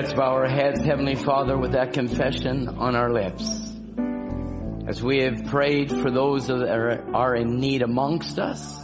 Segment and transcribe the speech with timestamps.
[0.00, 3.44] Let's bow our heads, Heavenly Father, with that confession on our lips.
[4.88, 8.82] As we have prayed for those that are, in need amongst us,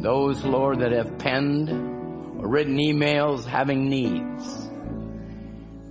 [0.00, 4.70] those, Lord, that have penned or written emails having needs.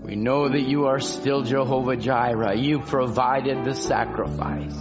[0.02, 2.58] We know that you are still Jehovah Jireh.
[2.58, 4.76] You provided the sacrifice.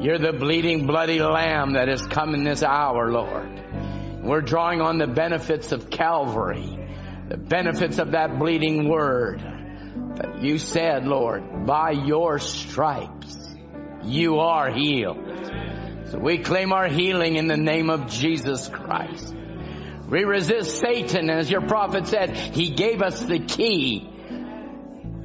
[0.00, 4.22] You're the bleeding, bloody lamb that has come in this hour, Lord.
[4.22, 6.78] We're drawing on the benefits of Calvary,
[7.30, 9.40] the benefits of that bleeding word
[10.16, 13.54] that you said, Lord, by your stripes,
[14.02, 15.52] you are healed.
[16.06, 19.32] So we claim our healing in the name of Jesus Christ.
[20.08, 24.10] We resist Satan, as your prophet said, he gave us the key.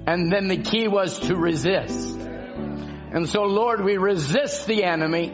[0.05, 2.19] And then the key was to resist.
[2.19, 5.29] And so Lord, we resist the enemy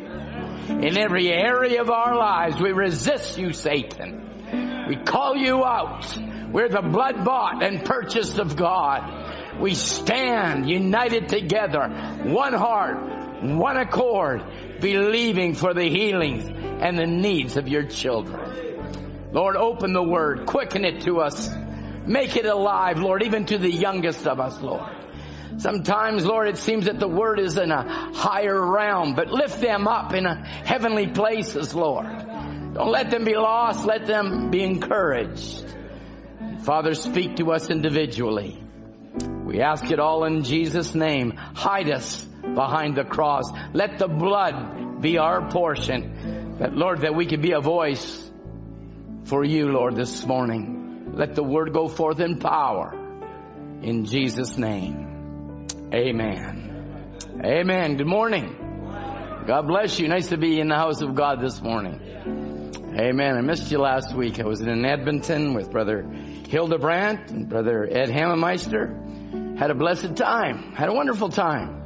[0.70, 2.62] in every area of our lives.
[2.62, 4.86] We resist you, Satan.
[4.88, 6.08] We call you out.
[6.52, 9.60] We're the blood bought and purchased of God.
[9.60, 11.88] We stand united together,
[12.24, 14.44] one heart, one accord,
[14.80, 19.32] believing for the healings and the needs of your children.
[19.32, 21.50] Lord, open the word, quicken it to us,
[22.06, 24.90] make it alive, Lord, even to the youngest of us, Lord.
[25.58, 29.88] Sometimes, Lord, it seems that the word is in a higher realm, but lift them
[29.88, 32.08] up in heavenly places, Lord.
[32.74, 33.86] Don't let them be lost.
[33.86, 35.66] Let them be encouraged.
[36.64, 38.62] Father, speak to us individually.
[39.46, 41.32] We ask it all in Jesus' name.
[41.36, 43.52] Hide us behind the cross.
[43.74, 46.58] Let the blood be our portion.
[46.60, 48.30] That, Lord, that we can be a voice
[49.26, 51.14] for you, Lord, this morning.
[51.14, 52.94] Let the word go forth in power.
[53.82, 55.68] In Jesus' name.
[55.94, 57.18] Amen.
[57.44, 57.98] Amen.
[57.98, 58.56] Good morning.
[59.48, 60.08] God bless you.
[60.08, 62.51] Nice to be in the house of God this morning.
[63.02, 63.36] Amen.
[63.36, 64.40] I missed you last week.
[64.40, 66.04] I was in Edmonton with Brother
[66.48, 69.58] Hildebrandt and Brother Ed Hammemeister.
[69.58, 70.74] Had a blessed time.
[70.74, 71.82] Had a wonderful time.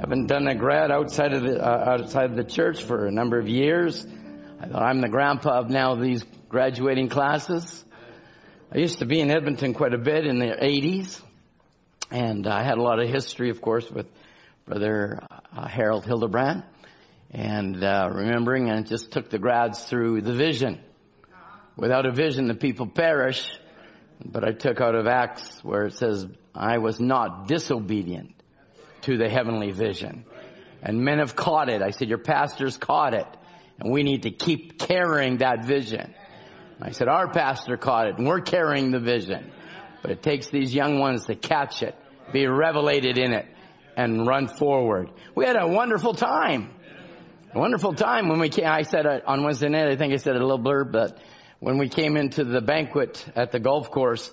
[0.00, 3.38] Haven't done a grad outside of the uh, outside of the church for a number
[3.38, 4.06] of years.
[4.58, 7.84] I thought I'm the grandpa of now these graduating classes.
[8.72, 11.20] I used to be in Edmonton quite a bit in the 80s.
[12.10, 14.06] And I had a lot of history, of course, with
[14.64, 15.20] Brother
[15.54, 16.64] uh, Harold Hildebrandt.
[17.34, 20.80] And uh, remembering, and just took the grads through the vision.
[21.76, 23.44] Without a vision, the people perish.
[24.24, 28.32] But I took out of Acts where it says, I was not disobedient
[29.02, 30.24] to the heavenly vision.
[30.80, 31.82] And men have caught it.
[31.82, 33.26] I said, your pastors caught it.
[33.80, 36.14] And we need to keep carrying that vision.
[36.80, 39.50] I said, our pastor caught it and we're carrying the vision.
[40.02, 41.96] But it takes these young ones to catch it,
[42.32, 43.46] be revelated in it,
[43.96, 45.10] and run forward.
[45.34, 46.70] We had a wonderful time.
[47.54, 50.34] Wonderful time when we came, I said it on Wednesday night, I think I said
[50.34, 51.18] a little blurb, but
[51.60, 54.28] when we came into the banquet at the golf course,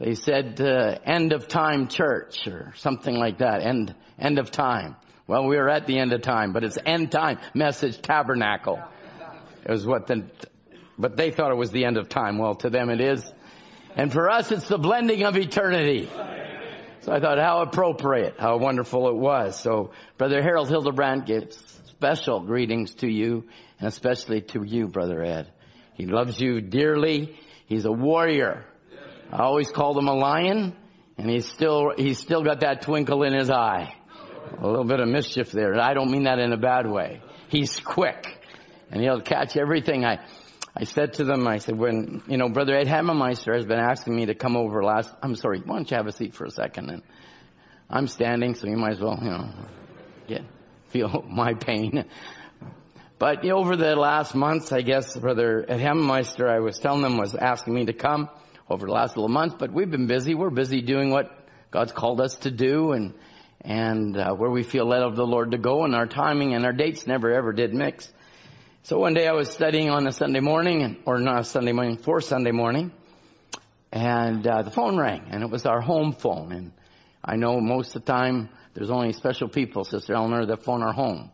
[0.00, 3.62] they said, uh, end of time church or something like that.
[3.62, 4.96] End, end of time.
[5.28, 8.82] Well, we are at the end of time, but it's end time message tabernacle.
[9.64, 10.24] It was what the,
[10.98, 12.38] but they thought it was the end of time.
[12.38, 13.24] Well, to them it is.
[13.94, 16.10] And for us, it's the blending of eternity.
[17.02, 19.60] So I thought how appropriate, how wonderful it was.
[19.60, 23.42] So Brother Harold Hildebrandt gives special greetings to you
[23.80, 25.50] and especially to you, Brother Ed.
[25.94, 27.36] He loves you dearly.
[27.66, 28.64] He's a warrior.
[29.32, 30.76] I always called him a lion
[31.16, 33.92] and he's still, he's still got that twinkle in his eye.
[34.58, 35.74] A little bit of mischief there.
[35.80, 37.20] I don't mean that in a bad way.
[37.48, 38.46] He's quick
[38.92, 40.04] and he'll catch everything.
[40.04, 40.20] I,
[40.76, 44.14] I said to them, I said, when, you know, Brother Ed Hammemeister has been asking
[44.14, 46.50] me to come over last, I'm sorry, why don't you have a seat for a
[46.52, 46.90] second?
[46.90, 47.02] And
[47.90, 49.50] I'm standing, so you might as well, you know,
[50.28, 50.42] get,
[50.88, 52.04] feel my pain.
[53.18, 57.34] But over the last months, I guess Brother Ed Hammemeister, I was telling them, was
[57.34, 58.28] asking me to come
[58.70, 60.34] over the last little month, but we've been busy.
[60.34, 61.30] We're busy doing what
[61.70, 63.14] God's called us to do and,
[63.60, 66.64] and uh, where we feel led of the Lord to go and our timing and
[66.64, 68.08] our dates never ever did mix.
[68.84, 71.98] So one day I was studying on a Sunday morning, or not a Sunday morning,
[71.98, 72.92] for Sunday morning,
[73.92, 76.52] and uh, the phone rang, and it was our home phone.
[76.52, 76.72] And
[77.22, 80.92] I know most of the time there's only special people, Sister Eleanor, that phone our
[80.92, 81.32] home.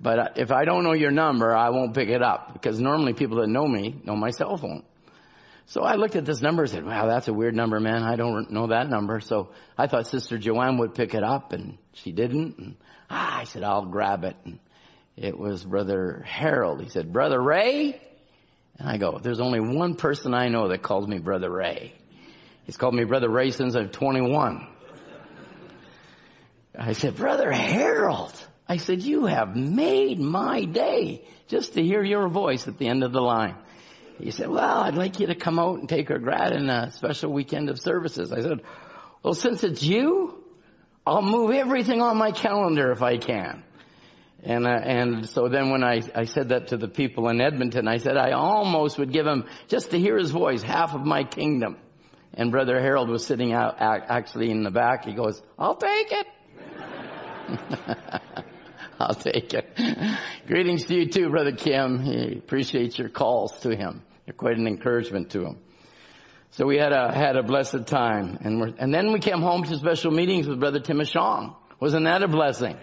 [0.00, 3.38] But if I don't know your number, I won't pick it up because normally people
[3.40, 4.84] that know me know my cell phone.
[5.66, 8.04] So I looked at this number and said, wow, that's a weird number, man.
[8.04, 9.18] I don't know that number.
[9.18, 12.56] So I thought Sister Joanne would pick it up and she didn't.
[12.58, 12.76] And
[13.10, 14.36] ah, I said, I'll grab it.
[14.44, 14.60] And
[15.16, 16.80] it was Brother Harold.
[16.80, 18.00] He said, Brother Ray?
[18.78, 21.94] And I go, there's only one person I know that calls me Brother Ray.
[22.62, 24.68] He's called me Brother Ray since I'm 21.
[26.78, 28.32] I said, Brother Harold.
[28.68, 33.04] I said, you have made my day just to hear your voice at the end
[33.04, 33.56] of the line.
[34.18, 36.90] he said, well, I'd like you to come out and take our grad in a
[36.92, 38.32] special weekend of services.
[38.32, 38.62] I said,
[39.22, 40.42] well, since it's you,
[41.06, 43.62] I'll move everything on my calendar if I can.
[44.42, 47.86] And, uh, and so then when I, I said that to the people in Edmonton,
[47.86, 51.24] I said I almost would give him, just to hear his voice, half of my
[51.24, 51.76] kingdom.
[52.34, 55.04] And Brother Harold was sitting out, actually in the back.
[55.04, 56.26] He goes, I'll take it.
[59.00, 59.76] I'll take it.
[60.46, 62.02] Greetings to you too, Brother Kim.
[62.02, 64.02] He appreciates your calls to him.
[64.26, 65.58] You're quite an encouragement to him.
[66.52, 68.38] So we had a, had a blessed time.
[68.42, 71.56] And, and then we came home to special meetings with Brother Timashong.
[71.80, 72.76] Wasn't that a blessing?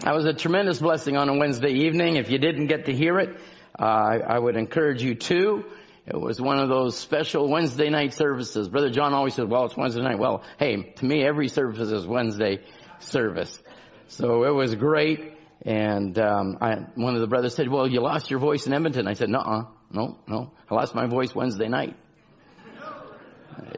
[0.00, 2.16] That was a tremendous blessing on a Wednesday evening.
[2.16, 3.36] If you didn't get to hear it,
[3.78, 5.64] uh, I, I would encourage you to.
[6.06, 8.68] It was one of those special Wednesday night services.
[8.68, 10.18] Brother John always said, well, it's Wednesday night.
[10.18, 12.58] Well, hey, to me, every service is Wednesday
[12.98, 13.62] service.
[14.08, 15.34] So it was great.
[15.64, 19.06] And um, I, one of the brothers said, well, you lost your voice in Edmonton.
[19.06, 20.50] I said, no, no, no.
[20.68, 21.96] I lost my voice Wednesday night.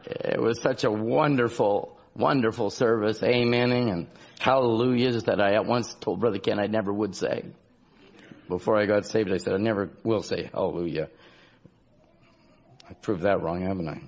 [0.06, 3.20] It was such a wonderful, wonderful service.
[3.20, 4.06] Amening and
[4.38, 7.44] hallelujahs that I at once told Brother Ken I never would say.
[8.48, 11.08] Before I got saved, I said I never will say hallelujah.
[12.88, 14.02] I proved that wrong, haven't I?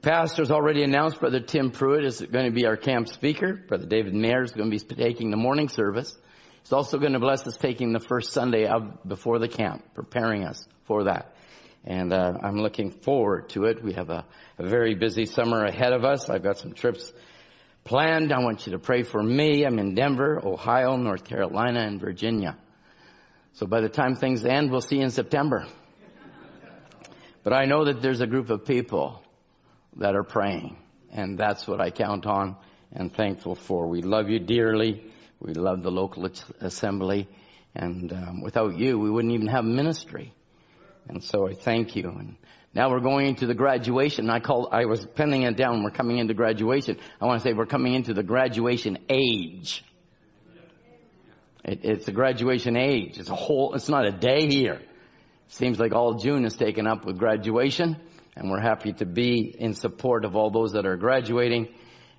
[0.00, 3.54] The pastor's already announced Brother Tim Pruitt is going to be our camp speaker.
[3.54, 6.16] Brother David Mayer is going to be taking the morning service.
[6.62, 10.44] He's also going to bless us taking the first Sunday of before the camp, preparing
[10.44, 11.34] us for that.
[11.84, 13.82] And uh, I'm looking forward to it.
[13.82, 14.24] We have a,
[14.56, 16.30] a very busy summer ahead of us.
[16.30, 17.12] I've got some trips
[17.82, 18.32] planned.
[18.32, 19.66] I want you to pray for me.
[19.66, 22.56] I'm in Denver, Ohio, North Carolina, and Virginia.
[23.54, 25.66] So by the time things end, we'll see you in September.
[27.42, 29.24] But I know that there's a group of people
[29.96, 30.76] that are praying.
[31.10, 32.56] And that's what I count on
[32.92, 33.86] and thankful for.
[33.88, 35.04] We love you dearly.
[35.40, 36.28] We love the local
[36.60, 37.28] assembly.
[37.74, 40.32] And um, without you, we wouldn't even have ministry.
[41.08, 42.08] And so I thank you.
[42.10, 42.36] And
[42.74, 44.28] now we're going into the graduation.
[44.30, 45.82] I call, I was penning it down.
[45.82, 46.98] We're coming into graduation.
[47.20, 49.84] I want to say we're coming into the graduation age.
[51.64, 53.18] It, it's the graduation age.
[53.18, 54.80] It's a whole, it's not a day here.
[55.48, 57.96] Seems like all June is taken up with graduation,
[58.38, 61.68] and we're happy to be in support of all those that are graduating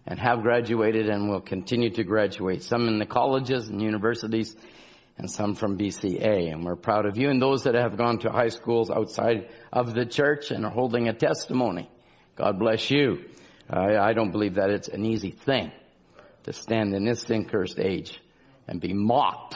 [0.06, 2.62] and have graduated and will continue to graduate.
[2.62, 4.56] Some in the colleges and universities,
[5.18, 6.52] and some from BCA.
[6.52, 9.94] And we're proud of you and those that have gone to high schools outside of
[9.94, 11.90] the church and are holding a testimony.
[12.36, 13.26] God bless you.
[13.70, 15.72] I, I don't believe that it's an easy thing
[16.44, 18.20] to stand in this sin cursed age
[18.68, 19.56] and be mocked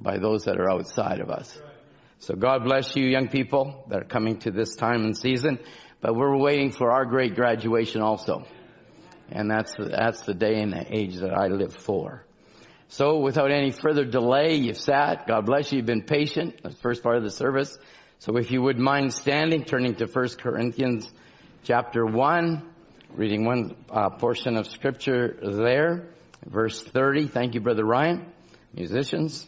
[0.00, 1.60] by those that are outside of us.
[2.20, 5.58] So God bless you young people that are coming to this time and season,
[6.02, 8.46] but we're waiting for our great graduation also.
[9.30, 12.26] And that's, that's the day and the age that I live for.
[12.88, 15.28] So without any further delay, you've sat.
[15.28, 15.78] God bless you.
[15.78, 16.62] You've been patient.
[16.62, 17.78] The first part of the service.
[18.18, 21.10] So if you would mind standing, turning to 1 Corinthians
[21.64, 22.62] chapter 1,
[23.14, 26.10] reading one uh, portion of scripture there,
[26.44, 27.28] verse 30.
[27.28, 28.30] Thank you, Brother Ryan.
[28.74, 29.46] Musicians.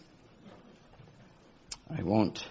[1.95, 2.43] I won't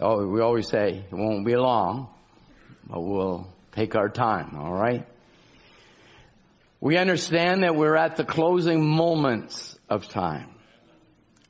[0.00, 2.08] Oh, we always say it won't be long,
[2.88, 5.06] but we'll take our time, alright?
[6.80, 10.50] We understand that we're at the closing moments of time.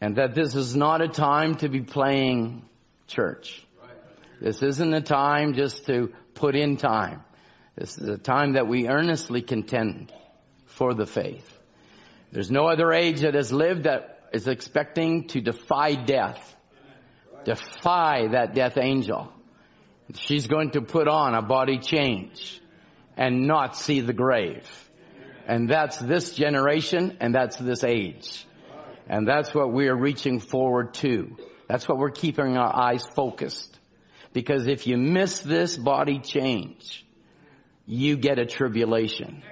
[0.01, 2.65] And that this is not a time to be playing
[3.07, 3.63] church.
[4.41, 7.25] This isn't a time just to put in time.
[7.77, 10.11] This is a time that we earnestly contend
[10.67, 11.59] for the faith.
[12.33, 16.55] There's no other age that has lived that is expecting to defy death
[17.49, 19.33] defy that death angel.
[20.15, 22.61] She's going to put on a body change
[23.17, 24.67] and not see the grave.
[25.47, 28.47] And that's this generation and that's this age.
[29.09, 31.37] And that's what we are reaching forward to.
[31.69, 33.79] That's what we're keeping our eyes focused.
[34.35, 37.07] Because if you miss this body change,
[37.87, 39.43] you get a tribulation.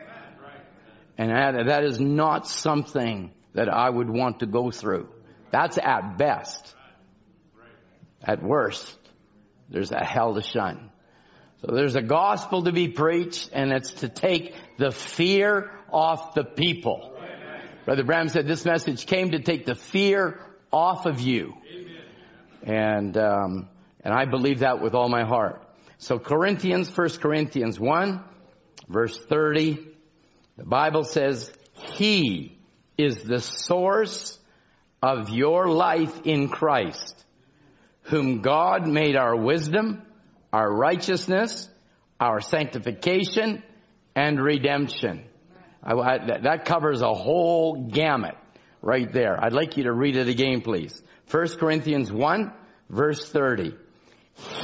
[1.17, 1.31] And
[1.69, 5.09] that, is not something that I would want to go through.
[5.51, 6.76] That's at best.
[8.27, 8.99] At worst,
[9.69, 10.91] there's a hell to shun.
[11.63, 16.45] So there's a gospel to be preached and it's to take the fear off the
[16.45, 17.17] people.
[17.85, 20.41] Brother Branham said this message came to take the fear
[20.73, 21.55] off of you.
[22.65, 23.69] And, um,
[24.03, 25.63] and I believe that with all my heart.
[25.99, 28.25] So Corinthians, 1 Corinthians 1,
[28.89, 29.79] verse 30,
[30.57, 32.59] the Bible says, He
[32.99, 34.37] is the source
[35.01, 37.17] of your life in Christ
[38.07, 40.03] whom God made our wisdom,
[40.53, 41.69] our righteousness,
[42.21, 43.63] our sanctification,
[44.15, 45.25] and redemption.
[45.83, 48.37] I, I, that covers a whole gamut
[48.81, 49.43] right there.
[49.43, 51.01] I'd like you to read it again, please.
[51.31, 52.53] 1 Corinthians 1,
[52.89, 53.75] verse 30.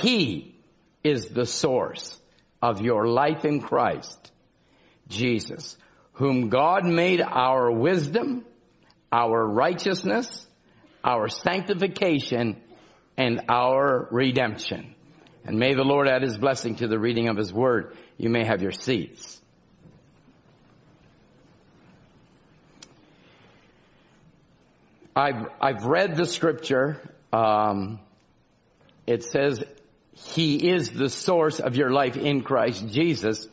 [0.00, 0.54] He
[1.02, 2.18] is the source
[2.60, 4.30] of your life in Christ,
[5.08, 5.76] Jesus,
[6.12, 8.44] whom God made our wisdom,
[9.10, 10.46] our righteousness,
[11.04, 12.61] our sanctification,
[13.16, 14.94] and our redemption.
[15.44, 17.96] And may the Lord add his blessing to the reading of his word.
[18.16, 19.40] You may have your seats.
[25.14, 26.98] I've, I've read the scripture.
[27.32, 28.00] Um,
[29.06, 29.62] it says,
[30.14, 33.46] He is the source of your life in Christ Jesus.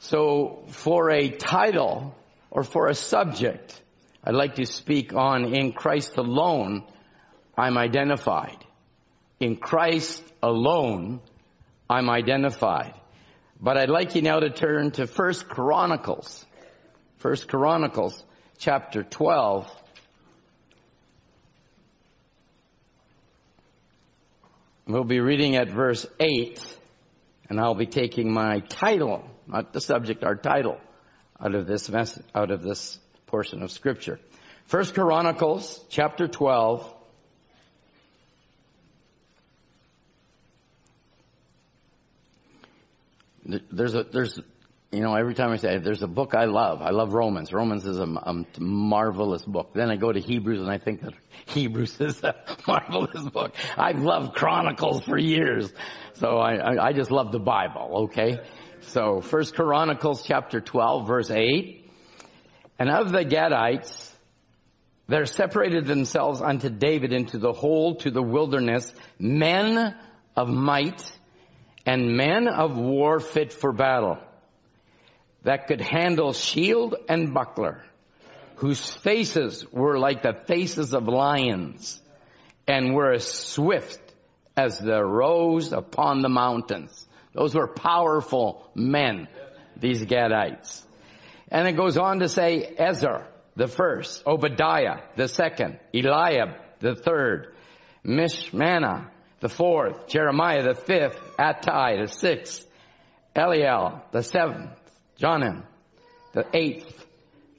[0.00, 2.14] So for a title
[2.50, 3.80] or for a subject,
[4.22, 6.84] I'd like to speak on in Christ alone,
[7.56, 8.65] I'm identified.
[9.38, 11.20] In Christ alone,
[11.90, 12.94] I'm identified.
[13.60, 16.44] But I'd like you now to turn to First Chronicles.
[17.18, 18.22] First Chronicles
[18.58, 19.70] chapter 12.
[24.86, 26.62] We'll be reading at verse 8,
[27.50, 30.78] and I'll be taking my title, not the subject, our title,
[31.40, 31.90] out of this
[32.34, 34.20] out of this portion of scripture.
[34.66, 36.95] First Chronicles, chapter 12.
[43.46, 44.40] There's a, there's,
[44.90, 46.82] you know, every time I say, there's a book I love.
[46.82, 47.52] I love Romans.
[47.52, 49.72] Romans is a, a marvelous book.
[49.74, 51.14] Then I go to Hebrews and I think that
[51.46, 52.34] Hebrews is a
[52.66, 53.54] marvelous book.
[53.76, 55.72] I've loved Chronicles for years.
[56.14, 58.38] So I, I, I just love the Bible, okay?
[58.80, 61.90] So First Chronicles chapter 12 verse 8.
[62.78, 64.12] And of the Gadites,
[65.08, 69.94] there separated themselves unto David into the whole to the wilderness men
[70.36, 71.00] of might
[71.86, 74.18] and men of war fit for battle
[75.44, 77.84] that could handle shield and buckler,
[78.56, 82.02] whose faces were like the faces of lions
[82.66, 84.00] and were as swift
[84.56, 87.06] as the roes upon the mountains.
[87.32, 89.28] Those were powerful men,
[89.76, 90.82] these Gadites.
[91.48, 97.54] And it goes on to say Ezra, the first, Obadiah, the second, Eliab, the third,
[98.04, 99.10] Mishmannah,
[99.46, 102.66] the fourth, Jeremiah, the fifth, Attai, the sixth,
[103.36, 104.72] Eliel, the seventh,
[105.18, 105.62] Jonan,
[106.32, 107.06] the eighth,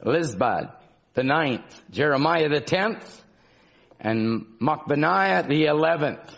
[0.04, 0.74] Lisbad,
[1.14, 3.24] the ninth, Jeremiah the tenth,
[4.02, 6.30] and Machbaniah the eleventh.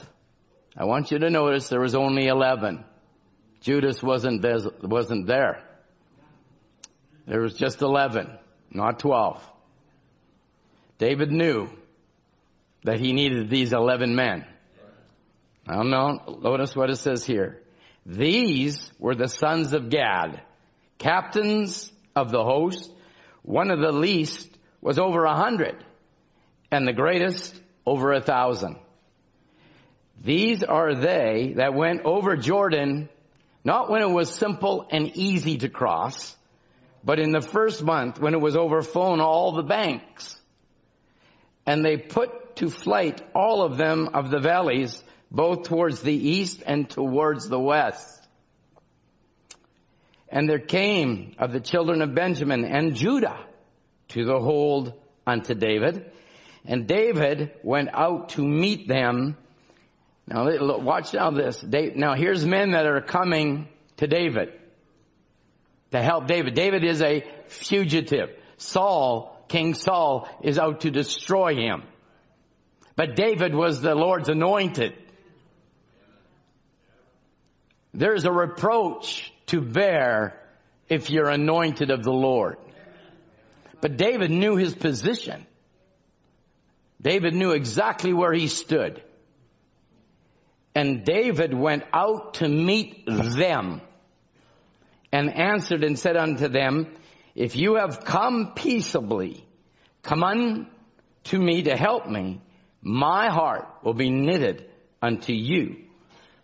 [0.78, 2.86] I want you to notice there was only eleven.
[3.62, 5.64] Judas wasn't there, wasn't there.
[7.26, 8.38] There was just eleven,
[8.70, 9.44] not twelve.
[11.00, 11.70] David knew
[12.84, 14.46] that he needed these eleven men.
[15.70, 17.62] Now notice what it says here.
[18.06, 20.42] These were the sons of Gad
[20.98, 22.92] captains of the host.
[23.44, 24.50] One of the least
[24.82, 25.84] was over a hundred
[26.72, 28.78] and the greatest over a thousand.
[30.22, 33.10] These are they that went over Jordan,
[33.64, 36.36] not when it was simple and easy to cross,
[37.04, 40.38] but in the first month when it was overflown all the banks.
[41.66, 46.64] And they put to flight all of them of the valleys, both towards the east
[46.66, 48.28] and towards the west.
[50.30, 53.40] And there came of the children of Benjamin and Judah
[54.10, 54.94] to the hold
[55.26, 56.12] unto David.
[56.66, 59.38] And David went out to meet them.
[60.28, 60.48] Now
[60.80, 61.64] watch now this.
[61.64, 63.68] Now here's men that are coming
[63.98, 64.54] to David
[65.92, 66.54] to help David.
[66.54, 68.30] David is a fugitive.
[68.58, 71.84] Saul, King Saul is out to destroy him.
[72.96, 74.94] But David was the Lord's anointed.
[77.94, 80.40] There's a reproach to bear
[80.88, 82.58] if you're anointed of the Lord.
[83.82, 85.46] But David knew his position.
[87.02, 89.02] David knew exactly where he stood.
[90.76, 93.82] And David went out to meet them
[95.12, 96.96] and answered and said unto them,
[97.36, 99.46] if you have come peaceably,
[100.04, 102.42] come unto me to help me,
[102.82, 104.70] my heart will be knitted
[105.02, 105.89] unto you.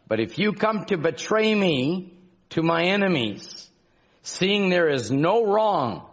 [0.08, 2.14] But if you come to betray me,
[2.52, 3.70] to my enemies,
[4.22, 6.08] seeing there is no wrong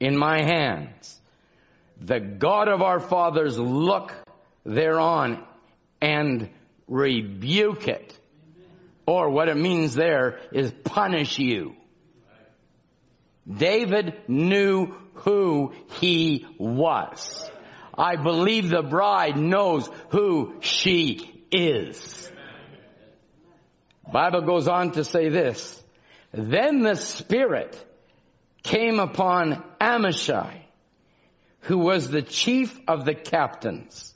[0.00, 1.20] in my hands.
[2.00, 4.12] The God of our fathers look
[4.64, 5.44] thereon
[6.00, 6.48] and
[6.88, 8.18] rebuke it.
[9.06, 11.74] Or what it means there is punish you.
[13.46, 17.50] David knew who he was.
[17.96, 22.30] I believe the bride knows who she is.
[24.12, 25.82] Bible goes on to say this.
[26.32, 27.76] Then the Spirit
[28.62, 30.62] came upon Amashai,
[31.60, 34.12] who was the chief of the captains.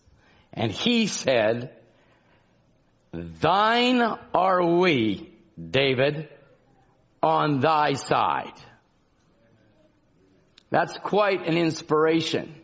[0.52, 1.76] And he said,
[3.12, 4.02] Thine
[4.34, 6.28] are we, David,
[7.22, 8.54] on thy side.
[10.70, 12.54] That's quite an inspiration.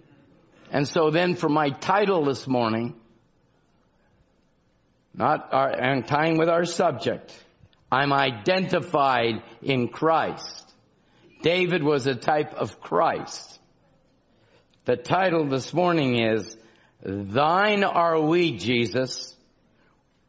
[0.71, 2.95] And so then for my title this morning,
[5.15, 7.33] not our, and tying with our subject,
[7.91, 10.73] I'm identified in Christ.
[11.43, 13.59] David was a type of Christ.
[14.87, 16.57] The title this morning is,
[17.03, 19.35] Thine are we, Jesus.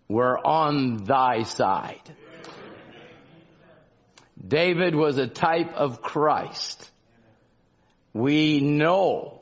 [0.08, 2.01] We're on thy side.
[4.48, 6.92] David was a type of Christ.
[8.13, 9.42] We know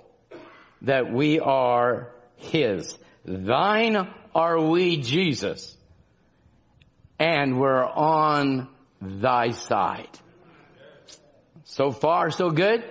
[0.84, 2.98] that we are his.
[3.26, 5.76] Thine are we, Jesus,
[7.20, 8.68] and we're on
[9.02, 10.10] thy side.
[11.66, 12.84] So far, so good?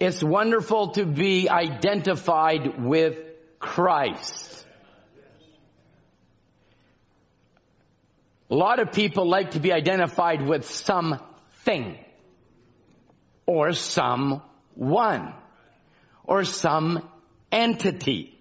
[0.00, 3.18] It's wonderful to be identified with
[3.58, 4.66] Christ.
[8.50, 11.96] A lot of people like to be identified with something
[13.46, 15.34] or someone
[16.24, 17.08] or some
[17.50, 18.31] entity.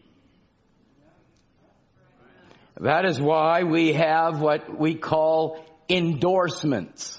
[2.81, 7.15] That is why we have what we call endorsements.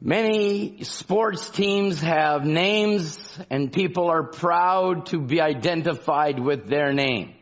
[0.00, 3.18] Many sports teams have names
[3.50, 7.34] and people are proud to be identified with their name.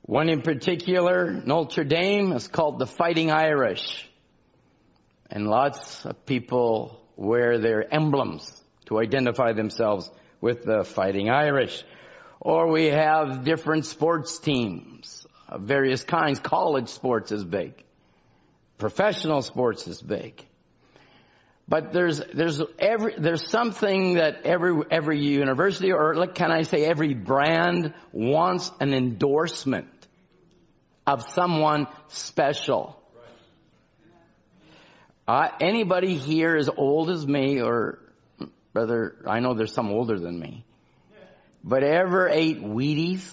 [0.00, 4.10] One in particular, Notre Dame, is called the Fighting Irish.
[5.30, 10.10] And lots of people wear their emblems to identify themselves
[10.42, 11.82] with the Fighting Irish.
[12.38, 16.38] Or we have different sports teams of various kinds.
[16.40, 17.82] College sports is big.
[18.76, 20.44] Professional sports is big.
[21.68, 27.14] But there's, there's every, there's something that every, every university or can I say every
[27.14, 29.88] brand wants an endorsement
[31.06, 32.98] of someone special.
[35.26, 38.01] Uh, anybody here as old as me or
[38.72, 40.64] brother, I know there's some older than me,
[41.62, 43.30] but ever ate Wheaties?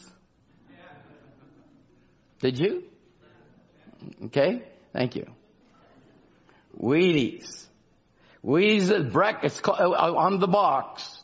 [2.40, 2.84] Did you?
[4.26, 5.26] Okay, thank you.
[6.80, 7.66] Wheaties.
[8.44, 11.22] Wheaties is breakfast uh, on the box.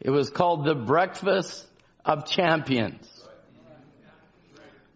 [0.00, 1.66] It was called the breakfast
[2.04, 3.08] of champions.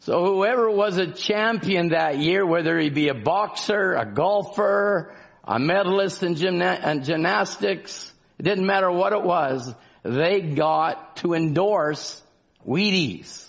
[0.00, 5.58] So whoever was a champion that year, whether he be a boxer, a golfer, a
[5.58, 12.22] medalist in, gymna- in gymnastics, it didn't matter what it was, they got to endorse
[12.66, 13.44] Wheaties.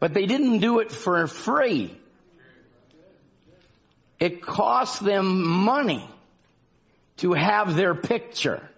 [0.00, 1.96] But they didn't do it for free.
[4.20, 6.08] It cost them money
[7.18, 8.68] to have their picture.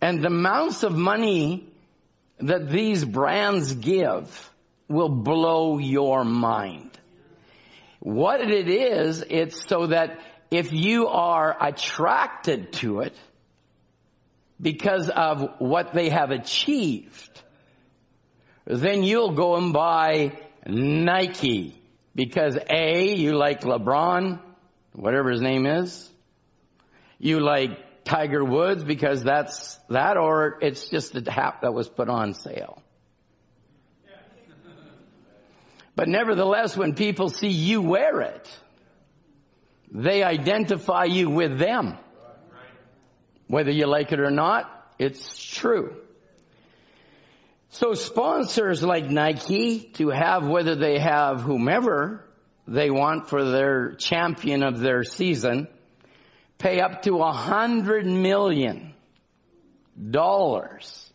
[0.00, 1.68] And the amounts of money
[2.38, 4.50] that these brands give
[4.88, 6.90] will blow your mind.
[8.00, 13.14] What it is, it's so that if you are attracted to it
[14.60, 17.42] because of what they have achieved,
[18.64, 20.32] then you'll go and buy
[20.66, 21.80] Nike
[22.14, 24.40] because A, you like LeBron,
[24.92, 26.10] whatever his name is.
[27.18, 32.08] You like Tiger Woods because that's that or it's just a hat that was put
[32.08, 32.82] on sale.
[35.94, 38.48] But nevertheless, when people see you wear it,
[39.90, 41.96] they identify you with them.
[43.48, 45.96] Whether you like it or not, it's true.
[47.70, 52.24] So sponsors like Nike to have whether they have whomever
[52.66, 55.68] they want for their champion of their season
[56.58, 58.94] pay up to a hundred million
[60.10, 61.10] dollars.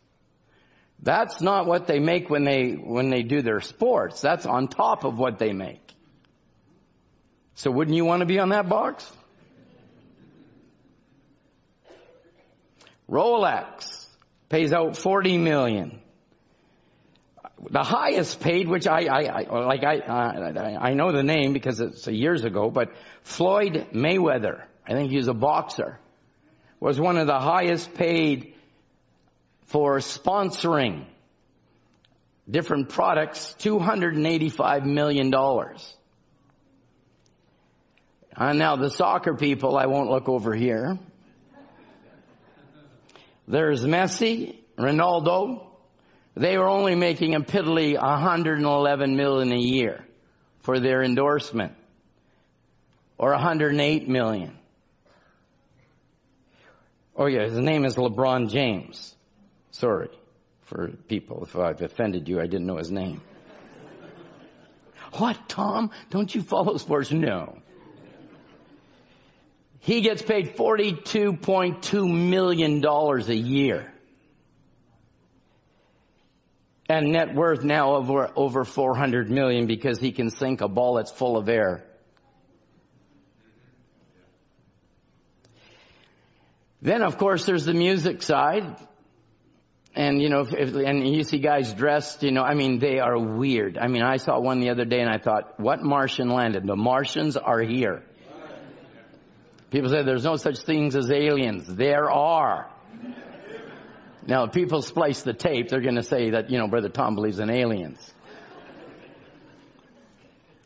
[1.01, 4.21] That's not what they make when they, when they do their sports.
[4.21, 5.90] That's on top of what they make.
[7.61, 9.07] So wouldn't you want to be on that box?
[13.07, 14.07] Rolex
[14.49, 16.01] pays out 40 million
[17.69, 21.79] the highest paid, which I, I, I like, I, uh, I know the name because
[21.79, 22.89] it's years ago, but
[23.21, 25.99] Floyd Mayweather, I think he's a boxer,
[26.79, 28.55] was one of the highest paid
[29.67, 31.05] for sponsoring
[32.49, 35.31] different products, $285 million.
[38.35, 40.97] And now the soccer people, I won't look over here.
[43.47, 45.67] There's Messi, Ronaldo,
[46.35, 50.05] they were only making a piddly 111 million a year
[50.61, 51.73] for their endorsement.
[53.17, 54.57] Or 108 million.
[57.15, 59.15] Oh yeah, his name is LeBron James.
[59.71, 60.09] Sorry
[60.61, 62.39] for people if I've offended you.
[62.39, 63.21] I didn't know his name.
[65.13, 65.91] What, Tom?
[66.09, 67.11] Don't you follow sports?
[67.11, 67.60] No.
[69.81, 73.91] He gets paid $42.2 million a year.
[76.87, 81.11] And net worth now over, over 400 million because he can sink a ball that's
[81.11, 81.83] full of air.
[86.83, 88.75] Then of course there's the music side.
[89.95, 93.17] And you know, if, and you see guys dressed, you know, I mean, they are
[93.17, 93.79] weird.
[93.79, 96.67] I mean, I saw one the other day and I thought, what Martian landed?
[96.67, 98.03] The Martians are here.
[99.71, 101.65] People say there's no such things as aliens.
[101.65, 102.69] There are.
[104.27, 107.15] Now, if people splice the tape, they're going to say that, you know, Brother Tom
[107.15, 108.13] believes in aliens.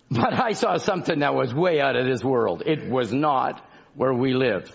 [0.10, 2.64] But I saw something that was way out of this world.
[2.66, 3.64] It was not
[3.96, 4.72] where we live.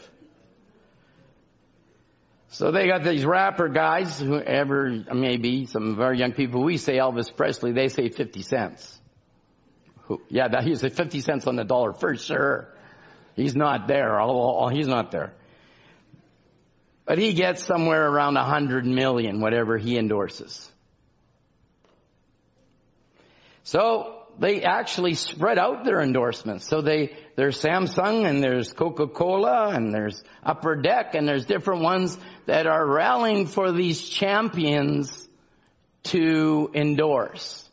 [2.49, 6.97] So they got these rapper guys, whoever maybe, some of our young people, we say
[6.97, 9.01] Elvis Presley, they say 50 cents.
[10.29, 12.75] Yeah, that, he say 50 cents on the dollar for sure.
[13.37, 14.21] He's not there.
[14.73, 15.33] He's not there.
[17.05, 20.71] But he gets somewhere around a hundred million, whatever he endorses.
[23.65, 26.67] So they actually spread out their endorsements.
[26.67, 32.17] So they, there's Samsung and there's Coca-Cola and there's Upper Deck and there's different ones
[32.47, 35.29] that are rallying for these champions
[36.05, 37.70] to endorse.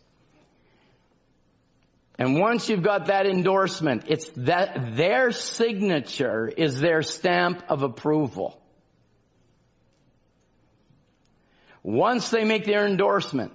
[2.20, 8.60] And once you've got that endorsement, it's that their signature is their stamp of approval.
[11.84, 13.54] Once they make their endorsement,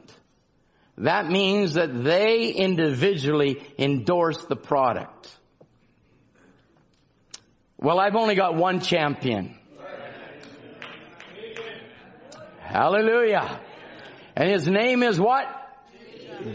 [0.99, 5.29] that means that they individually endorse the product.
[7.79, 9.59] Well, I've only got one champion.
[12.61, 13.61] Hallelujah.
[14.37, 15.47] And his name is what?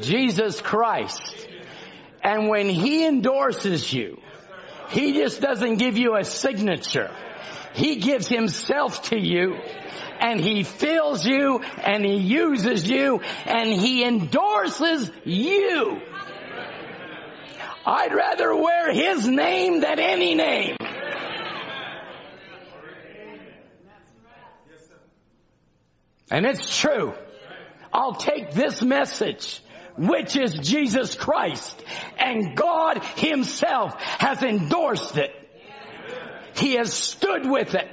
[0.01, 1.47] Jesus Christ.
[2.27, 4.19] And when he endorses you,
[4.89, 7.09] he just doesn't give you a signature.
[7.73, 9.55] He gives himself to you
[10.19, 16.01] and he fills you and he uses you and he endorses you.
[17.85, 20.75] I'd rather wear his name than any name.
[26.29, 27.13] And it's true.
[27.93, 29.61] I'll take this message
[29.97, 31.83] which is Jesus Christ.
[32.17, 35.31] And God himself has endorsed it.
[36.55, 37.87] He has stood with it.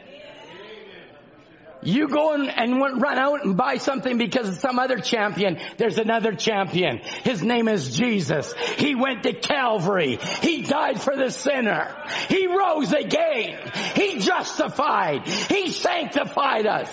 [1.84, 5.60] You go and, run out and buy something because of some other champion.
[5.76, 6.98] There's another champion.
[7.24, 8.54] His name is Jesus.
[8.76, 10.18] He went to Calvary.
[10.40, 11.94] He died for the sinner.
[12.30, 13.70] He rose again.
[13.94, 15.28] He justified.
[15.28, 16.88] He sanctified us.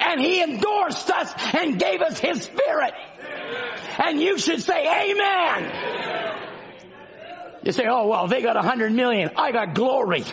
[0.00, 2.94] And He endorsed us and gave us His Spirit.
[3.98, 6.38] And you should say amen.
[7.62, 9.30] You say, oh well, they got a hundred million.
[9.36, 10.24] I got glory.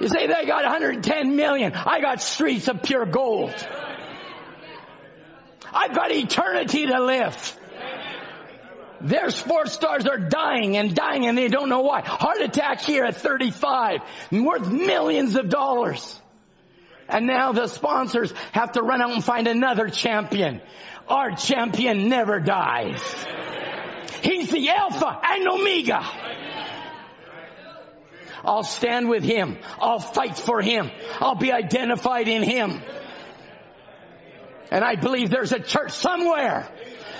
[0.00, 1.72] You say they got 110 million.
[1.72, 3.54] I got streets of pure gold.
[5.72, 7.60] I've got eternity to live.
[9.00, 12.00] Their sports stars are dying and dying and they don't know why.
[12.00, 14.00] Heart attack here at 35,
[14.32, 16.20] worth millions of dollars.
[17.08, 20.62] And now the sponsors have to run out and find another champion.
[21.08, 23.00] Our champion never dies.
[24.22, 26.02] He's the Alpha and Omega.
[28.44, 29.58] I'll stand with Him.
[29.78, 30.90] I'll fight for Him.
[31.20, 32.82] I'll be identified in Him.
[34.70, 36.68] And I believe there's a church somewhere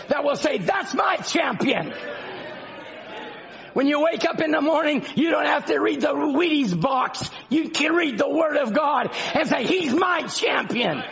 [0.08, 1.92] that will say, that's my champion.
[3.74, 7.28] When you wake up in the morning, you don't have to read the Wheaties box.
[7.48, 11.02] You can read the Word of God and say, He's my champion.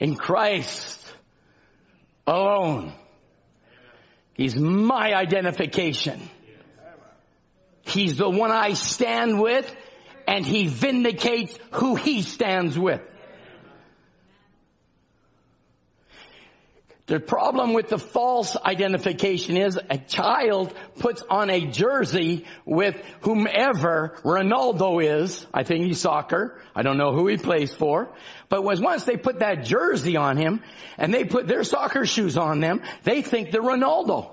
[0.00, 1.00] In Christ
[2.26, 2.92] alone.
[4.34, 6.20] He's my identification.
[7.82, 9.72] He's the one I stand with
[10.26, 13.00] and he vindicates who he stands with.
[17.06, 24.16] The problem with the false identification is a child puts on a jersey with whomever
[24.24, 25.46] Ronaldo is.
[25.52, 26.62] I think he's soccer.
[26.74, 28.14] I don't know who he plays for.
[28.48, 30.62] But was once they put that jersey on him
[30.96, 34.30] and they put their soccer shoes on them, they think they're Ronaldo.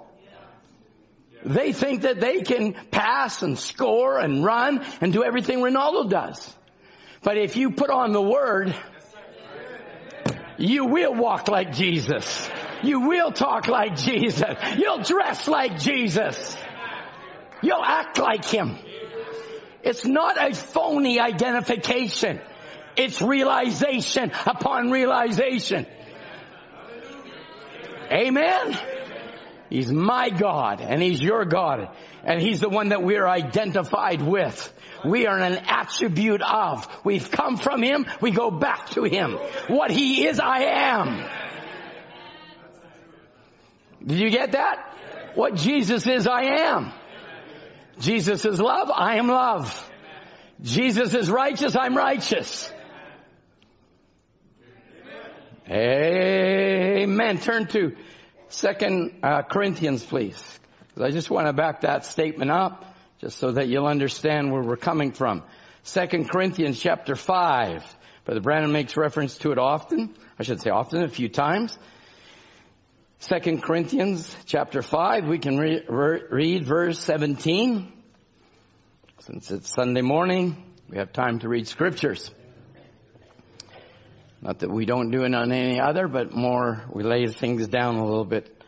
[1.44, 6.56] They think that they can pass and score and run and do everything Ronaldo does.
[7.22, 8.74] But if you put on the word,
[10.58, 12.50] you will walk like Jesus.
[12.84, 14.56] You will talk like Jesus.
[14.78, 16.58] You'll dress like Jesus.
[17.62, 18.78] You'll act like Him.
[19.84, 22.40] It's not a phony identification.
[22.96, 25.86] It's realization upon realization.
[28.12, 28.78] Amen.
[29.70, 31.90] He's my God and He's your God
[32.26, 34.74] and He's the one that we're identified with.
[35.06, 36.88] We are an attribute of.
[37.06, 39.38] We've come from Him, we go back to Him.
[39.68, 41.26] What He is, I am.
[44.06, 44.98] Did you get that?
[45.36, 46.92] What Jesus is, I am.
[48.00, 49.90] Jesus is love, I am love.
[50.62, 52.72] Jesus is righteous, I'm righteous.
[55.70, 57.40] Amen.
[57.40, 57.96] Turn to
[58.50, 60.60] Second uh, Corinthians, please.
[61.00, 62.84] I just want to back that statement up,
[63.20, 65.44] just so that you'll understand where we're coming from.
[65.84, 67.86] Second Corinthians chapter five.
[68.26, 70.14] Brother Branham makes reference to it often.
[70.38, 71.78] I should say often, a few times.
[73.22, 75.28] Second Corinthians chapter five.
[75.28, 77.94] We can re- re- read verse seventeen.
[79.20, 80.58] Since it's Sunday morning,
[80.90, 82.32] we have time to read scriptures.
[84.42, 87.98] Not that we don't do it on any other, but more we lay things down
[87.98, 88.60] a little bit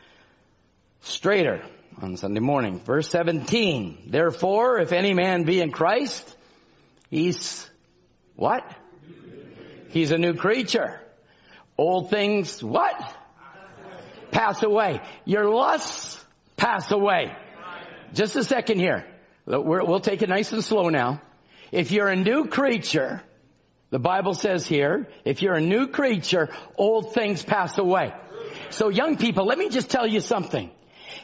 [1.01, 1.65] straighter
[1.99, 2.79] on Sunday morning.
[2.79, 4.03] Verse 17.
[4.11, 6.37] Therefore, if any man be in Christ,
[7.09, 7.67] he's
[8.35, 8.63] what?
[9.89, 11.01] He's a new creature.
[11.75, 13.01] Old things, what?
[14.33, 14.99] Pass away.
[15.23, 16.19] Your lusts
[16.57, 17.33] pass away.
[18.13, 19.05] Just a second here.
[19.45, 21.21] We'll take it nice and slow now.
[21.71, 23.21] If you're a new creature,
[23.89, 28.11] the Bible says here, if you're a new creature, old things pass away.
[28.69, 30.71] So young people, let me just tell you something.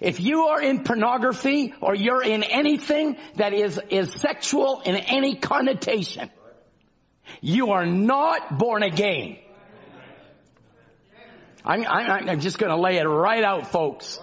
[0.02, 5.36] If you are in pornography or you're in anything that is, is sexual in any
[5.36, 6.30] connotation,
[7.42, 9.38] you are not born again.
[11.66, 14.20] I'm, I'm, I'm just going to lay it right out, folks.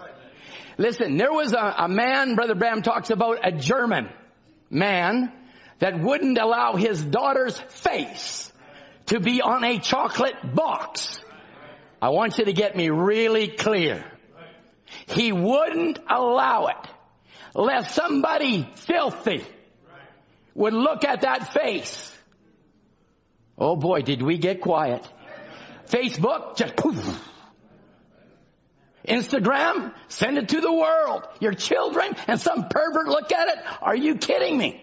[0.78, 4.08] Listen, there was a, a man, Brother Branham talks about a German
[4.70, 5.32] man
[5.78, 8.52] that wouldn't allow his daughter's face
[9.06, 11.18] to be on a chocolate box.
[12.00, 14.04] I want you to get me really clear.
[15.06, 16.88] He wouldn't allow it
[17.54, 19.44] lest somebody filthy
[20.54, 22.12] would look at that face.
[23.58, 25.06] Oh boy, did we get quiet.
[25.88, 27.22] Facebook, just poof.
[29.06, 31.22] Instagram, send it to the world.
[31.40, 33.64] Your children and some pervert look at it.
[33.80, 34.82] Are you kidding me?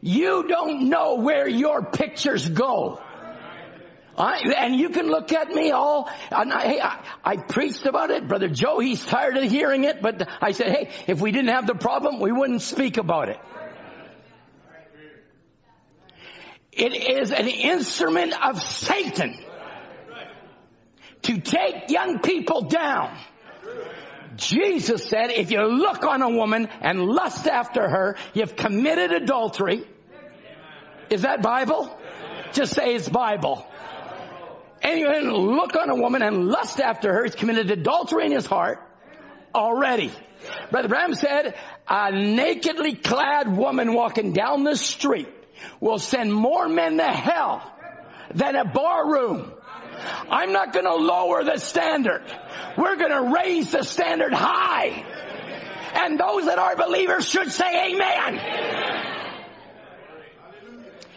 [0.00, 3.00] You don't know where your pictures go.
[4.18, 8.10] I, and you can look at me all, and I, hey, I, I preached about
[8.10, 8.26] it.
[8.26, 11.66] Brother Joe, he's tired of hearing it, but I said, hey, if we didn't have
[11.66, 13.38] the problem, we wouldn't speak about it.
[16.72, 19.38] It is an instrument of Satan
[21.26, 23.16] to take young people down.
[24.36, 29.84] Jesus said, if you look on a woman and lust after her, you've committed adultery.
[31.10, 31.96] Is that Bible?
[32.52, 33.66] Just say it's Bible.
[34.82, 38.78] Anyone look on a woman and lust after her, he's committed adultery in his heart
[39.54, 40.12] already.
[40.70, 41.54] Brother Branham said,
[41.88, 45.28] a nakedly clad woman walking down the street
[45.80, 47.62] will send more men to hell
[48.34, 49.52] than a bar room.
[50.30, 52.22] I'm not going to lower the standard.
[52.76, 55.04] We're going to raise the standard high.
[55.94, 58.40] And those that are believers should say amen.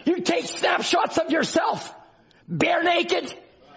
[0.04, 1.94] You take snapshots of yourself
[2.50, 3.32] bare naked,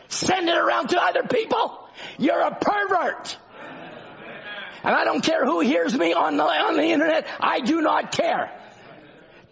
[0.08, 1.80] send it around to other people.
[2.18, 3.38] You're a pervert.
[4.84, 7.26] And I don't care who hears me on the, on the internet.
[7.39, 8.52] I do not care.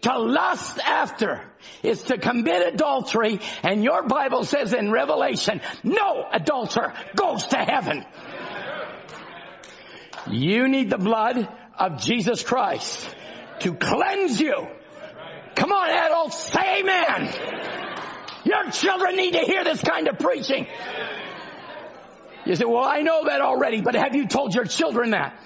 [0.02, 1.42] To lust after
[1.84, 8.04] is to commit adultery and your Bible says in Revelation, no adulterer goes to heaven.
[10.28, 13.14] You need the blood of Jesus Christ
[13.60, 14.66] to cleanse you.
[15.54, 17.32] Come on adults, say amen.
[18.44, 20.66] Your children need to hear this kind of preaching.
[22.44, 25.38] You say, well I know that already, but have you told your children that?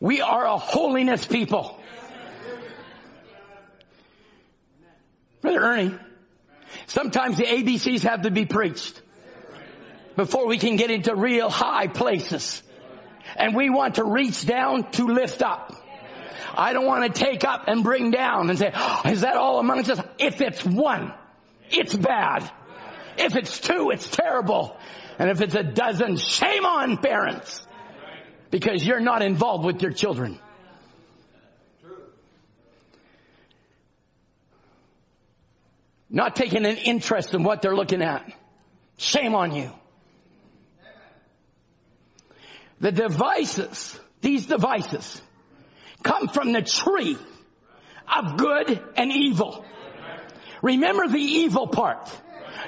[0.00, 1.78] We are a holiness people.
[5.40, 5.94] Brother Ernie,
[6.86, 9.00] sometimes the ABCs have to be preached
[10.16, 12.62] before we can get into real high places.
[13.36, 15.74] And we want to reach down to lift up.
[16.56, 19.60] I don't want to take up and bring down and say, oh, is that all
[19.60, 20.00] amongst us?
[20.18, 21.12] If it's one,
[21.70, 22.50] it's bad.
[23.16, 24.76] If it's two, it's terrible.
[25.18, 27.62] And if it's a dozen, shame on parents
[28.50, 30.38] because you're not involved with your children.
[36.10, 38.32] Not taking an interest in what they're looking at.
[38.96, 39.70] Shame on you.
[42.80, 45.20] The devices, these devices,
[46.02, 47.18] come from the tree
[48.16, 49.64] of good and evil.
[50.62, 52.10] Remember the evil part.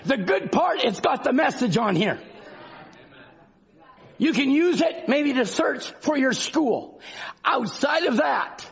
[0.05, 2.21] The good part, it's got the message on here.
[4.21, 7.01] You can use it maybe to search for your school.
[7.43, 8.71] Outside of that,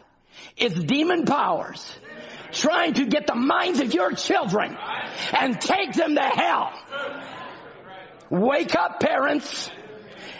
[0.58, 1.90] it's demon powers
[2.52, 4.76] trying to get the minds of your children
[5.32, 6.70] and take them to hell.
[8.28, 9.70] Wake up parents.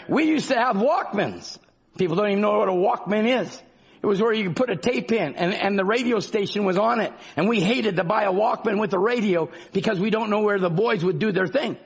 [0.07, 1.57] We used to have Walkmans.
[1.97, 3.63] People don't even know what a Walkman is.
[4.03, 6.77] It was where you could put a tape in and, and the radio station was
[6.77, 7.11] on it.
[7.35, 10.59] And we hated to buy a Walkman with a radio because we don't know where
[10.59, 11.77] the boys would do their thing.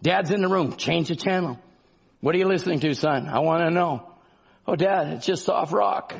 [0.00, 0.76] Dad's in the room.
[0.76, 1.58] Change the channel.
[2.22, 3.28] What are you listening to, son?
[3.28, 4.08] I want to know.
[4.64, 6.14] Oh, dad, it's just soft rock.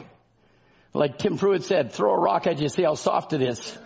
[0.93, 3.79] Like Tim Pruitt said, throw a rock at you, see how soft it is.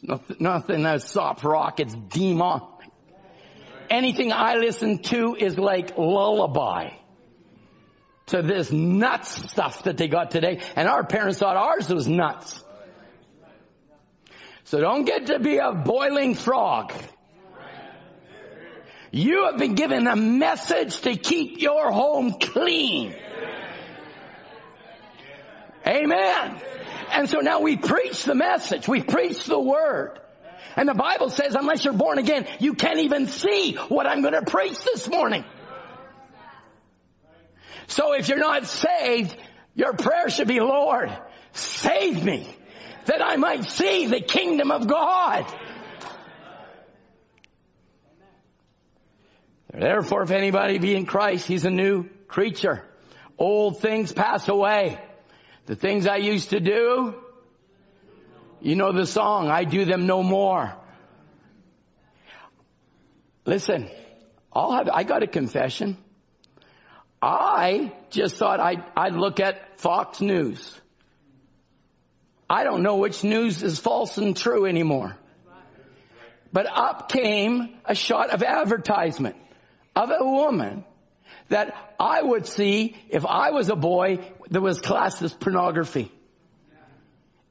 [0.00, 2.62] Nothing, nothing that's soft rock, it's demon.
[3.90, 6.92] Anything I listen to is like lullaby
[8.28, 10.60] to this nuts stuff that they got today.
[10.74, 12.64] And our parents thought ours was nuts.
[14.64, 16.94] So don't get to be a boiling frog.
[19.10, 23.14] You have been given a message to keep your home clean.
[25.86, 26.60] Amen.
[27.10, 28.86] And so now we preach the message.
[28.86, 30.18] We preach the word.
[30.76, 34.34] And the Bible says unless you're born again, you can't even see what I'm going
[34.34, 35.44] to preach this morning.
[37.86, 39.34] So if you're not saved,
[39.74, 41.10] your prayer should be, Lord,
[41.52, 42.46] save me
[43.06, 45.46] that I might see the kingdom of God.
[49.72, 52.82] Therefore, if anybody be in Christ, he's a new creature.
[53.38, 54.98] Old things pass away.
[55.66, 57.14] The things I used to do,
[58.60, 60.74] you know the song, I do them no more.
[63.44, 63.90] Listen,
[64.52, 65.98] I'll have, I got a confession.
[67.20, 70.80] I just thought I'd, I'd look at Fox News.
[72.48, 75.16] I don't know which news is false and true anymore.
[76.50, 79.36] But up came a shot of advertisement
[79.98, 80.84] of a woman
[81.48, 86.12] that I would see if I was a boy that was classed as pornography.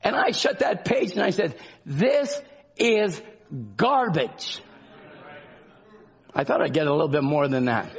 [0.02, 1.56] And I shut that page and I said,
[1.86, 2.42] this
[2.78, 3.22] is
[3.76, 4.62] garbage.
[6.34, 7.92] I thought I'd get a little bit more than that.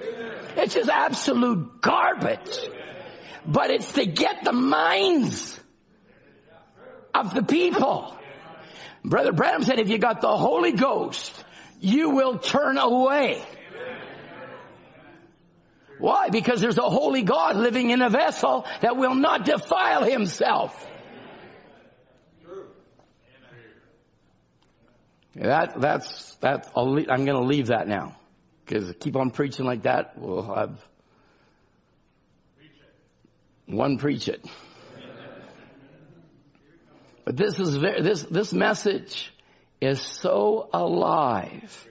[0.56, 2.58] It's just absolute garbage.
[3.46, 5.60] But it's to get the minds
[7.12, 8.16] of the people.
[9.04, 11.32] Brother Branham said if you got the Holy Ghost,
[11.80, 13.42] you will turn away.
[15.98, 16.28] Why?
[16.30, 20.86] Because there's a holy God living in a vessel that will not defile himself.
[25.34, 28.16] That, that's, that, i am going to leave that now.
[28.64, 30.84] Because keep on preaching like that, we'll have
[33.66, 34.44] one preach it.
[37.24, 39.32] But this is very, this, this message
[39.80, 41.86] is so alive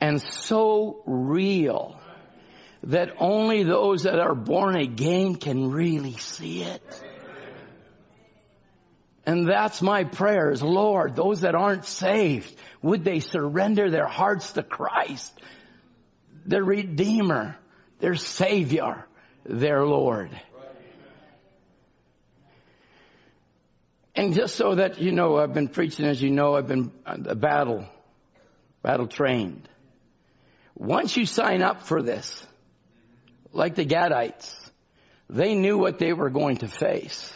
[0.00, 2.01] and so real
[2.84, 6.82] that only those that are born again can really see it.
[9.24, 10.62] And that's my prayers.
[10.62, 15.32] Lord, those that aren't saved, would they surrender their hearts to Christ,
[16.44, 17.56] their Redeemer,
[18.00, 19.06] their Savior,
[19.44, 20.30] their Lord.
[24.14, 26.90] And just so that you know, I've been preaching, as you know, I've been
[27.36, 27.86] battle,
[28.82, 29.68] battle trained.
[30.74, 32.44] Once you sign up for this,
[33.52, 34.54] like the Gadites,
[35.28, 37.32] they knew what they were going to face.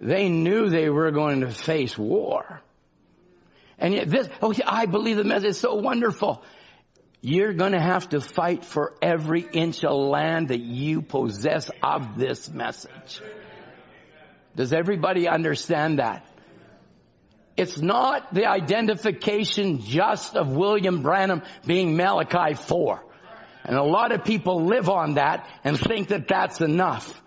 [0.00, 2.60] They knew they were going to face war.
[3.78, 6.42] And yet this, oh, I believe the message is so wonderful.
[7.20, 12.48] You're to have to fight for every inch of land that you possess of this
[12.48, 13.20] message.
[14.54, 16.26] Does everybody understand that?
[17.56, 23.02] It's not the identification just of William Branham being Malachi 4.
[23.66, 27.20] And a lot of people live on that and think that that's enough.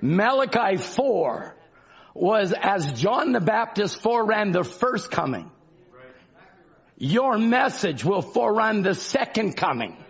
[0.00, 1.54] Malachi 4
[2.14, 5.50] was as John the Baptist foreran the first coming.
[6.96, 10.02] Your message will forerun the second coming.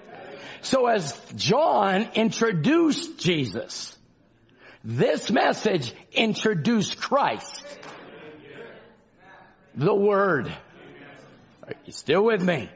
[0.63, 3.99] So as John introduced Jesus,
[4.85, 7.65] this message introduced Christ.
[9.75, 10.55] The Word.
[11.65, 12.71] Are you still with me?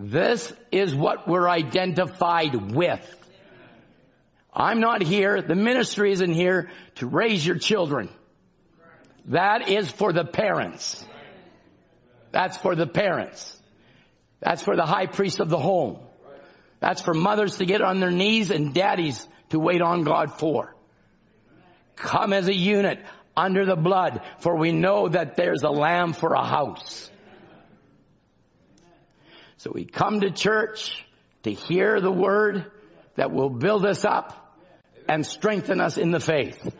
[0.00, 3.04] This is what we're identified with.
[4.54, 8.08] I'm not here, the ministry isn't here to raise your children.
[9.26, 11.04] That is for the parents.
[12.30, 13.60] That's for the parents.
[14.38, 15.98] That's for the high priest of the home.
[16.78, 20.76] That's for mothers to get on their knees and daddies to wait on God for.
[21.96, 23.00] Come as a unit
[23.36, 27.10] under the blood, for we know that there's a lamb for a house.
[29.58, 31.04] So we come to church
[31.42, 32.70] to hear the word
[33.16, 34.56] that will build us up
[35.08, 36.74] and strengthen us in the faith.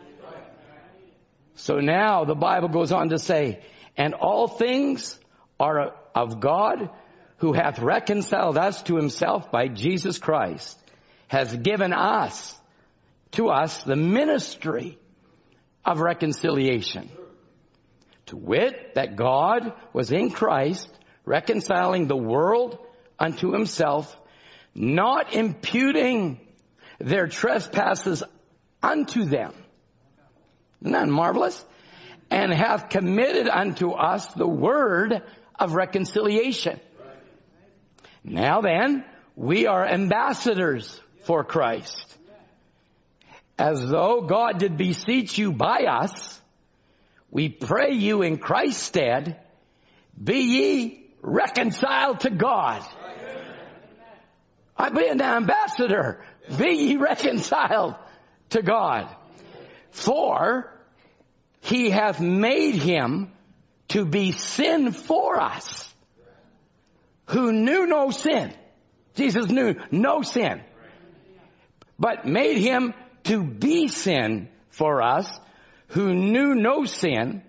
[1.55, 3.61] So now the Bible goes on to say,
[3.97, 5.19] and all things
[5.59, 6.89] are of God
[7.37, 10.77] who hath reconciled us to himself by Jesus Christ,
[11.27, 12.57] has given us,
[13.31, 14.97] to us, the ministry
[15.85, 17.09] of reconciliation.
[18.27, 20.89] To wit, that God was in Christ
[21.29, 22.79] reconciling the world
[23.19, 24.19] unto himself,
[24.73, 26.39] not imputing
[26.97, 28.23] their trespasses
[28.81, 29.53] unto them.
[30.81, 31.63] Isn't that marvelous?
[32.31, 35.21] And hath committed unto us the word
[35.59, 36.79] of reconciliation.
[38.23, 39.05] Now then,
[39.35, 42.17] we are ambassadors for Christ.
[43.59, 46.41] As though God did beseech you by us,
[47.29, 49.39] we pray you in Christ's stead,
[50.21, 52.83] be ye reconciled to God.
[54.77, 56.23] I be an ambassador.
[56.57, 57.95] Be ye reconciled
[58.51, 59.13] to God.
[59.91, 60.71] For
[61.61, 63.31] he hath made him
[63.89, 65.93] to be sin for us
[67.25, 68.53] who knew no sin.
[69.15, 70.61] Jesus knew no sin,
[71.97, 72.93] but made him
[73.25, 75.29] to be sin for us
[75.89, 77.43] who knew no sin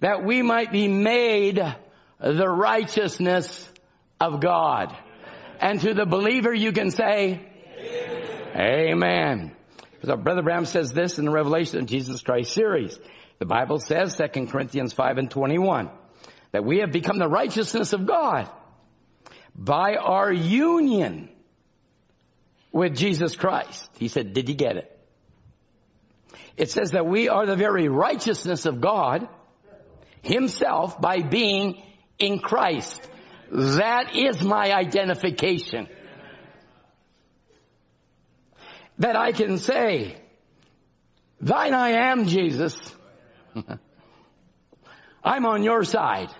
[0.00, 1.62] that we might be made
[2.20, 3.68] the righteousness
[4.20, 4.96] of God.
[5.60, 7.46] And to the believer you can say,
[8.54, 9.54] Amen.
[10.04, 12.98] So Brother Branham says this in the Revelation of Jesus Christ series.
[13.38, 15.90] The Bible says, 2 Corinthians 5 and 21,
[16.52, 18.48] that we have become the righteousness of God
[19.54, 21.28] by our union
[22.72, 23.90] with Jesus Christ.
[23.98, 24.98] He said, did you get it?
[26.56, 29.28] It says that we are the very righteousness of God
[30.22, 31.82] himself by being
[32.20, 33.00] in Christ.
[33.50, 35.88] That is my identification.
[38.98, 40.16] That I can say,
[41.40, 42.78] thine I am, Jesus.
[45.24, 46.30] I'm on your side.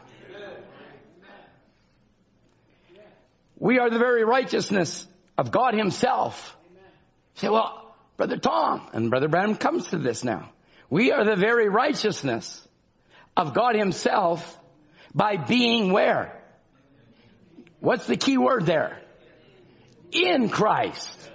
[3.59, 5.07] We are the very righteousness
[5.37, 6.57] of God himself.
[7.35, 10.51] You say, well, Brother Tom, and Brother Branham comes to this now.
[10.89, 12.67] We are the very righteousness
[13.37, 14.59] of God himself
[15.15, 16.41] by being where?
[17.81, 19.01] What's the key word there?
[20.13, 21.31] In Christ.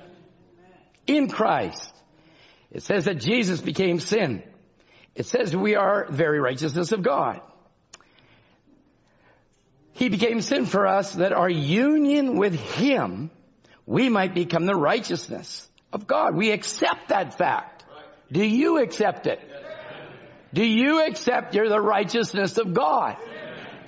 [1.08, 1.92] In Christ.
[2.72, 4.44] It says that Jesus became sin.
[5.16, 7.42] It says we are very righteousness of God.
[9.94, 13.32] He became sin for us that our union with Him,
[13.86, 16.36] we might become the righteousness of God.
[16.36, 17.86] We accept that fact.
[18.30, 19.40] Do you accept it?
[20.54, 23.16] Do you accept you're the righteousness of God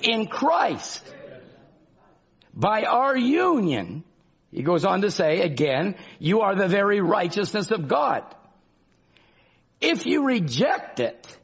[0.01, 1.03] in Christ?
[2.53, 4.03] By our union,
[4.51, 8.23] he goes on to say again, you are the very righteousness of God.
[9.79, 11.37] If you reject it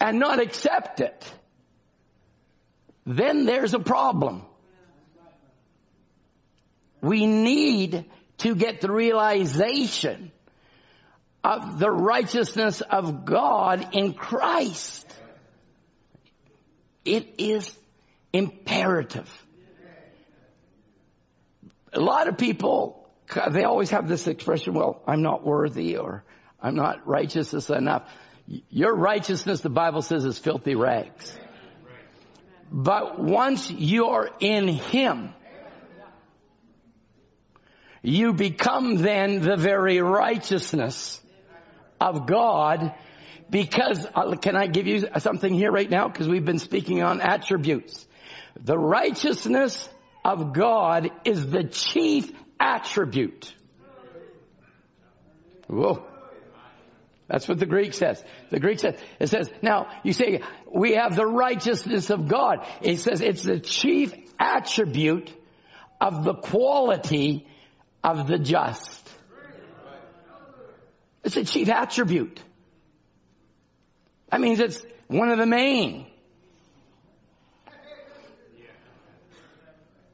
[0.00, 1.30] and not accept it,
[3.04, 4.42] then there's a problem.
[7.00, 8.04] We need
[8.38, 10.32] to get the realization
[11.44, 15.07] of the righteousness of God in Christ.
[17.08, 17.74] It is
[18.34, 19.28] imperative.
[21.94, 23.08] A lot of people,
[23.50, 26.22] they always have this expression, well, I'm not worthy or
[26.62, 28.02] I'm not righteous enough.
[28.68, 31.32] Your righteousness, the Bible says, is filthy rags.
[32.70, 35.32] But once you're in Him,
[38.02, 41.20] you become then the very righteousness
[41.98, 42.92] of God
[43.50, 46.08] because, uh, can I give you something here right now?
[46.08, 48.06] Because we've been speaking on attributes.
[48.60, 49.88] The righteousness
[50.24, 53.54] of God is the chief attribute.
[55.68, 56.04] Whoa.
[57.28, 58.22] That's what the Greek says.
[58.50, 60.40] The Greek says, it says, now you say,
[60.72, 62.66] we have the righteousness of God.
[62.80, 65.30] It says it's the chief attribute
[66.00, 67.46] of the quality
[68.02, 69.12] of the just.
[71.22, 72.42] It's a chief attribute.
[74.30, 76.06] That means it's one of the main.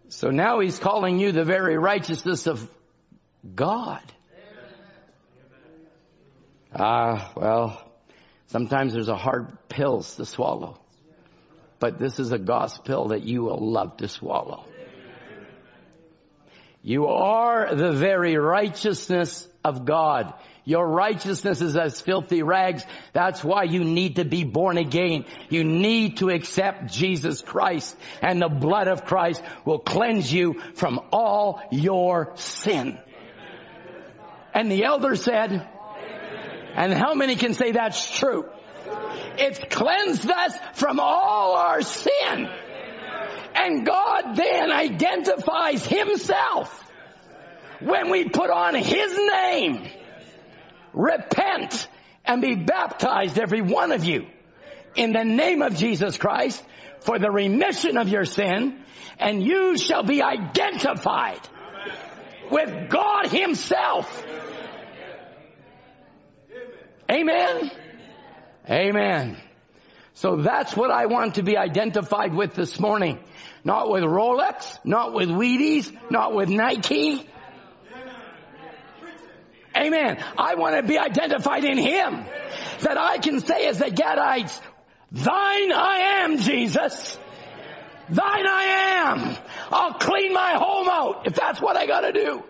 [0.09, 2.71] So now he's calling you the very righteousness of
[3.55, 4.03] God.
[6.73, 7.93] Ah, well,
[8.47, 10.79] sometimes there's a hard pills to swallow.
[11.81, 14.65] But this is a gospel that you will love to swallow.
[16.83, 20.35] You are the very righteousness of God.
[20.65, 22.85] Your righteousness is as filthy rags.
[23.13, 25.27] That's why you need to be born again.
[25.51, 31.01] You need to accept Jesus Christ and the blood of Christ will cleanse you from
[31.13, 32.99] all your sin.
[34.55, 35.69] And the elder said,
[36.77, 38.49] and how many can say that's true?
[39.37, 42.49] It's cleansed us from all our sin.
[43.55, 46.83] And God then identifies Himself
[47.81, 49.89] when we put on His name.
[50.95, 51.89] Repent
[52.25, 54.27] and be baptized, every one of you,
[54.95, 56.63] in the name of Jesus Christ
[57.01, 58.79] for the remission of your sin,
[59.19, 61.41] and you shall be identified
[62.51, 64.25] with God Himself.
[67.11, 67.71] Amen.
[68.69, 69.37] Amen.
[70.15, 73.19] So that's what I want to be identified with this morning.
[73.65, 77.29] Not with Rolex, not with Wheaties, not with Nike.
[79.77, 80.23] Amen.
[80.39, 82.25] I want to be identified in Him.
[82.81, 84.61] That I can say as the Gadites,
[85.11, 87.19] Thine I am, Jesus.
[88.09, 88.65] Thine I
[89.07, 89.37] am.
[89.71, 92.43] I'll clean my home out if that's what I gotta do.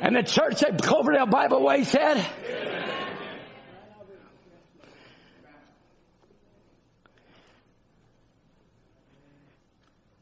[0.00, 2.26] And the church at Cloverdale Bible Way said,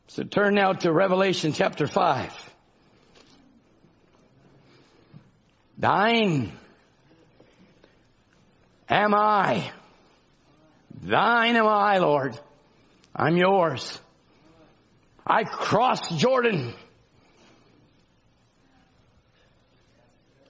[0.08, 2.47] So turn now to Revelation chapter 5.
[5.78, 6.52] Thine
[8.88, 9.70] am I.
[11.02, 12.38] Thine am I, Lord.
[13.14, 14.00] I'm yours.
[15.24, 16.74] I crossed Jordan.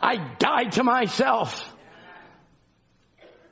[0.00, 1.62] I died to myself.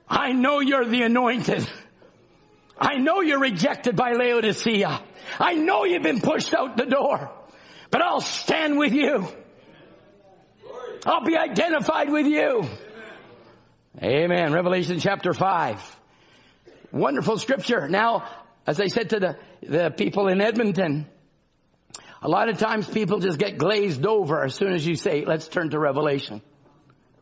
[0.09, 1.69] I know you're the anointed.
[2.79, 5.03] I know you're rejected by Laodicea.
[5.41, 7.33] I know you've been pushed out the door,
[7.91, 9.27] but I'll stand with you.
[11.05, 12.69] I'll be identified with you.
[14.03, 14.53] Amen.
[14.53, 15.97] Revelation chapter 5.
[16.93, 17.89] Wonderful scripture.
[17.89, 18.29] Now,
[18.67, 21.07] as I said to the, the people in Edmonton,
[22.23, 25.49] a lot of times people just get glazed over as soon as you say, let's
[25.49, 26.43] turn to Revelation.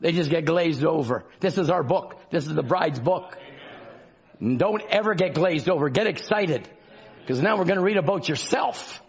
[0.00, 1.24] They just get glazed over.
[1.40, 2.18] This is our book.
[2.30, 3.36] This is the bride's book.
[4.40, 5.88] Don't ever get glazed over.
[5.88, 6.68] Get excited.
[7.20, 9.00] Because now we're going to read about yourself.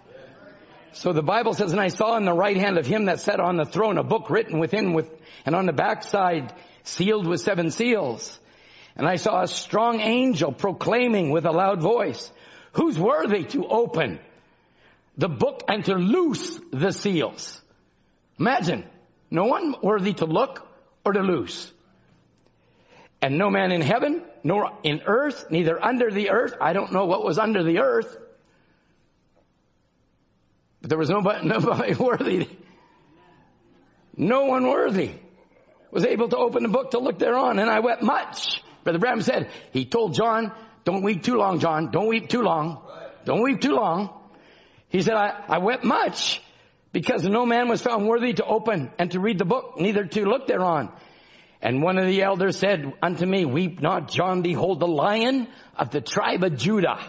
[0.95, 3.41] So the Bible says, and I saw in the right hand of him that sat
[3.41, 5.11] on the throne a book written within with,
[5.45, 8.39] and on the backside sealed with seven seals.
[8.95, 12.31] And I saw a strong angel proclaiming with a loud voice,
[12.71, 14.19] who's worthy to open
[15.17, 17.61] the book and to loose the seals?
[18.39, 18.85] Imagine,
[19.29, 20.65] no one worthy to look
[21.03, 21.73] or to loose.
[23.21, 26.53] And no man in heaven, nor in earth, neither under the earth.
[26.61, 28.17] I don't know what was under the earth.
[30.85, 32.47] But there was nobody, nobody worthy.
[34.15, 35.13] No one worthy
[35.89, 38.61] was able to open the book to look thereon, and I wept much.
[38.83, 40.51] Brother Branham said, he told John,
[40.83, 41.89] don't weep too long, John.
[41.89, 42.83] Don't weep too long.
[43.25, 44.13] Don't weep too long.
[44.89, 46.39] He said, I, I wept much
[46.91, 50.25] because no man was found worthy to open and to read the book, neither to
[50.25, 50.91] look thereon.
[51.63, 55.47] And one of the elders said unto me, weep not, John, behold, the lion
[55.79, 56.99] of the tribe of Judah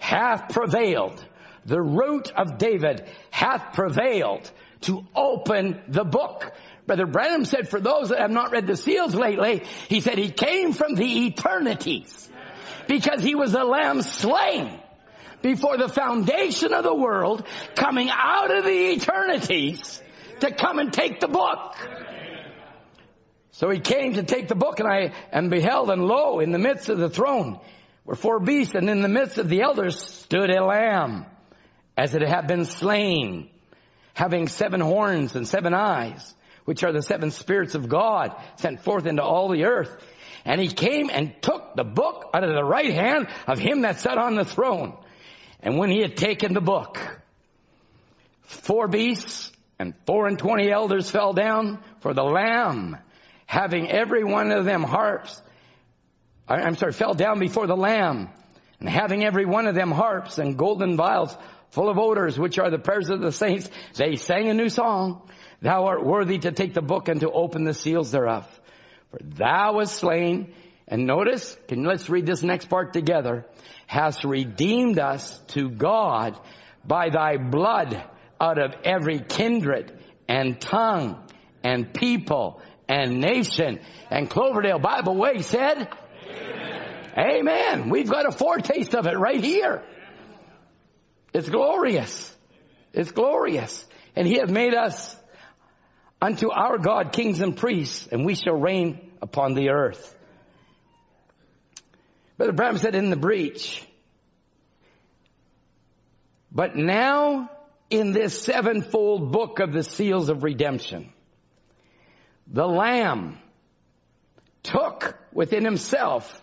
[0.00, 1.24] hath prevailed.
[1.66, 4.50] The root of David hath prevailed
[4.82, 6.52] to open the book.
[6.86, 10.30] Brother Branham said for those that have not read the seals lately, he said he
[10.30, 12.28] came from the eternities
[12.86, 14.78] because he was the lamb slain
[15.40, 20.02] before the foundation of the world coming out of the eternities
[20.40, 21.76] to come and take the book.
[23.52, 26.58] So he came to take the book and I and beheld and lo, in the
[26.58, 27.58] midst of the throne
[28.04, 31.24] were four beasts and in the midst of the elders stood a lamb
[31.96, 33.50] as it had been slain,
[34.14, 36.34] having seven horns and seven eyes,
[36.64, 39.94] which are the seven spirits of God sent forth into all the earth.
[40.44, 44.00] And he came and took the book out of the right hand of him that
[44.00, 44.96] sat on the throne.
[45.60, 46.98] And when he had taken the book,
[48.42, 52.98] four beasts and four and twenty elders fell down for the lamb
[53.46, 55.40] having every one of them harps,
[56.48, 58.28] I'm sorry, fell down before the Lamb,
[58.80, 61.34] and having every one of them harps and golden vials
[61.74, 65.28] full of odors, which are the prayers of the saints, they sang a new song.
[65.60, 68.46] Thou art worthy to take the book and to open the seals thereof.
[69.10, 70.54] For thou was slain,
[70.86, 73.46] and notice, can let's read this next part together,
[73.86, 76.38] hast redeemed us to God
[76.86, 78.02] by thy blood
[78.40, 79.98] out of every kindred
[80.28, 81.22] and tongue
[81.62, 83.80] and people and nation.
[84.10, 85.88] And Cloverdale Bible Way said,
[86.28, 87.48] Amen.
[87.48, 87.90] Amen.
[87.90, 89.82] We've got a foretaste of it right here.
[91.34, 92.32] It's glorious.
[92.92, 93.84] It's glorious.
[94.14, 95.14] And he hath made us
[96.22, 100.14] unto our God kings and priests, and we shall reign upon the earth.
[102.38, 103.84] Brother Branham said in the breach,
[106.50, 107.50] but now
[107.90, 111.12] in this sevenfold book of the seals of redemption,
[112.46, 113.38] the Lamb
[114.62, 116.42] took within himself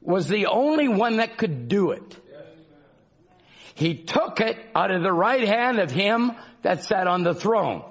[0.00, 2.16] was the only one that could do it.
[3.76, 7.84] He took it out of the right hand of him that sat on the throne.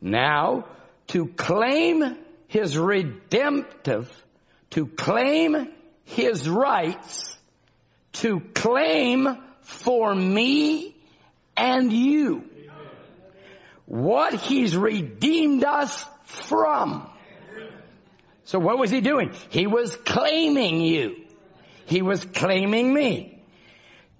[0.00, 0.66] Now,
[1.08, 2.16] to claim
[2.46, 4.08] his redemptive,
[4.70, 5.72] to claim
[6.04, 7.36] his rights,
[8.12, 10.94] to claim for me
[11.56, 12.44] and you
[13.86, 17.08] what he's redeemed us from.
[18.44, 19.32] So what was he doing?
[19.48, 21.24] He was claiming you.
[21.86, 23.35] He was claiming me.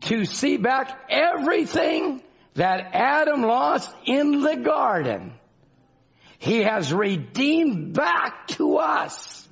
[0.06, 2.22] To see back everything
[2.54, 5.32] that Adam lost in the garden.
[6.38, 9.48] He has redeemed back to us.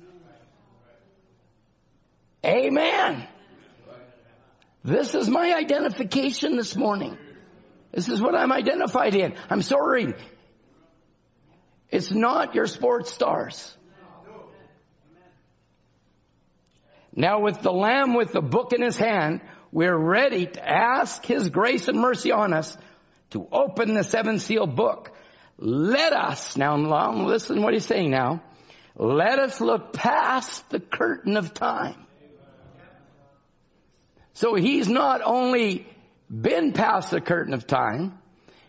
[2.45, 3.27] Amen.
[4.83, 7.17] This is my identification this morning.
[7.91, 9.33] This is what I'm identified in.
[9.49, 10.13] I'm sorry.
[11.89, 13.75] It's not your sports stars.
[17.15, 19.41] Now with the Lamb with the book in his hand,
[19.75, 22.77] we're ready to ask his grace and mercy on us
[23.31, 25.11] to open the seven seal book.
[25.57, 26.77] Let us, now
[27.25, 28.41] listen what he's saying now,
[28.95, 32.05] let us look past the curtain of time.
[34.35, 35.85] So he's not only
[36.31, 38.17] been past the curtain of time,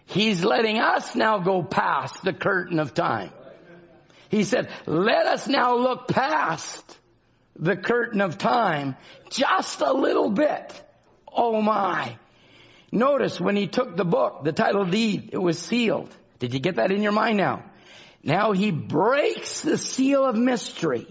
[0.07, 3.31] he's letting us now go past the curtain of time.
[4.29, 6.99] He said, let us now look past
[7.55, 8.97] the curtain of time
[9.31, 10.83] just a little bit.
[11.37, 12.17] Oh my.
[12.91, 16.09] Notice when he took the book, the title deed, it was sealed.
[16.39, 17.65] Did you get that in your mind now?
[18.23, 21.07] Now he breaks the seal of mystery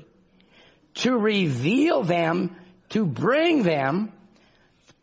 [0.95, 2.55] to reveal them,
[2.89, 4.11] to bring them,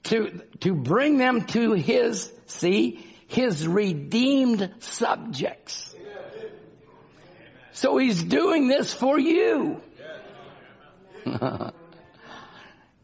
[0.05, 5.95] to, to bring them to his, see, his redeemed subjects.
[7.73, 9.81] So he's doing this for you.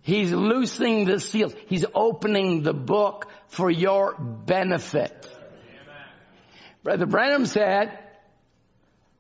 [0.09, 1.55] He's loosening the seals.
[1.67, 5.29] He's opening the book for your benefit.
[6.83, 7.99] Brother Branham said,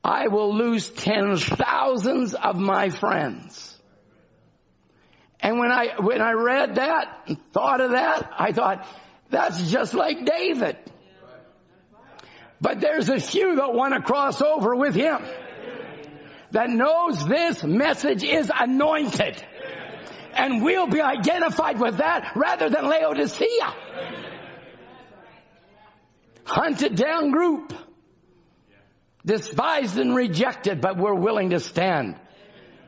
[0.02, 3.76] I will lose tens thousands of my friends.
[5.40, 8.86] And when I, when I read that and thought of that, I thought,
[9.28, 10.78] that's just like David.
[12.62, 15.18] But there's a few that want to cross over with him
[16.52, 19.44] that knows this message is anointed.
[20.38, 23.74] And we'll be identified with that rather than Laodicea.
[26.44, 27.74] Hunted down group.
[29.26, 32.16] Despised and rejected, but we're willing to stand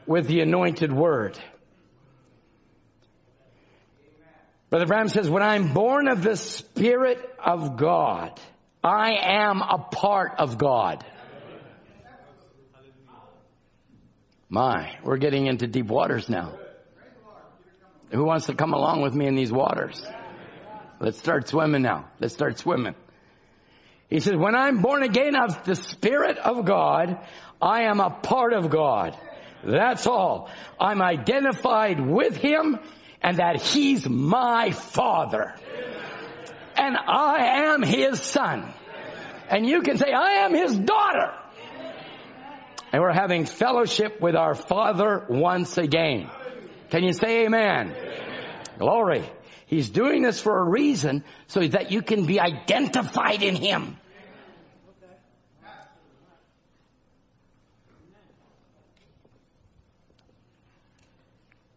[0.07, 1.37] with the anointed word.
[4.71, 8.41] Brother Branham says, when I'm born of the Spirit of God,
[8.85, 11.05] I am a part of God.
[14.49, 16.60] My, we're getting into deep waters now.
[18.11, 20.03] Who wants to come along with me in these waters?
[20.99, 22.09] Let's start swimming now.
[22.19, 22.95] Let's start swimming.
[24.09, 27.19] He says, when I'm born again of the Spirit of God,
[27.63, 29.17] I am a part of God.
[29.65, 30.51] That's all.
[30.79, 32.79] I'm identified with Him
[33.23, 35.55] and that He's my Father.
[36.77, 38.73] And I am His Son.
[39.49, 41.33] And you can say, I am His daughter
[42.93, 46.29] and we're having fellowship with our Father once again.
[46.91, 47.95] Can you say amen?
[47.97, 48.65] amen?
[48.79, 49.25] Glory.
[49.67, 53.97] He's doing this for a reason so that you can be identified in Him.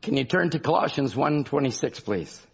[0.01, 2.45] Can you turn to Colossians 1:26 please?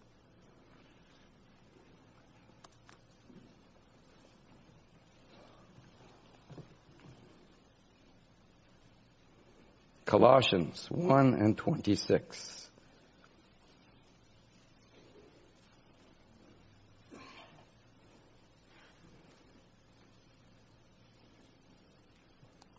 [10.10, 12.68] Colossians 1 and 26.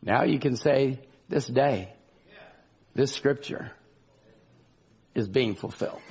[0.02, 1.92] Now you can say, this day,
[2.96, 3.70] this scripture
[5.14, 6.02] is being fulfilled.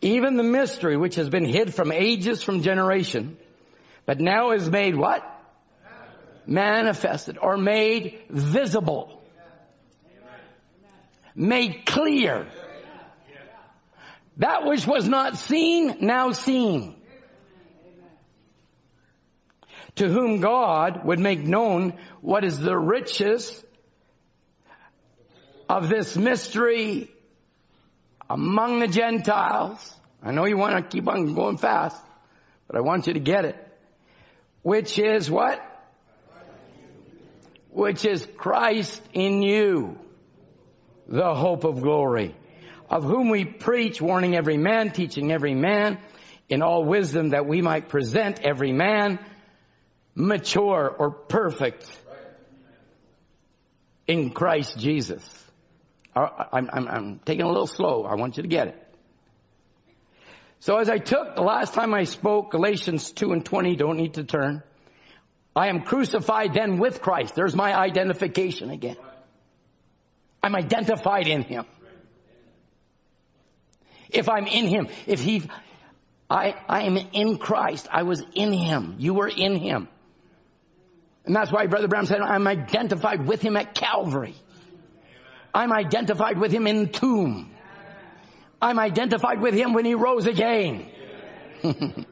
[0.00, 3.36] Even the mystery which has been hid from ages, from generation,
[4.06, 5.22] but now is made what?
[6.46, 9.16] Manifested or made visible
[11.36, 12.46] made clear.
[14.38, 16.96] That which was not seen, now seen.
[19.96, 23.64] to whom God would make known what is the riches
[25.68, 27.10] of this mystery
[28.28, 29.94] among the Gentiles.
[30.22, 32.00] I know you want to keep on going fast,
[32.66, 33.56] but I want you to get it.
[34.62, 35.62] Which is what?
[37.70, 39.98] Which is Christ in you,
[41.08, 42.34] the hope of glory,
[42.90, 45.98] of whom we preach, warning every man, teaching every man
[46.48, 49.18] in all wisdom that we might present every man
[50.14, 51.86] mature or perfect
[54.06, 55.22] in Christ Jesus.
[56.14, 58.04] Uh, I'm, I'm, I'm taking a little slow.
[58.04, 58.82] I want you to get it.
[60.60, 64.14] So as I took the last time I spoke, Galatians 2 and 20, don't need
[64.14, 64.62] to turn.
[65.54, 67.34] I am crucified then with Christ.
[67.34, 68.96] There's my identification again.
[70.46, 71.64] I'm identified in Him.
[74.08, 75.42] If I'm in Him, if He,
[76.30, 77.88] I, I am in Christ.
[77.90, 78.94] I was in Him.
[78.98, 79.88] You were in Him.
[81.24, 84.36] And that's why Brother Branham said, I'm identified with Him at Calvary.
[85.52, 87.50] I'm identified with Him in the tomb.
[88.62, 90.86] I'm identified with Him when He rose again.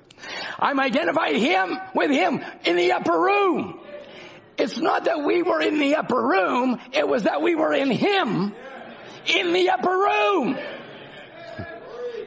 [0.59, 3.79] I'm identified Him with Him in the upper room.
[4.57, 7.91] It's not that we were in the upper room, it was that we were in
[7.91, 8.55] Him
[9.27, 10.59] in the upper room.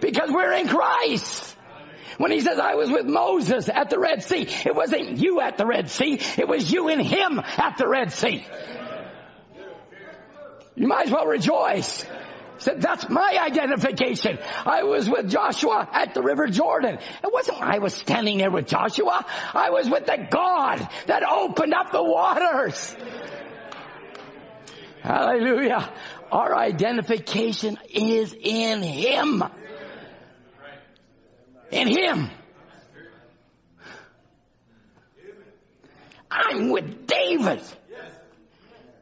[0.02, 1.56] Because we're in Christ.
[2.18, 5.58] When he says, I was with Moses at the Red Sea, it wasn't you at
[5.58, 8.44] the Red Sea, it was you and him at the Red Sea.
[10.76, 12.06] You might as well rejoice.
[12.60, 14.40] Said, that's my identification.
[14.66, 16.98] I was with Joshua at the River Jordan.
[17.24, 19.26] It wasn't I was standing there with Joshua.
[19.54, 22.96] I was with the God that opened up the waters.
[25.02, 25.92] Hallelujah.
[26.32, 29.44] Our identification is in Him
[31.72, 32.30] in Him.
[36.30, 37.62] I'm with David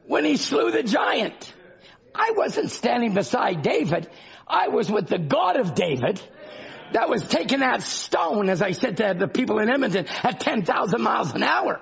[0.07, 1.53] when he slew the giant.
[2.15, 4.09] I wasn't standing beside David.
[4.47, 6.21] I was with the God of David
[6.93, 11.01] that was taking that stone, as I said to the people in Edmonton, at 10,000
[11.01, 11.81] miles an hour.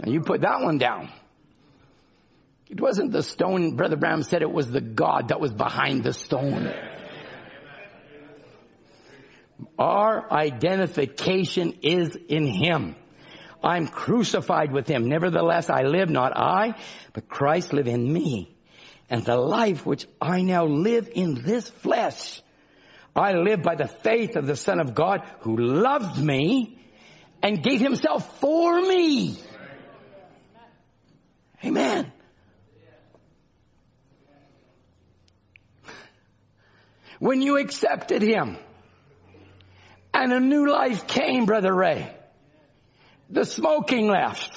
[0.00, 1.10] Now you put that one down.
[2.68, 6.12] It wasn't the stone, Brother Branham said it was the God that was behind the
[6.12, 6.70] stone.
[9.78, 12.94] Our identification is in Him.
[13.64, 15.08] I'm crucified with Him.
[15.08, 16.74] Nevertheless, I live, not I,
[17.14, 18.54] but Christ live in me.
[19.10, 22.42] And the life which I now live in this flesh,
[23.16, 26.78] I live by the faith of the Son of God who loved me
[27.42, 29.38] and gave Himself for me.
[31.64, 32.12] Amen.
[37.18, 38.58] When you accepted Him,
[40.14, 42.12] and a new life came, Brother Ray.
[43.30, 44.52] The smoking left.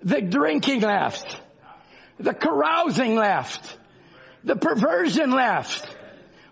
[0.00, 1.40] The drinking left.
[2.18, 3.76] The carousing left.
[4.44, 5.88] The perversion left.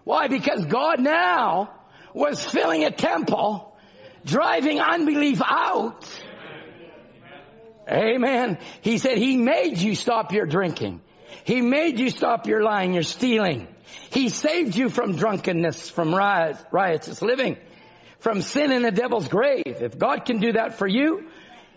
[0.05, 0.29] Why?
[0.29, 1.73] Because God now
[2.15, 3.77] was filling a temple,
[4.25, 6.05] driving unbelief out.
[7.89, 8.59] Amen.
[8.81, 11.01] He said he made you stop your drinking.
[11.45, 13.69] He made you stop your lying, your stealing.
[14.11, 17.57] He saved you from drunkenness, from riotous living
[18.27, 19.63] from sin in the devil's grave.
[19.67, 21.29] If God can do that for you,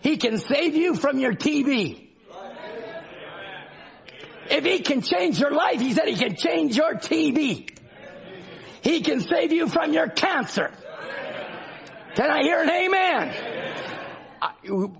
[0.02, 2.08] He can save you from your TB.
[4.50, 7.70] If He can change your life, He said He can change your TB.
[8.82, 10.70] He can save you from your cancer.
[12.14, 13.34] Can I hear an amen?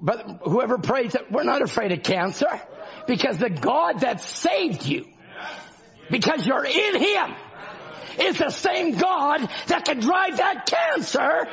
[0.01, 2.49] But whoever prays, that we're not afraid of cancer
[3.07, 5.07] because the God that saved you,
[6.11, 7.35] because you're in Him,
[8.21, 11.47] is the same God that can drive that cancer.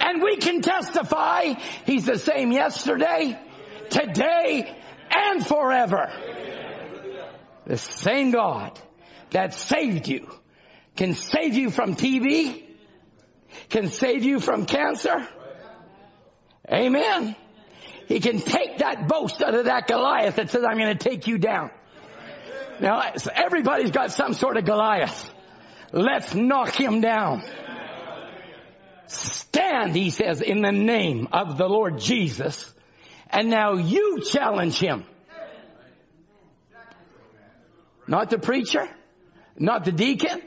[0.00, 3.38] And we can testify He's the same yesterday,
[3.90, 4.76] today,
[5.10, 6.10] and forever.
[7.66, 8.78] The same God
[9.30, 10.30] that saved you
[10.96, 12.62] can save you from TB,
[13.68, 15.28] can save you from cancer.
[16.72, 17.36] Amen.
[18.06, 21.26] He can take that boast out of that Goliath that says, I'm going to take
[21.26, 21.70] you down.
[22.80, 25.30] Now, everybody's got some sort of Goliath.
[25.92, 27.42] Let's knock him down.
[29.06, 32.72] Stand, he says, in the name of the Lord Jesus.
[33.30, 35.04] And now you challenge him.
[38.06, 38.88] Not the preacher,
[39.58, 40.42] not the deacon.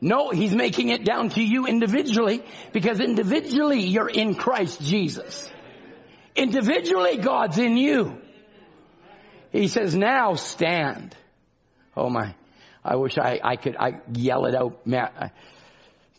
[0.00, 5.50] No, he's making it down to you individually because individually you're in Christ Jesus.
[6.36, 8.18] Individually God's in you.
[9.50, 11.16] He says, now stand.
[11.96, 12.34] Oh my,
[12.84, 15.32] I wish I, I could, I yell it out, man.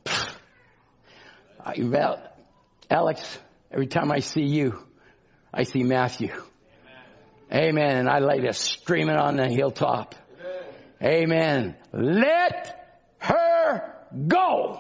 [1.66, 2.22] I, well,
[2.90, 3.40] Alex,
[3.72, 4.84] every time I see you,
[5.54, 6.34] I see Matthew.
[7.52, 7.98] Amen.
[7.98, 10.16] And I lay this streaming on the hilltop.
[11.02, 11.76] Amen.
[11.92, 13.94] Let her
[14.28, 14.80] go.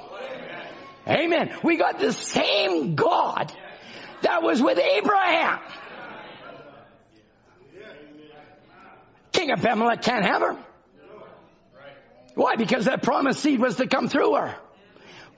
[1.08, 1.58] Amen.
[1.64, 3.52] We got the same God
[4.22, 5.60] that was with Abraham.
[9.32, 10.58] King of Abimelech can't have her.
[12.36, 12.56] Why?
[12.56, 14.56] Because that promised seed was to come through her.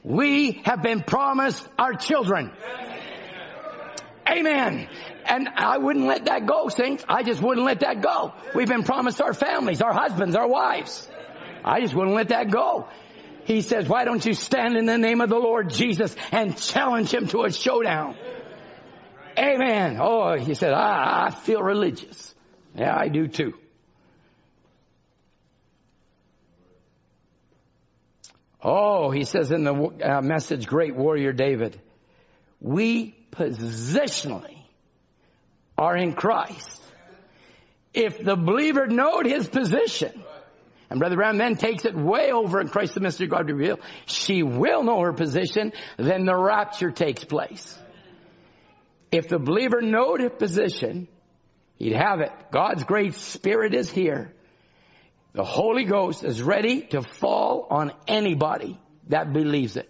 [0.04, 2.52] We have been promised our children.
[2.52, 3.01] Amen.
[4.26, 7.06] And I wouldn't let that go, saints.
[7.08, 8.34] I just wouldn't let that go.
[8.56, 11.08] We've been promised our families, our husbands, our wives.
[11.64, 12.88] I just wouldn't let that go.
[13.46, 17.14] He says, why don't you stand in the name of the Lord Jesus and challenge
[17.14, 18.16] him to a showdown?
[19.38, 19.98] Amen.
[20.00, 22.36] Oh, he said, ah, I feel religious.
[22.76, 23.54] Yeah, I do too.
[28.64, 31.82] Oh, he says in the uh, message, great warrior David,
[32.60, 34.58] we positionally
[35.78, 36.82] are in Christ.
[37.94, 40.24] If the believer knowed his position,
[40.90, 44.44] and Brother Branham then takes it way over in Christ the mystery God revealed, she
[44.44, 47.78] will know her position, then the rapture takes place.
[49.12, 51.08] If the believer knowed his position,
[51.78, 52.32] he'd have it.
[52.52, 54.34] God's great spirit is here.
[55.34, 58.78] The Holy Ghost is ready to fall on anybody
[59.08, 59.90] that believes it.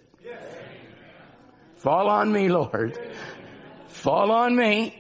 [1.78, 2.96] Fall on me, Lord.
[4.02, 4.96] Fall on me.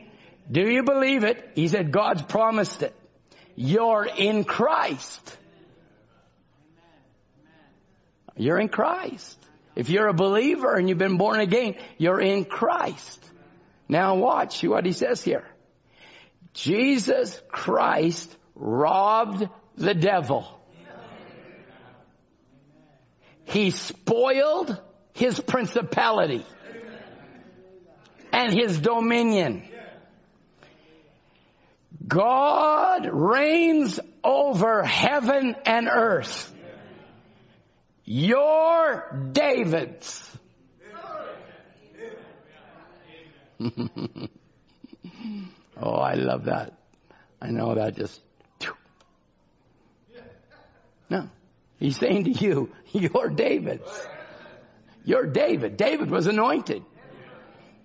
[0.51, 1.53] Do you believe it?
[1.55, 2.95] He said, God's promised it.
[3.55, 5.37] You're in Christ.
[8.37, 9.39] You're in Christ.
[9.75, 13.27] If you're a believer and you've been born again, you're in Christ.
[13.89, 15.47] Now watch what he says here.
[16.53, 20.47] Jesus Christ robbed the devil.
[23.45, 24.79] He spoiled
[25.13, 26.45] his principality
[28.31, 29.63] and his dominion.
[32.07, 36.53] God reigns over heaven and earth.
[38.03, 40.27] You're David's.
[45.79, 46.73] oh, I love that.
[47.41, 48.19] I know that just.
[51.09, 51.29] No.
[51.77, 54.07] He's saying to you, you're David's.
[55.03, 55.77] You're David.
[55.77, 56.83] David was anointed.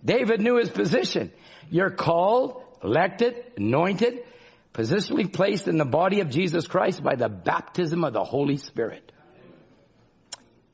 [0.06, 1.32] David knew his position.
[1.68, 4.24] You're called, elected, anointed,
[4.72, 9.10] positionally placed in the body of Jesus Christ by the baptism of the Holy Spirit.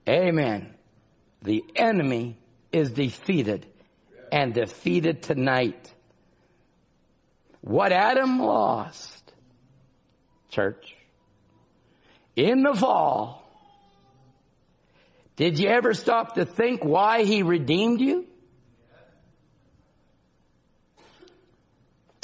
[0.09, 0.75] Amen.
[1.43, 2.37] The enemy
[2.73, 3.67] is defeated
[4.31, 5.93] and defeated tonight.
[7.63, 9.33] What Adam lost,
[10.51, 10.95] church,
[12.37, 13.43] in the fall,
[15.37, 18.27] did you ever stop to think why he redeemed you?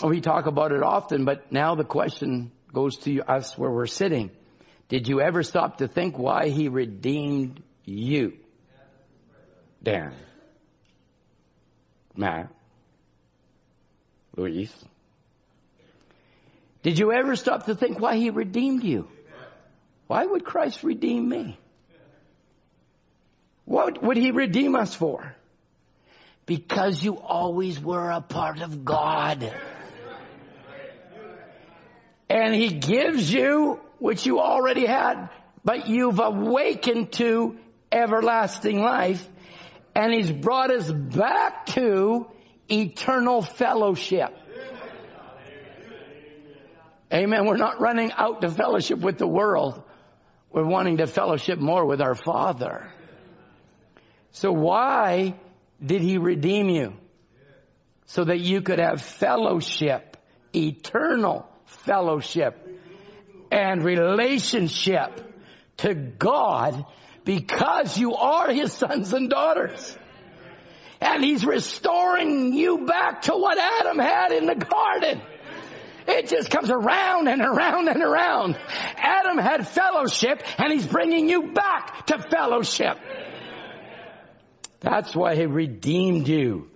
[0.02, 4.30] We talk about it often, but now the question goes to us where we're sitting.
[4.88, 8.34] Did you ever stop to think why he redeemed you?
[9.82, 10.14] Dan.
[12.16, 12.50] Matt.
[14.36, 14.72] Luis.
[16.82, 19.08] Did you ever stop to think why he redeemed you?
[20.06, 21.58] Why would Christ redeem me?
[23.64, 25.34] What would he redeem us for?
[26.46, 29.52] Because you always were a part of God.
[32.30, 35.30] And he gives you, which you already had,
[35.64, 37.56] but you've awakened to
[37.90, 39.26] everlasting life.
[39.94, 42.26] And he's brought us back to
[42.70, 44.34] eternal fellowship.
[47.12, 47.46] Amen.
[47.46, 49.82] We're not running out to fellowship with the world.
[50.50, 52.92] We're wanting to fellowship more with our Father.
[54.32, 55.34] So why
[55.84, 56.94] did he redeem you?
[58.06, 60.16] So that you could have fellowship,
[60.54, 61.48] eternal
[61.84, 62.66] fellowship
[63.50, 65.24] and relationship
[65.78, 66.84] to God
[67.24, 69.96] because you are his sons and daughters.
[71.00, 75.20] And he's restoring you back to what Adam had in the garden.
[76.08, 78.58] It just comes around and around and around.
[78.96, 82.96] Adam had fellowship and he's bringing you back to fellowship.
[84.80, 86.70] That's why he redeemed you.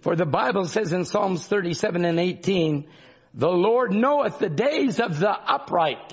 [0.00, 2.88] For the Bible says in Psalms 37 and 18,
[3.34, 6.12] the Lord knoweth the days of the upright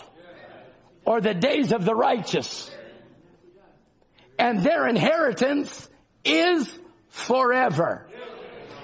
[1.06, 2.70] or the days of the righteous.
[4.38, 5.90] And their inheritance
[6.24, 6.72] is
[7.10, 8.06] forever.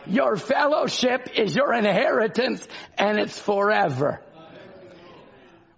[0.07, 2.67] Your fellowship is your inheritance
[2.97, 4.21] and it's forever.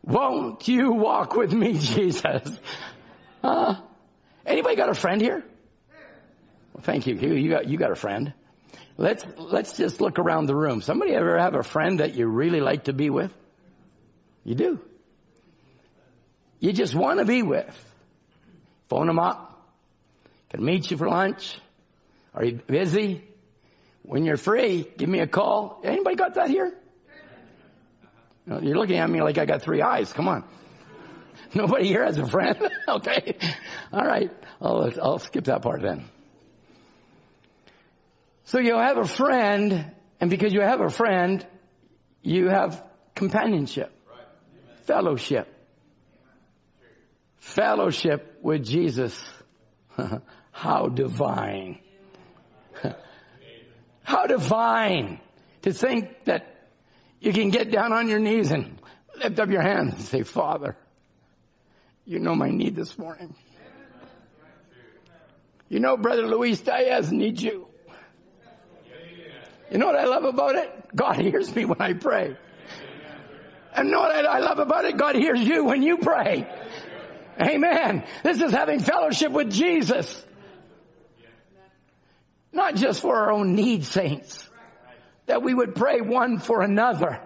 [0.04, 2.60] Won't you walk with me, Jesus?
[4.46, 5.44] Anybody got a friend here?
[6.74, 7.16] Well, thank you.
[7.16, 8.34] You got, you got a friend.
[8.98, 10.82] Let's, let's just look around the room.
[10.82, 13.34] Somebody ever have a friend that you really like to be with?
[14.44, 14.80] You do.
[16.60, 17.76] You just want to be with.
[18.88, 19.70] Phone them up.
[20.50, 21.58] Can meet you for lunch.
[22.34, 23.24] Are you busy?
[24.04, 25.82] When you're free, give me a call.
[25.84, 26.74] Anybody got that here?
[28.46, 30.14] No, you're looking at me like I got three eyes.
[30.14, 30.44] Come on.
[31.54, 32.58] Nobody here has a friend?
[32.88, 33.36] okay.
[33.92, 34.32] All right.
[34.62, 36.06] I'll, I'll skip that part then.
[38.46, 41.46] So you have a friend, and because you have a friend,
[42.22, 42.84] you have
[43.16, 43.92] companionship,
[44.84, 45.48] fellowship,
[47.38, 49.24] fellowship with Jesus.
[50.52, 51.80] How divine.
[54.04, 55.20] How divine
[55.64, 56.70] to think that
[57.20, 58.80] you can get down on your knees and
[59.18, 60.78] lift up your hands and say, Father,
[62.06, 63.36] you know my need this morning.
[65.68, 67.68] You know Brother Luis Diaz needs you.
[69.76, 70.96] You know what I love about it?
[70.96, 72.38] God hears me when I pray.
[73.76, 74.96] And know what I love about it?
[74.96, 76.48] God hears you when you pray.
[77.42, 78.06] Amen.
[78.24, 80.26] This is having fellowship with Jesus.
[82.54, 84.48] Not just for our own needs, saints.
[85.26, 87.20] That we would pray one for another.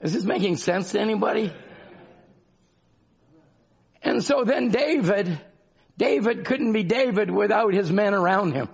[0.00, 1.52] Is this making sense to anybody?
[4.00, 5.38] And so then David,
[5.98, 8.68] David couldn't be David without his men around him.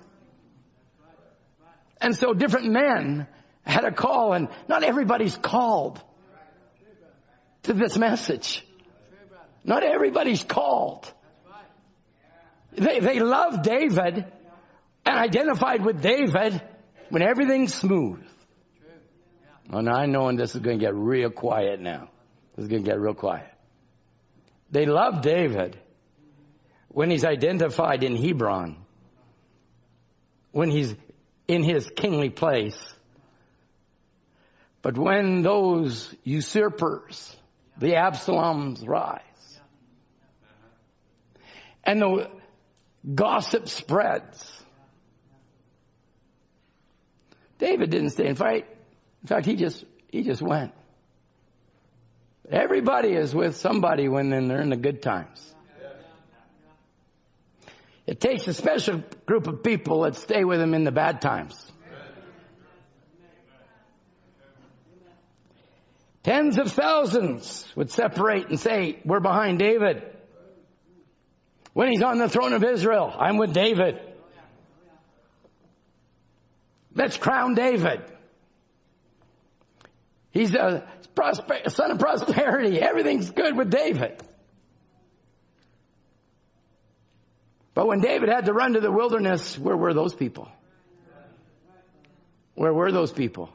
[2.00, 3.28] And so different men
[3.64, 6.02] had a call and not everybody's called
[7.64, 8.66] to this message.
[9.64, 11.12] Not everybody's called.
[12.72, 14.24] They, they love David
[15.04, 16.60] and identified with David
[17.10, 18.24] when everything's smooth.
[19.72, 22.08] Oh, and I know and this is going to get real quiet now.
[22.56, 23.46] This is going to get real quiet.
[24.70, 25.78] They love David
[26.92, 28.76] when he's identified in Hebron,
[30.52, 30.94] when he's
[31.48, 32.78] in his kingly place.
[34.82, 37.34] But when those usurpers,
[37.78, 39.20] the Absaloms rise,
[41.84, 42.30] and the
[43.14, 44.62] gossip spreads,
[47.58, 48.66] David didn't stay and fight.
[49.22, 50.72] In fact, he just, he just went.
[52.50, 55.54] Everybody is with somebody when they're in the good times.
[58.06, 61.54] It takes a special group of people that stay with him in the bad times.
[66.22, 70.04] Tens of thousands would separate and say, we're behind David.
[71.72, 74.00] When he's on the throne of Israel, I'm with David.
[76.94, 78.02] Let's crown David.
[80.30, 80.86] He's a
[81.68, 82.80] son of prosperity.
[82.80, 84.22] Everything's good with David.
[87.74, 90.48] But when David had to run to the wilderness, where were those people?
[92.54, 93.50] Where were those people?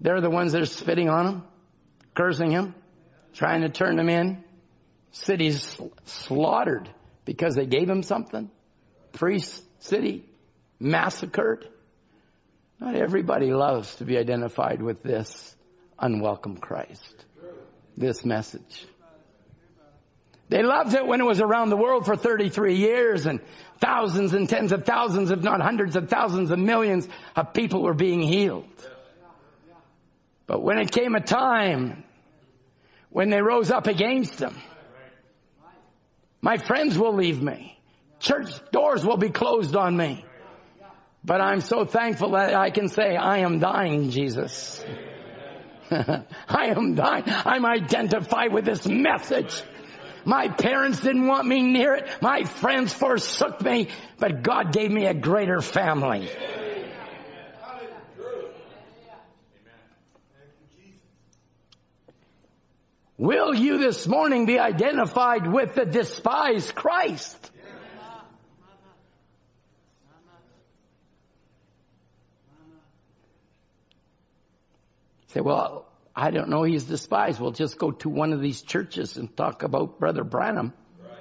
[0.00, 1.42] They're the ones that are spitting on him,
[2.14, 2.74] cursing him,
[3.34, 4.42] trying to turn him in.
[5.12, 6.88] Cities slaughtered
[7.24, 8.50] because they gave him something.
[9.12, 10.24] Priest city
[10.78, 11.68] massacred.
[12.80, 15.54] Not everybody loves to be identified with this
[15.98, 17.24] unwelcome Christ.
[17.96, 18.86] This message.
[20.50, 23.40] They loved it when it was around the world for 33 years and
[23.78, 27.94] thousands and tens of thousands, if not hundreds of thousands of millions of people were
[27.94, 28.66] being healed.
[30.48, 32.02] But when it came a time
[33.10, 34.56] when they rose up against them,
[36.40, 37.78] my friends will leave me.
[38.18, 40.24] Church doors will be closed on me.
[41.24, 44.84] But I'm so thankful that I can say, I am dying, Jesus.
[45.92, 47.24] I am dying.
[47.26, 49.62] I'm identified with this message.
[50.24, 52.08] My parents didn't want me near it.
[52.20, 56.28] My friends forsook me, but God gave me a greater family.
[63.16, 67.50] Will you this morning be identified with the despised Christ?
[75.28, 77.40] Say, well, I don't know he's despised.
[77.40, 81.12] We'll just go to one of these churches and talk about Brother Branham right.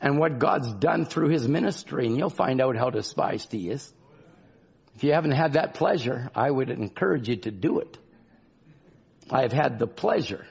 [0.00, 3.92] and what God's done through his ministry, and you'll find out how despised he is.
[4.96, 7.98] If you haven't had that pleasure, I would encourage you to do it.
[9.30, 10.46] I have had the pleasure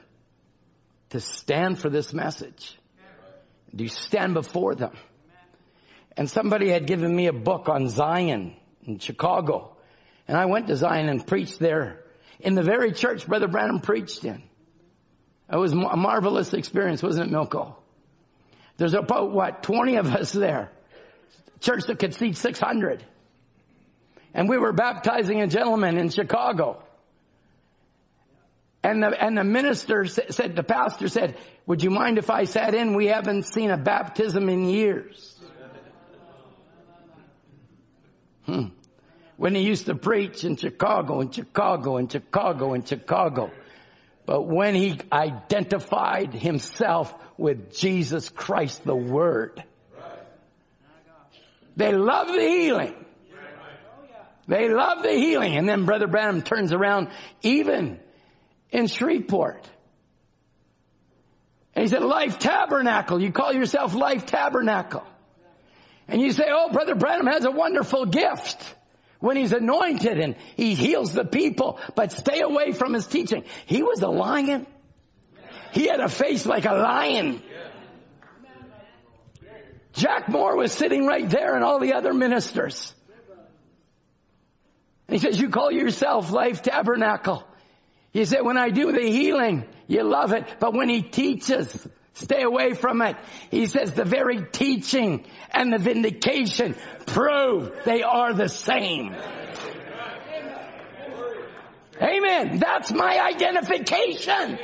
[1.10, 2.78] to stand for this message.
[3.74, 4.96] Do you stand before them?
[6.16, 8.54] And somebody had given me a book on Zion
[8.86, 9.76] in Chicago.
[10.28, 12.03] And I went to Zion and preached there
[12.40, 14.42] in the very church Brother Branham preached in.
[15.52, 17.76] It was a marvelous experience, wasn't it, Milko?
[18.76, 20.72] There's about, what, 20 of us there.
[21.60, 23.04] church that could seat 600.
[24.32, 26.82] And we were baptizing a gentleman in Chicago.
[28.82, 32.74] And the, and the minister said, the pastor said, would you mind if I sat
[32.74, 32.94] in?
[32.94, 35.34] We haven't seen a baptism in years.
[38.44, 38.66] Hmm.
[39.36, 43.50] When he used to preach in Chicago, in Chicago, in Chicago, in Chicago.
[44.26, 49.62] But when he identified himself with Jesus Christ, the Word,
[51.76, 52.94] they love the healing.
[54.46, 55.56] They love the healing.
[55.56, 57.08] And then Brother Branham turns around
[57.42, 57.98] even
[58.70, 59.68] in Shreveport.
[61.74, 63.20] And he said, Life Tabernacle.
[63.20, 65.04] You call yourself Life Tabernacle.
[66.06, 68.62] And you say, oh, Brother Branham has a wonderful gift
[69.24, 73.42] when he's anointed and he heals the people, but stay away from his teaching.
[73.64, 74.66] He was a lion.
[75.72, 77.42] He had a face like a lion.
[79.94, 82.94] Jack Moore was sitting right there and all the other ministers.
[85.08, 87.44] He says, you call yourself Life Tabernacle.
[88.12, 90.44] He said, when I do the healing, you love it.
[90.60, 93.16] But when he teaches, stay away from it.
[93.50, 96.74] He says the very teaching and the vindication
[97.06, 99.14] prove they are the same.
[102.00, 102.58] Amen.
[102.58, 104.58] That's my identification.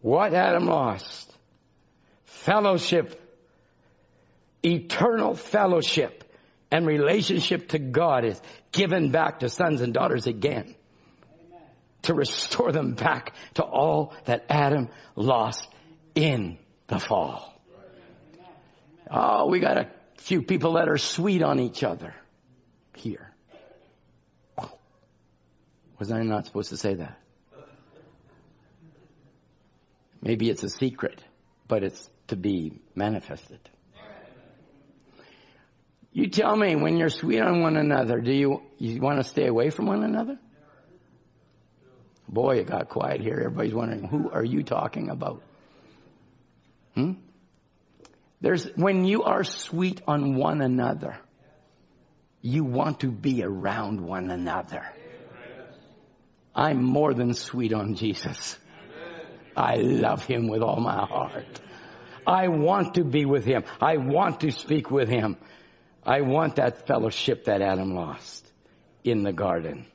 [0.00, 1.32] What Adam lost?
[2.24, 3.22] Fellowship.
[4.64, 6.25] Eternal fellowship
[6.70, 8.40] and relationship to God is
[8.72, 10.74] given back to sons and daughters again.
[12.02, 15.66] To restore them back to all that Adam lost
[16.14, 17.52] in the fall.
[19.10, 19.88] Oh, we got a
[20.18, 22.14] few people that are sweet on each other
[22.94, 23.32] here.
[25.98, 27.18] Was I not supposed to say that?
[30.20, 31.22] Maybe it's a secret,
[31.68, 33.60] but it's to be manifested.
[36.16, 39.46] You tell me when you're sweet on one another, do you, you want to stay
[39.48, 40.38] away from one another?
[42.26, 43.34] Boy, it got quiet here.
[43.44, 45.42] Everybody's wondering, who are you talking about?
[46.94, 47.12] Hmm?
[48.40, 51.18] There's, when you are sweet on one another,
[52.40, 54.86] you want to be around one another.
[56.54, 58.56] I'm more than sweet on Jesus.
[59.54, 61.60] I love him with all my heart.
[62.26, 63.64] I want to be with him.
[63.82, 65.36] I want to speak with him.
[66.06, 68.48] I want that fellowship that Adam lost
[69.02, 69.86] in the garden.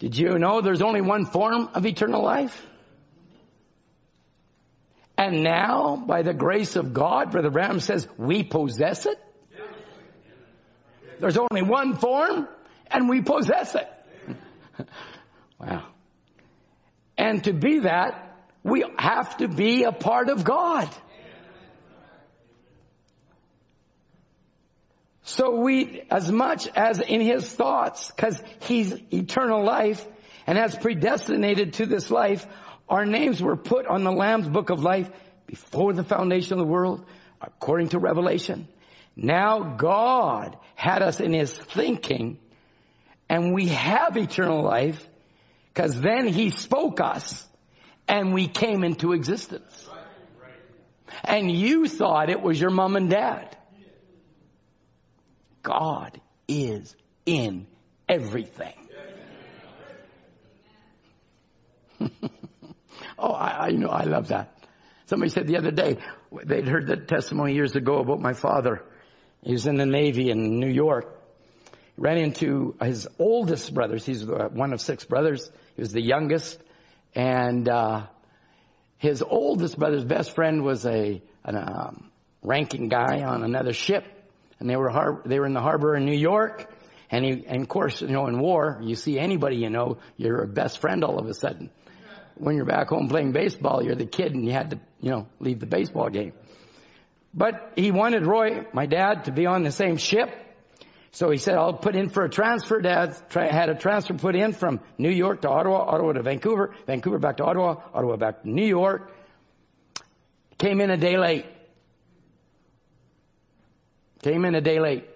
[0.00, 2.66] Did you know there's only one form of eternal life?
[5.16, 9.18] And now, by the grace of God, Brother Branham says, we possess it.
[11.20, 12.48] There's only one form,
[12.88, 13.88] and we possess it.
[15.60, 15.86] wow.
[17.16, 20.88] And to be that, we have to be a part of God.
[25.28, 30.02] So we, as much as in his thoughts, cause he's eternal life
[30.46, 32.46] and has predestinated to this life,
[32.88, 35.10] our names were put on the Lamb's book of life
[35.46, 37.04] before the foundation of the world,
[37.42, 38.68] according to Revelation.
[39.16, 42.38] Now God had us in his thinking
[43.28, 45.06] and we have eternal life
[45.74, 47.46] because then he spoke us
[48.08, 49.90] and we came into existence.
[51.22, 53.57] And you thought it was your mom and dad.
[55.62, 56.94] God is
[57.26, 57.66] in
[58.08, 58.74] everything.
[63.18, 64.54] oh, I, I know, I love that.
[65.06, 65.96] Somebody said the other day,
[66.44, 68.84] they'd heard that testimony years ago about my father.
[69.42, 71.14] He was in the Navy in New York.
[71.96, 74.04] Ran into his oldest brothers.
[74.06, 75.50] He's one of six brothers.
[75.74, 76.60] He was the youngest.
[77.14, 78.06] And, uh,
[78.98, 82.10] his oldest brother's best friend was a, an, um,
[82.42, 84.04] ranking guy on another ship
[84.60, 86.72] and they were har- they were in the harbor in New York.
[87.10, 90.42] And, he, and of course, you know, in war, you see anybody you know, you're
[90.42, 91.70] a best friend all of a sudden.
[92.34, 95.26] When you're back home playing baseball, you're the kid and you had to, you know,
[95.40, 96.34] leave the baseball game.
[97.32, 100.30] But he wanted Roy, my dad, to be on the same ship.
[101.10, 102.80] So he said, I'll put in for a transfer.
[102.80, 107.18] Dad had a transfer put in from New York to Ottawa, Ottawa to Vancouver, Vancouver
[107.18, 109.10] back to Ottawa, Ottawa back to New York.
[110.58, 111.46] Came in a day late.
[114.22, 115.08] Came in a day late.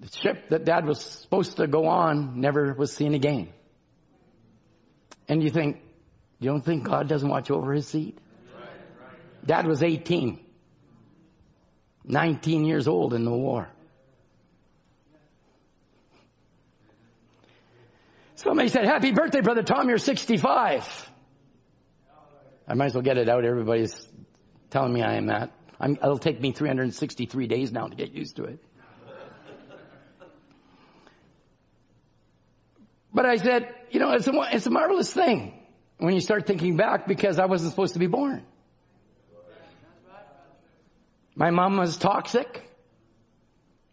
[0.00, 3.48] The ship that dad was supposed to go on never was seen again.
[5.28, 5.80] And you think,
[6.40, 8.20] you don't think God doesn't watch over his seed?
[9.44, 10.40] Dad was 18.
[12.04, 13.68] 19 years old in the war.
[18.34, 21.10] Somebody said, happy birthday, brother Tom, you're 65.
[22.66, 23.44] I might as well get it out.
[23.44, 24.08] Everybody's
[24.70, 25.52] telling me I am that.
[25.82, 28.60] I'm, it'll take me 363 days now to get used to it.
[33.12, 35.52] But I said, you know, it's a, it's a marvelous thing
[35.98, 38.46] when you start thinking back because I wasn't supposed to be born.
[41.34, 42.62] My mom was toxic.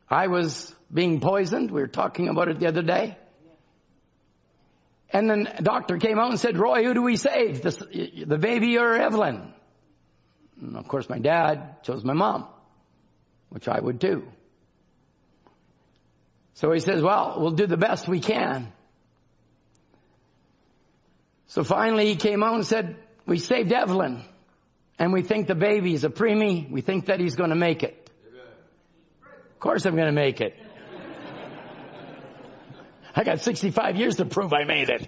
[0.10, 1.72] I was being poisoned.
[1.72, 3.18] We were talking about it the other day.
[5.12, 7.64] And then the doctor came out and said, Roy, who do we save?
[7.64, 9.54] The, the baby or Evelyn?
[10.62, 12.48] And of course my dad chose my mom,
[13.50, 14.28] which I would too.
[16.56, 18.72] So he says, well, we'll do the best we can.
[21.48, 24.24] So finally he came out and said, we saved Evelyn
[24.98, 26.70] and we think the baby is a preemie.
[26.70, 28.10] We think that he's going to make it.
[29.54, 30.56] Of course I'm going to make it.
[33.16, 35.08] I got 65 years to prove I made it.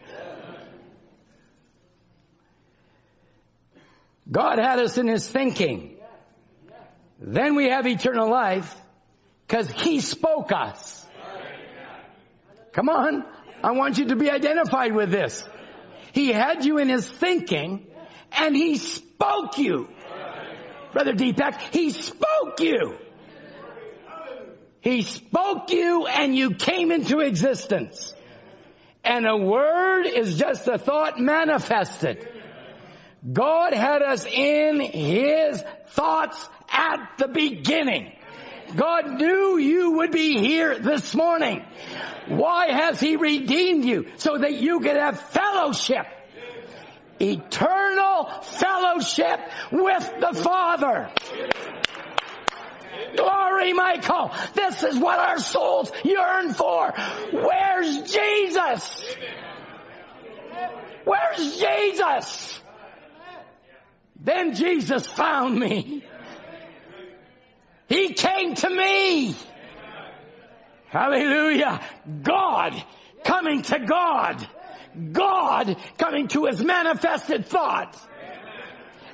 [4.29, 5.97] God had us in his thinking.
[7.19, 8.75] Then we have eternal life
[9.47, 11.05] because he spoke us.
[12.73, 13.25] Come on.
[13.63, 15.43] I want you to be identified with this.
[16.13, 17.85] He had you in his thinking
[18.31, 19.87] and he spoke you.
[20.93, 22.97] Brother Deepak, he spoke you.
[24.81, 28.13] He spoke you and you came into existence.
[29.03, 32.27] And a word is just a thought manifested.
[33.29, 38.13] God had us in His thoughts at the beginning.
[38.75, 41.63] God knew you would be here this morning.
[42.27, 44.07] Why has He redeemed you?
[44.17, 46.07] So that you could have fellowship.
[47.19, 49.39] Eternal fellowship
[49.71, 51.11] with the Father.
[53.15, 54.31] Glory, Michael.
[54.55, 56.93] This is what our souls yearn for.
[57.31, 59.03] Where's Jesus?
[61.03, 62.60] Where's Jesus?
[64.23, 66.03] Then Jesus found me.
[67.87, 69.35] He came to me.
[70.89, 71.81] Hallelujah.
[72.21, 72.81] God
[73.23, 74.47] coming to God.
[75.11, 77.97] God coming to his manifested thought.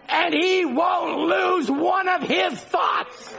[0.09, 3.35] And he won't lose one of his thoughts.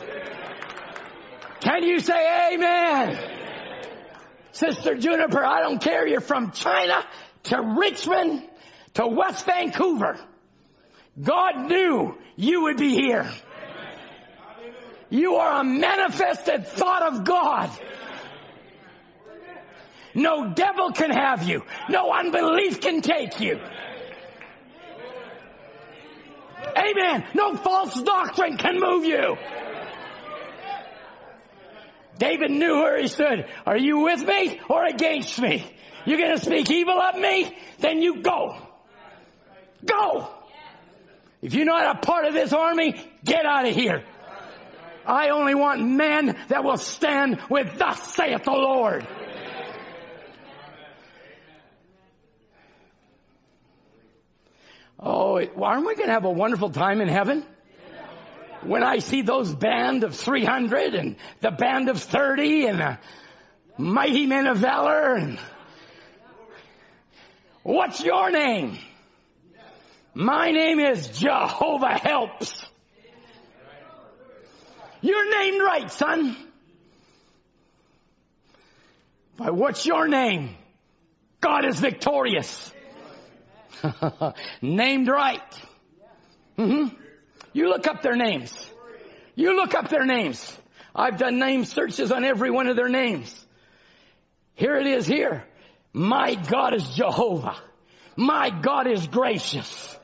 [1.61, 3.19] Can you say amen?
[4.53, 6.07] Sister Juniper, I don't care.
[6.07, 7.05] You're from China
[7.45, 8.43] to Richmond
[8.95, 10.19] to West Vancouver.
[11.21, 13.31] God knew you would be here.
[15.11, 17.71] You are a manifested thought of God.
[20.15, 21.65] No devil can have you.
[21.89, 23.59] No unbelief can take you.
[26.77, 27.25] Amen.
[27.35, 29.37] No false doctrine can move you.
[32.19, 33.47] David knew where he stood.
[33.65, 35.65] Are you with me or against me?
[36.05, 37.57] You're going to speak evil of me?
[37.79, 38.57] Then you go.
[39.85, 40.29] Go.
[41.41, 44.03] If you're not a part of this army, get out of here.
[45.07, 49.07] I only want men that will stand with thus saith the Lord.
[55.01, 57.45] Oh, aren't we going to have a wonderful time in heaven?
[58.63, 62.99] When I see those band of 300 and the band of 30 and the
[63.79, 65.39] mighty men of valor and
[67.63, 68.79] what's your name?
[70.21, 72.67] My name is Jehovah Helps.
[75.01, 76.37] You're named right, son.
[79.37, 80.57] But what's your name?
[81.41, 82.73] God is victorious.
[84.61, 85.61] named right.
[86.59, 86.97] Mm-hmm.
[87.53, 88.53] You look up their names.
[89.37, 90.59] You look up their names.
[90.97, 93.33] I've done name searches on every one of their names.
[94.57, 95.45] Here it is here.
[95.93, 97.57] My God is Jehovah.
[98.17, 99.95] My God is gracious.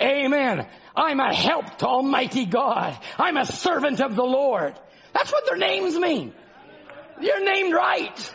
[0.00, 0.66] Amen.
[0.96, 2.98] I'm a help to Almighty God.
[3.18, 4.74] I'm a servant of the Lord.
[5.12, 6.32] That's what their names mean.
[7.20, 8.34] You're named right.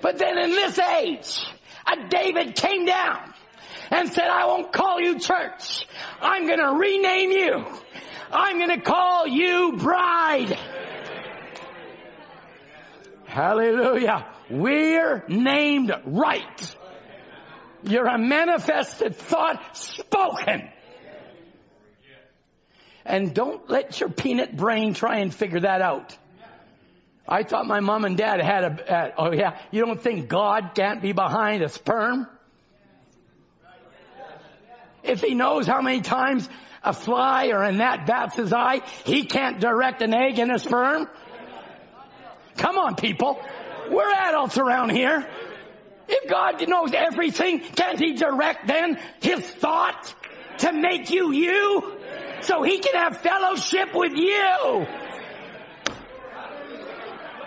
[0.00, 1.46] But then in this age,
[1.86, 3.32] a David came down
[3.90, 5.86] and said, I won't call you church.
[6.20, 7.66] I'm going to rename you.
[8.32, 10.58] I'm going to call you bride.
[13.26, 14.26] Hallelujah.
[14.48, 16.76] We're named right.
[17.82, 20.68] You're a manifested thought spoken.
[23.10, 26.16] And don't let your peanut brain try and figure that out.
[27.28, 31.02] I thought my mom and dad had a, oh yeah, you don't think God can't
[31.02, 32.28] be behind a sperm?
[35.02, 36.48] If he knows how many times
[36.84, 40.60] a fly or a gnat bats his eye, he can't direct an egg in a
[40.60, 41.08] sperm?
[42.58, 43.42] Come on people.
[43.90, 45.26] We're adults around here.
[46.06, 50.14] If God knows everything, can't He direct then His thought
[50.58, 51.99] to make you you?
[52.42, 54.86] So He can have fellowship with you.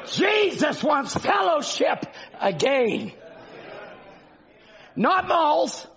[0.08, 2.06] Jesus wants fellowship
[2.40, 3.14] again.
[4.96, 5.88] Not malls.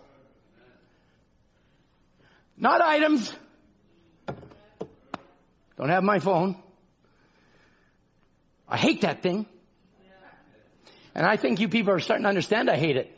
[2.56, 3.32] Not items.
[5.76, 6.56] Don't have my phone.
[8.68, 9.46] I hate that thing.
[11.14, 13.12] And I think you people are starting to understand I hate it.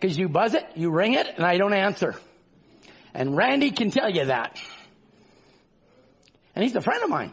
[0.00, 2.16] Cause you buzz it, you ring it, and I don't answer.
[3.14, 4.60] And Randy can tell you that.
[6.54, 7.32] And he's a friend of mine.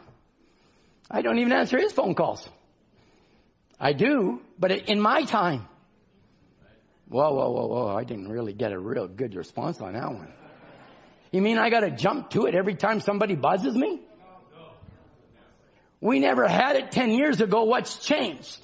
[1.11, 2.47] I don't even answer his phone calls.
[3.79, 5.67] I do, but in my time.
[7.07, 7.87] Whoa, whoa, whoa, whoa.
[7.95, 10.31] I didn't really get a real good response on that one.
[11.31, 14.01] You mean I gotta jump to it every time somebody buzzes me?
[16.01, 17.63] We never had it 10 years ago.
[17.63, 18.57] What's changed?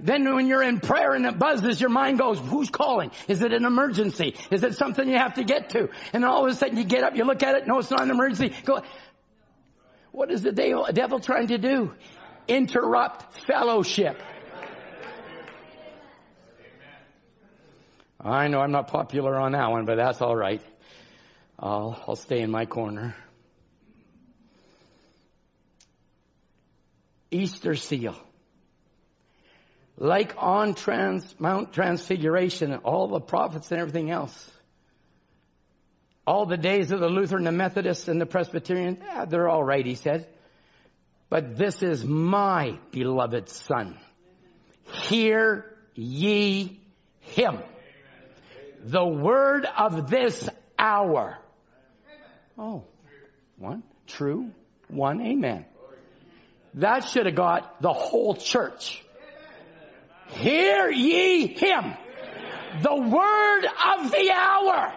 [0.00, 3.12] Then when you're in prayer and it buzzes, your mind goes, who's calling?
[3.28, 4.34] Is it an emergency?
[4.50, 5.90] Is it something you have to get to?
[6.12, 8.02] And all of a sudden you get up, you look at it, no, it's not
[8.02, 8.52] an emergency.
[8.64, 8.82] Go,
[10.12, 11.92] what is the devil trying to do?
[12.46, 14.20] Interrupt fellowship.
[18.20, 20.62] I know I'm not popular on that one, but that's all right.
[21.58, 23.16] I'll, I'll stay in my corner.
[27.30, 28.14] Easter seal.
[29.96, 34.50] Like on trans, Mount Transfiguration, all the prophets and everything else.
[36.26, 39.84] All the days of the Lutheran, the Methodist, and the Presbyterian, yeah, they're all right,
[39.84, 40.28] he said.
[41.28, 43.98] But this is my beloved son.
[44.84, 46.80] Hear ye
[47.20, 47.58] him.
[48.84, 51.38] The word of this hour.
[52.58, 52.84] Oh,
[53.58, 54.50] one, true,
[54.88, 55.64] one, amen.
[56.74, 59.02] That should have got the whole church.
[60.28, 61.94] Hear ye him.
[62.82, 64.92] The word of the hour.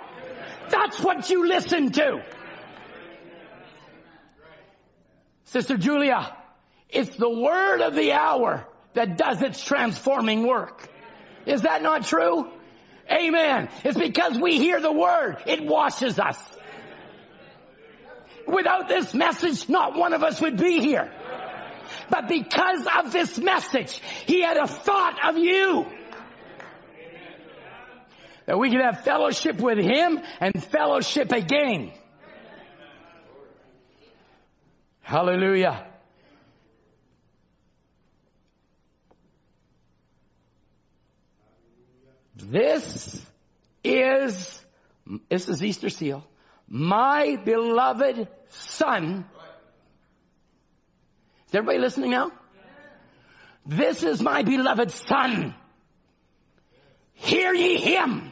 [0.70, 2.24] That's what you listen to.
[5.46, 6.36] Sister Julia,
[6.90, 10.88] it's the word of the hour that does its transforming work.
[11.46, 12.50] Is that not true?
[13.12, 13.70] Amen.
[13.84, 15.38] It's because we hear the word.
[15.46, 16.38] It washes us.
[18.48, 21.12] Without this message, not one of us would be here.
[22.10, 25.86] But because of this message, he had a thought of you.
[28.46, 31.92] That we can have fellowship with him and fellowship again.
[35.02, 35.88] Hallelujah.
[42.36, 43.26] This
[43.84, 44.66] is,
[45.30, 46.24] this is Easter seal.
[46.68, 49.26] My beloved son
[51.48, 52.32] is everybody listening now?
[53.66, 55.56] This is my beloved son.
[57.14, 58.32] Hear ye him.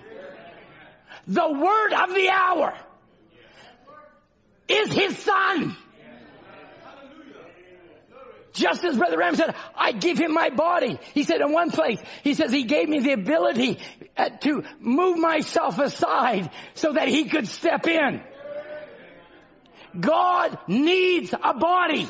[1.28, 2.74] The word of the hour
[4.68, 5.78] is his son.
[8.54, 11.00] Just as Brother Ram said, I give him my body.
[11.16, 13.80] He said in one place, he says he gave me the ability
[14.16, 18.22] uh, to move myself aside so that he could step in.
[20.00, 22.08] God needs a body.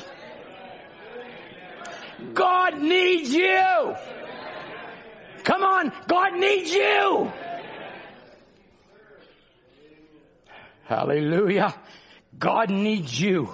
[2.33, 3.95] God needs you.
[5.43, 7.31] Come on, God needs you.
[10.85, 11.73] Hallelujah.
[12.37, 13.49] God needs you.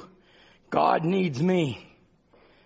[0.69, 1.85] God needs me.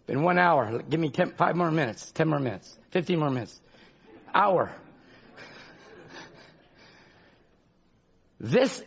[0.05, 0.81] Been one hour.
[0.81, 3.59] Give me ten, five more minutes, ten more minutes, fifteen more minutes.
[4.33, 4.71] Hour.
[8.39, 8.83] This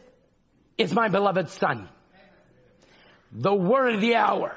[0.77, 1.89] is my beloved son.
[3.32, 4.55] The word of the hour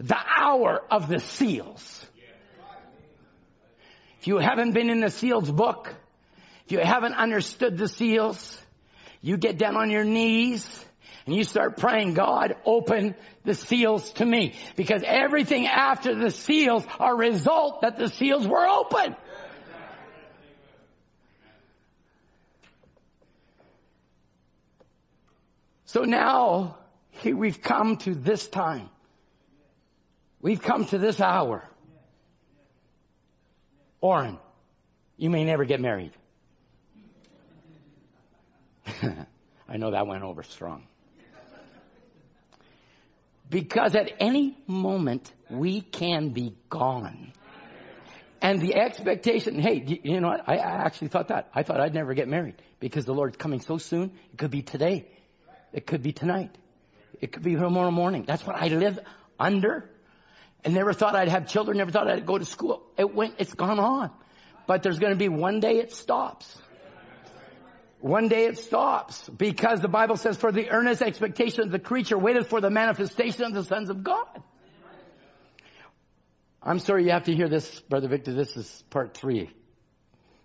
[0.00, 2.06] the hour of the seals.
[4.20, 5.94] If you haven't been in the seals book,
[6.66, 8.58] if you haven't understood the seals,
[9.20, 10.84] you get down on your knees
[11.26, 13.14] and you start praying, God, open
[13.44, 14.54] the seals to me.
[14.76, 19.14] Because everything after the seals are result that the seals were open.
[25.84, 26.76] So now,
[27.24, 28.88] we've come to this time.
[30.40, 31.68] We've come to this hour.
[34.00, 34.38] Orrin,
[35.16, 36.12] you may never get married.
[39.68, 40.86] I know that went over strong.
[43.48, 47.32] Because at any moment we can be gone.
[48.42, 50.48] And the expectation, hey, you know what?
[50.48, 51.50] I actually thought that.
[51.54, 54.12] I thought I'd never get married because the Lord's coming so soon.
[54.32, 55.06] It could be today.
[55.72, 56.56] It could be tonight.
[57.20, 58.24] It could be tomorrow morning.
[58.26, 58.98] That's what I live
[59.38, 59.90] under.
[60.64, 62.82] And never thought I'd have children, never thought I'd go to school.
[62.96, 64.10] It went, it's gone on.
[64.66, 66.56] but there's going to be one day it stops.
[68.00, 72.16] One day it stops because the Bible says for the earnest expectation of the creature
[72.16, 74.42] waited for the manifestation of the sons of God.
[76.62, 78.32] I'm sorry you have to hear this, Brother Victor.
[78.32, 79.50] This is part three.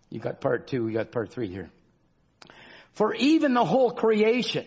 [0.10, 1.70] You got part two, we got part three here.
[2.94, 4.66] For even the whole creation,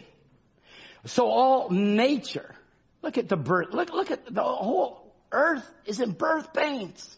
[1.05, 2.55] so all nature,
[3.03, 7.18] look at the birth, look, look at the whole earth is in birth pains.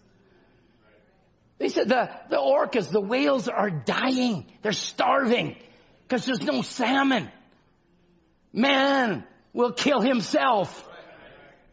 [1.61, 4.47] They said the, the orcas, the whales are dying.
[4.63, 5.57] They're starving
[6.09, 7.31] because there's no salmon.
[8.51, 10.89] Man will kill himself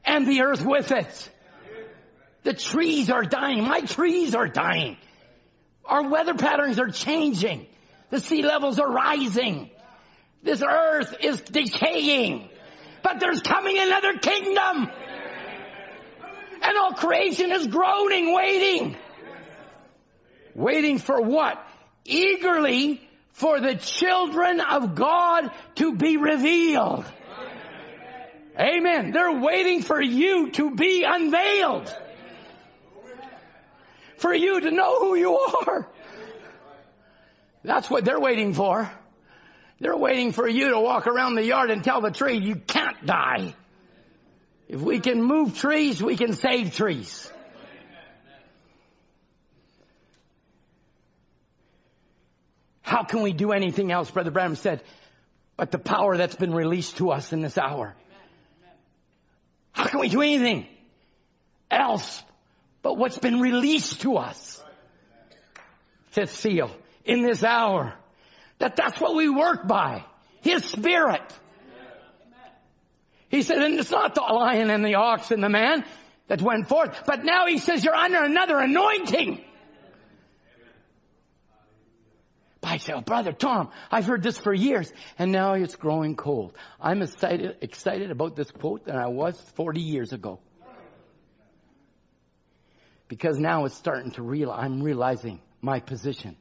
[0.04, 1.30] and the earth with it.
[2.44, 3.64] The trees are dying.
[3.64, 4.98] My trees are dying.
[5.86, 7.66] Our weather patterns are changing.
[8.10, 9.70] The sea levels are rising.
[10.44, 12.50] This earth is decaying.
[13.04, 14.90] But there's coming another kingdom.
[16.62, 18.98] And all creation is groaning, waiting.
[20.58, 21.66] Waiting for what?
[22.04, 23.00] Eagerly
[23.32, 27.06] for the children of God to be revealed.
[28.60, 29.12] Amen.
[29.12, 31.96] They're waiting for you to be unveiled
[34.18, 35.88] for you to know who you are.
[37.64, 38.92] That's what they're waiting for.
[39.80, 43.06] They're waiting for you to walk around the yard and tell the tree you can't
[43.06, 43.54] die.
[44.68, 47.32] If we can move trees, we can save trees.
[52.88, 54.82] How can we do anything else, Brother Branham said,
[55.58, 57.94] but the power that's been released to us in this hour?
[59.74, 60.66] How can we do anything
[61.70, 62.24] else
[62.82, 64.64] but what's been released to us.
[66.12, 66.72] Fifth seal,
[67.04, 67.94] in this hour.
[68.60, 70.06] That that's what we work by.
[70.40, 71.22] His Spirit.
[73.28, 75.84] He said, and it's not the lion and the ox and the man
[76.30, 79.44] that went forth, but now he says you're under another anointing.
[82.68, 86.54] I say, oh, brother Tom, I've heard this for years, and now it's growing cold.
[86.80, 90.40] I'm excited, excited about this quote than I was 40 years ago
[93.08, 96.36] because now it's starting to real, I'm realizing my position.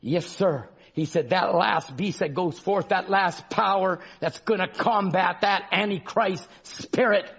[0.00, 0.68] Yes, sir.
[0.92, 5.68] He said that last beast that goes forth, that last power that's gonna combat that
[5.72, 7.30] Antichrist spirit,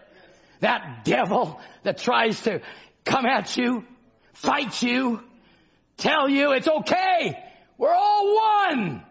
[0.59, 2.61] that devil that tries to
[3.03, 3.83] come at you,
[4.33, 5.21] fight you,
[5.97, 7.46] tell you it's okay.
[7.77, 9.03] We're all one.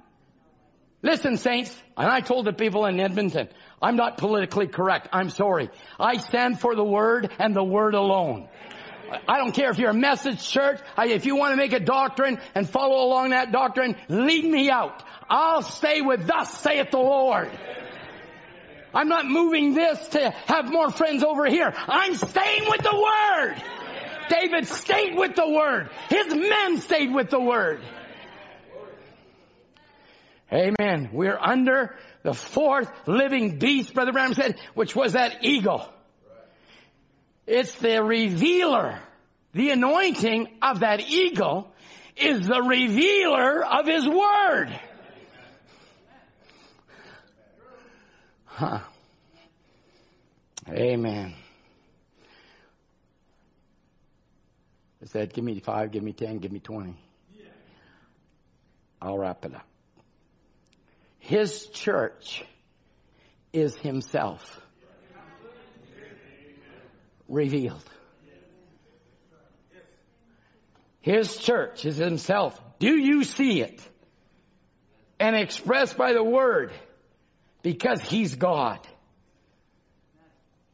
[1.03, 3.49] Listen, saints, and I told the people in Edmonton,
[3.81, 5.09] I'm not politically correct.
[5.13, 5.71] I'm sorry.
[6.01, 8.49] I stand for the word and the word alone.
[9.29, 10.81] I don't care if you're a message church.
[10.99, 15.05] if you want to make a doctrine and follow along that doctrine, lead me out.
[15.29, 17.51] I'll stay with thus saith the Lord.
[18.93, 21.73] I'm not moving this to have more friends over here.
[21.77, 23.63] I'm staying with the Word.
[24.29, 25.91] David stayed with the Word.
[26.09, 27.83] His men stayed with the Word.
[30.57, 31.11] Amen.
[31.13, 35.87] We're under the fourth living beast, Brother Branham said, which was that eagle.
[37.47, 38.99] It's the revealer.
[39.53, 41.73] The anointing of that eagle
[42.17, 44.81] is the revealer of his word.
[48.47, 48.81] Huh.
[50.69, 51.35] Amen.
[55.03, 56.97] I said, give me five, give me ten, give me twenty.
[59.01, 59.67] I'll wrap it up.
[61.27, 62.45] His church
[63.53, 64.61] is himself
[67.29, 67.83] revealed.
[71.01, 72.61] His church is himself.
[72.79, 73.81] Do you see it?
[75.19, 76.73] And expressed by the word
[77.61, 78.79] because he's God.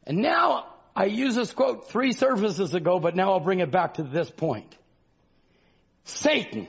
[0.05, 3.95] And now I used this quote three services ago, but now I'll bring it back
[3.95, 4.77] to this point.
[6.03, 6.67] Satan.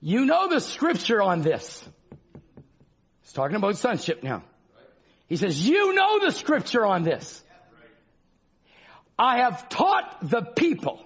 [0.00, 1.84] You know the scripture on this.
[3.32, 4.42] He's talking about sonship now.
[5.26, 7.42] He says, you know the scripture on this.
[9.18, 11.00] I have taught the people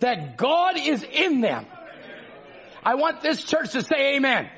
[0.00, 1.66] that God is in them.
[2.82, 4.50] I want this church to say amen.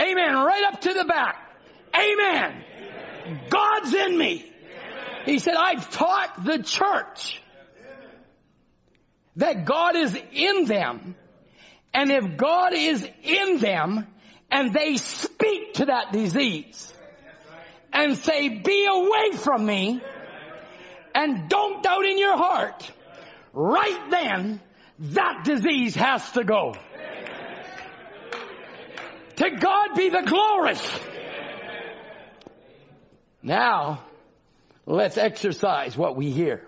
[0.00, 0.34] Amen.
[0.34, 1.36] Right up to the back.
[1.94, 2.64] Amen.
[3.48, 4.52] God's in me.
[5.26, 7.40] He said, I've taught the church
[9.36, 11.14] that God is in them.
[11.94, 14.08] And if God is in them
[14.50, 16.92] and they speak to that disease
[17.92, 20.00] and say, be away from me,
[21.14, 22.90] and don't doubt in your heart,
[23.52, 24.60] right then,
[24.98, 26.74] that disease has to go.
[29.36, 30.76] To God be the glory.
[33.42, 34.02] Now,
[34.84, 36.66] let's exercise what we hear.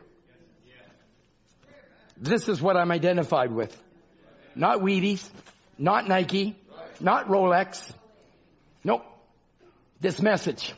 [2.16, 3.76] This is what I'm identified with.
[4.54, 5.28] Not Wheaties,
[5.78, 6.56] not Nike,
[7.00, 7.92] not Rolex.
[8.84, 9.04] Nope.
[10.00, 10.72] This message,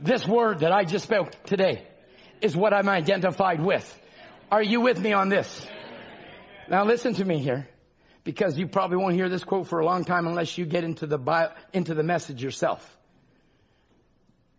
[0.00, 1.86] this word that I just spoke today
[2.40, 4.00] is what I'm identified with.
[4.50, 5.66] Are you with me on this?
[6.68, 7.68] Now listen to me here,
[8.24, 11.06] because you probably won't hear this quote for a long time unless you get into
[11.06, 12.84] the bio, into the message yourself.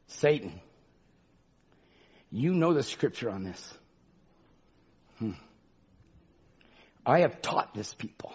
[0.07, 0.61] Satan,
[2.31, 3.73] you know the scripture on this.
[5.19, 5.31] Hmm.
[7.05, 8.33] I have taught this people.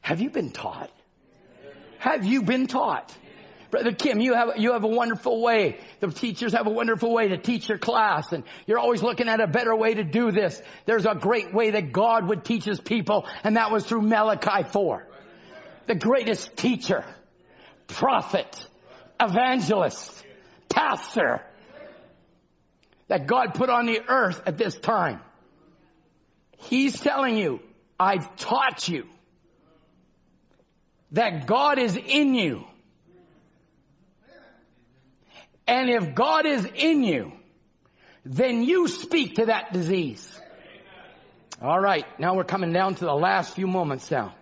[0.00, 0.90] Have you been taught?
[1.98, 3.14] Have you been taught?
[3.70, 5.78] Brother Kim, you have, you have a wonderful way.
[6.00, 9.40] The teachers have a wonderful way to teach your class and you're always looking at
[9.40, 10.60] a better way to do this.
[10.84, 14.68] There's a great way that God would teach his people and that was through Malachi
[14.70, 15.06] 4.
[15.88, 17.04] The greatest teacher,
[17.88, 18.66] prophet,
[19.20, 20.24] evangelist,
[20.68, 21.42] pastor
[23.08, 25.20] that God put on the earth at this time.
[26.58, 27.60] He's telling you,
[27.98, 29.06] I've taught you
[31.16, 32.64] that God is in you.
[35.66, 37.32] And if God is in you,
[38.26, 40.30] then you speak to that disease.
[41.62, 42.04] All right.
[42.20, 44.34] Now we're coming down to the last few moments now.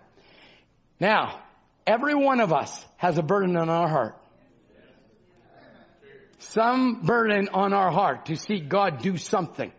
[0.99, 1.39] Now,
[1.87, 4.17] every one of us has a burden on our heart.
[6.39, 9.71] Some burden on our heart to see God do something.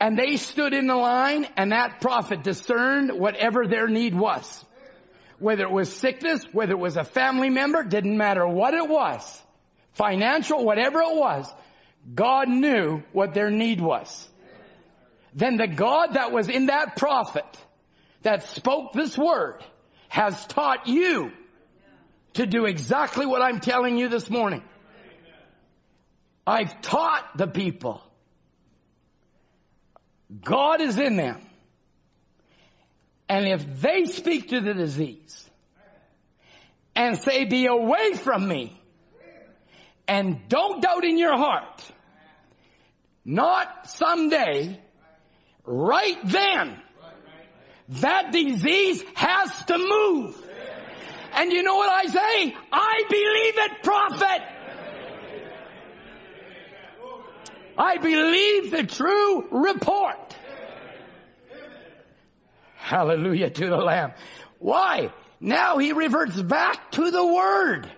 [0.00, 4.64] And they stood in the line and that prophet discerned whatever their need was.
[5.38, 9.42] Whether it was sickness, whether it was a family member, didn't matter what it was.
[9.92, 11.52] Financial, whatever it was,
[12.14, 14.28] God knew what their need was.
[15.34, 17.44] Then the God that was in that prophet
[18.22, 19.62] that spoke this word
[20.08, 21.30] has taught you
[22.34, 24.62] to do exactly what I'm telling you this morning.
[26.46, 28.02] I've taught the people.
[30.42, 31.45] God is in them.
[33.28, 35.48] And if they speak to the disease
[36.94, 38.80] and say, be away from me
[40.06, 41.82] and don't doubt in your heart,
[43.24, 44.80] not someday,
[45.64, 46.80] right then,
[47.88, 50.42] that disease has to move.
[51.34, 52.56] And you know what I say?
[52.72, 54.42] I believe it, prophet.
[57.78, 60.25] I believe the true report.
[62.86, 64.12] Hallelujah to the Lamb.
[64.60, 65.10] Why?
[65.40, 67.90] Now he reverts back to the Word.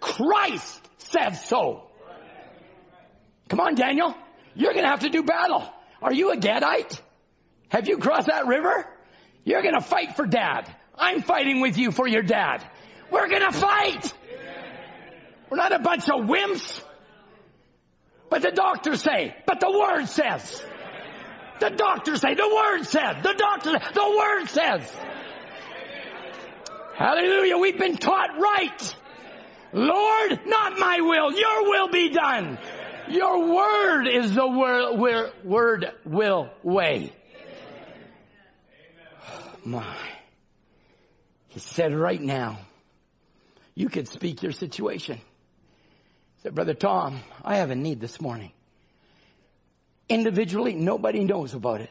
[0.00, 1.82] Christ said so.
[3.50, 4.16] Come on, Daniel.
[4.54, 5.68] You're gonna have to do battle.
[6.00, 6.98] Are you a Gadite?
[7.68, 8.86] Have you crossed that river?
[9.44, 10.74] You're gonna fight for dad.
[10.94, 12.64] I'm fighting with you for your dad.
[13.10, 14.14] We're gonna fight.
[15.50, 16.82] We're not a bunch of wimps.
[18.30, 20.64] But the doctors say, but the word says.
[21.60, 24.90] The doctors say, the word said, the doctor, the word says.
[26.94, 28.94] Hallelujah, we've been taught right.
[29.72, 32.58] Lord, not my will, your will be done.
[33.08, 37.12] Your word is the word, word will way.
[39.28, 39.96] Oh, my.
[41.48, 42.58] He said right now,
[43.74, 48.52] you could speak your situation He said, Brother Tom, I have a need this morning.
[50.10, 51.90] Individually, nobody knows about it.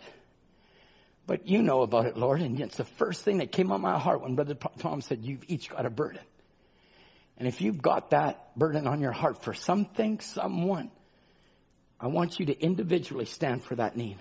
[1.25, 3.97] But you know about it, Lord, and it's the first thing that came on my
[3.97, 6.21] heart when Brother Tom said, you've each got a burden.
[7.37, 10.91] And if you've got that burden on your heart for something, someone,
[11.99, 14.17] I want you to individually stand for that need.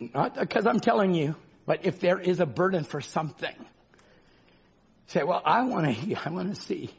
[0.00, 1.36] Not because I'm telling you,
[1.66, 3.54] but if there is a burden for something,
[5.08, 6.90] say, well, I want to, I want to see.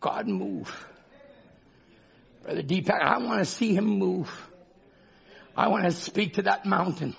[0.00, 0.86] God move.
[2.42, 4.30] Brother Deepak, I want to see him move.
[5.56, 7.14] I want to speak to that mountain.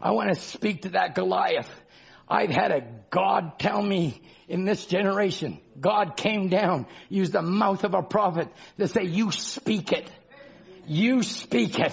[0.00, 1.70] I want to speak to that Goliath.
[2.28, 7.84] I've had a God tell me in this generation, God came down, used the mouth
[7.84, 8.48] of a prophet
[8.78, 10.10] to say, you speak it.
[10.86, 11.92] You speak it.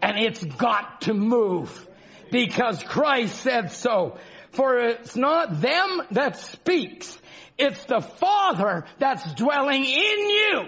[0.00, 1.88] And it's got to move.
[2.30, 4.18] Because Christ said so.
[4.50, 7.18] For it's not them that speaks,
[7.58, 10.64] it's the Father that's dwelling in you.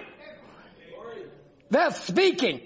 [1.71, 2.61] That's speaking.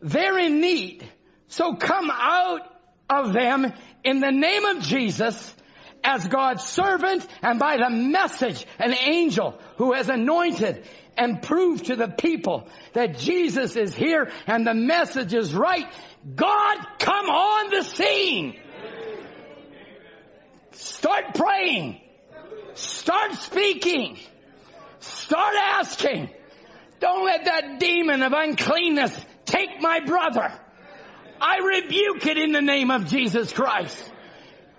[0.00, 1.08] They're in need.
[1.48, 2.60] So come out
[3.08, 3.72] of them
[4.04, 5.54] in the name of Jesus
[6.02, 10.86] as God's servant and by the message, an angel who has anointed
[11.16, 15.86] and proved to the people that Jesus is here and the message is right.
[16.34, 18.58] God come on the scene.
[20.72, 22.00] Start praying.
[22.74, 24.18] Start speaking.
[25.00, 26.30] Start asking.
[27.00, 29.12] Don't let that demon of uncleanness
[29.44, 30.52] take my brother.
[31.40, 34.12] I rebuke it in the name of Jesus Christ.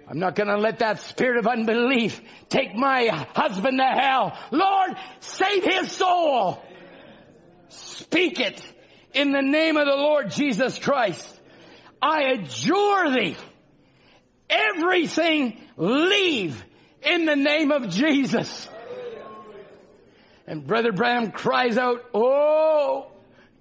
[0.10, 2.20] I'm not going to let that spirit of unbelief
[2.50, 4.38] take my husband to hell.
[4.52, 6.64] Lord, save his soul.
[7.70, 8.62] Speak it
[9.14, 11.28] in the name of the Lord Jesus Christ.
[12.02, 13.38] I adjure thee.
[14.50, 16.64] Everything leave
[17.02, 18.70] in the name of Jesus.
[20.48, 23.12] And Brother Branham cries out, Oh,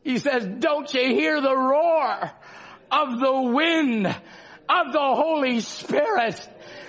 [0.04, 2.30] he says, don't you hear the roar
[2.92, 6.48] of the wind of the Holy Spirit?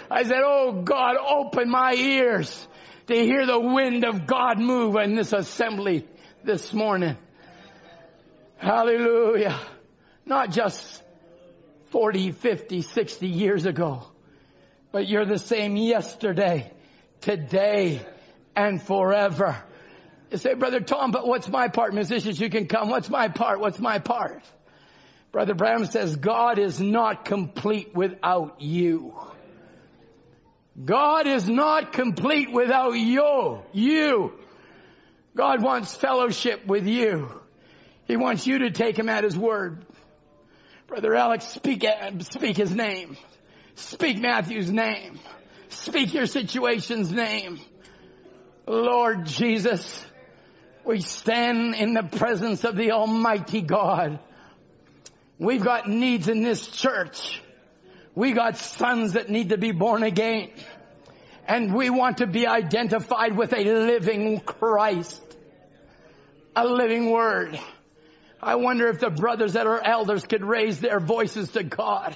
[0.10, 2.68] I said, Oh God, open my ears
[3.08, 6.08] to hear the wind of God move in this assembly
[6.44, 7.18] this morning.
[8.58, 9.60] Hallelujah.
[10.26, 11.02] Not just
[11.90, 14.06] 40, 50, 60 years ago,
[14.92, 16.72] but you're the same yesterday,
[17.22, 18.06] today,
[18.56, 19.64] and forever.
[20.32, 21.94] You say, Brother Tom, but what's my part?
[21.94, 22.90] Musicians, you can come.
[22.90, 23.60] What's my part?
[23.60, 24.44] What's my part?
[25.32, 29.14] Brother Branham says, God is not complete without you.
[30.84, 33.62] God is not complete without you.
[33.72, 34.34] You.
[35.36, 37.30] God wants fellowship with you.
[38.06, 39.86] He wants you to take him at his word.
[40.88, 41.86] Brother Alex, speak,
[42.20, 43.18] speak his name.
[43.76, 45.20] Speak Matthew's name.
[45.70, 47.60] Speak your situation's name.
[48.66, 50.06] Lord Jesus,
[50.88, 54.20] we stand in the presence of the Almighty God.
[55.38, 57.42] We've got needs in this church.
[58.16, 60.50] We got sons that need to be born again.
[61.46, 65.22] And we want to be identified with a living Christ.
[66.56, 67.60] A living word.
[68.42, 72.16] I wonder if the brothers that are elders could raise their voices to God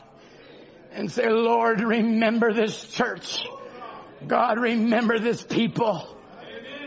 [0.93, 3.43] and say, Lord, remember this church.
[4.26, 6.18] God, remember this people.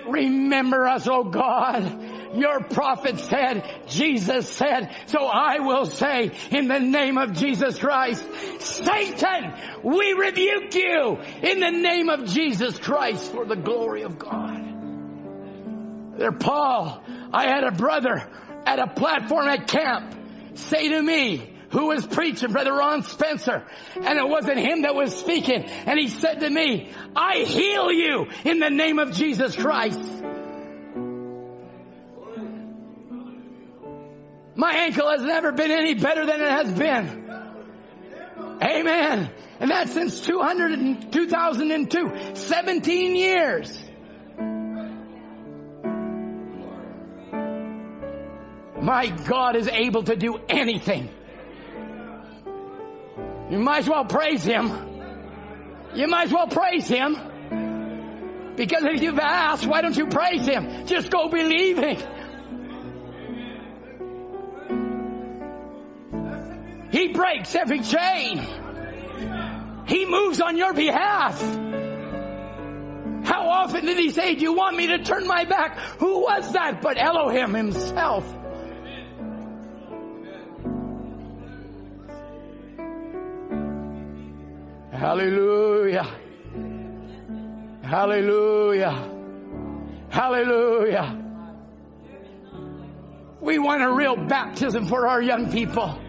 [0.09, 2.35] Remember us, oh God.
[2.35, 8.24] Your prophet said, Jesus said, so I will say in the name of Jesus Christ,
[8.60, 9.55] Satan,
[9.85, 16.18] we rebuke you in the name of Jesus Christ for the glory of God.
[16.18, 17.02] There, Paul,
[17.32, 18.28] I had a brother
[18.66, 20.14] at a platform at camp
[20.55, 23.65] say to me, who was preaching, Brother Ron Spencer,
[23.97, 28.29] and it wasn't him that was speaking, and he said to me, I heal you
[28.45, 29.99] in the name of Jesus Christ.
[34.55, 37.25] My ankle has never been any better than it has been.
[38.63, 39.31] Amen.
[39.59, 42.35] And that's since 200 and 2002.
[42.35, 43.77] 17 years.
[48.81, 51.11] My God is able to do anything.
[53.55, 54.66] You might as well praise Him.
[55.94, 57.14] You might as well praise Him.
[58.56, 60.86] Because if you've asked, why don't you praise Him?
[60.86, 61.98] Just go believing.
[66.90, 68.44] He breaks every chain.
[69.86, 71.40] He moves on your behalf.
[73.24, 75.78] How often did he say, do you want me to turn my back?
[76.01, 78.24] Who was that but Elohim himself?
[85.05, 86.09] Hallelujah.
[87.82, 89.10] Hallelujah.
[90.09, 91.22] Hallelujah.
[93.39, 96.01] We want a real baptism for our young people.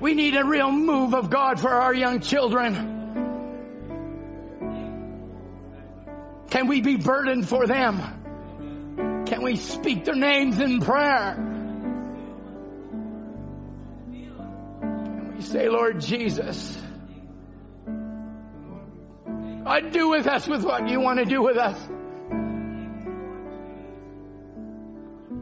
[0.00, 2.72] We need a real move of God for our young children.
[6.48, 8.00] Can we be burdened for them?
[9.26, 11.34] Can we speak their names in prayer?
[14.80, 16.78] Can we say, Lord Jesus,
[19.68, 21.78] God, do with us with what you want to do with us.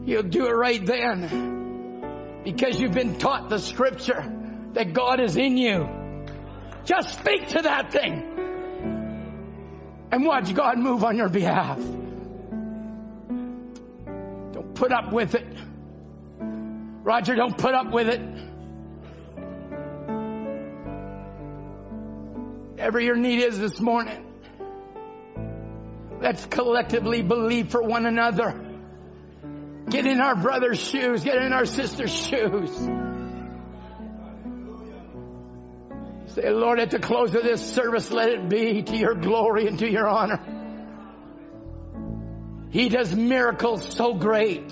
[0.05, 4.29] You'll do it right then because you've been taught the scripture
[4.73, 5.87] that God is in you.
[6.83, 8.21] Just speak to that thing
[10.11, 11.77] and watch God move on your behalf.
[14.51, 15.47] Don't put up with it.
[16.41, 18.19] Roger, don't put up with it.
[22.77, 24.23] Whatever your need is this morning,
[26.21, 28.53] let's collectively believe for one another.
[29.89, 32.69] Get in our brother's shoes, get in our sister's shoes.
[36.35, 39.79] Say, Lord, at the close of this service, let it be to your glory and
[39.79, 40.39] to your honor.
[42.69, 44.71] He does miracles so great.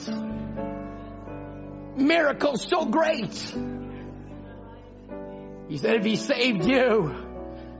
[1.95, 3.33] Miracles so great.
[5.67, 7.24] He said if he saved you,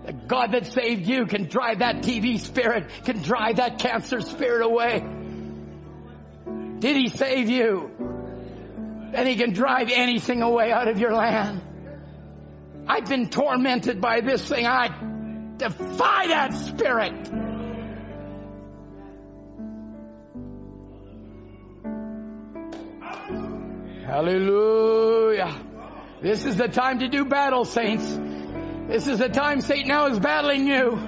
[0.06, 4.64] the God that saved you can drive that TV spirit, can drive that cancer spirit
[4.64, 5.04] away.
[6.80, 7.92] Did he save you?
[9.12, 11.62] Then he can drive anything away out of your land.
[12.88, 14.68] I've been tormented by this thing.
[14.68, 14.90] I
[15.58, 17.28] defy that spirit.
[24.06, 25.62] Hallelujah.
[26.22, 28.35] This is the time to do battle, saints.
[28.88, 31.00] This is the time Satan now is battling you.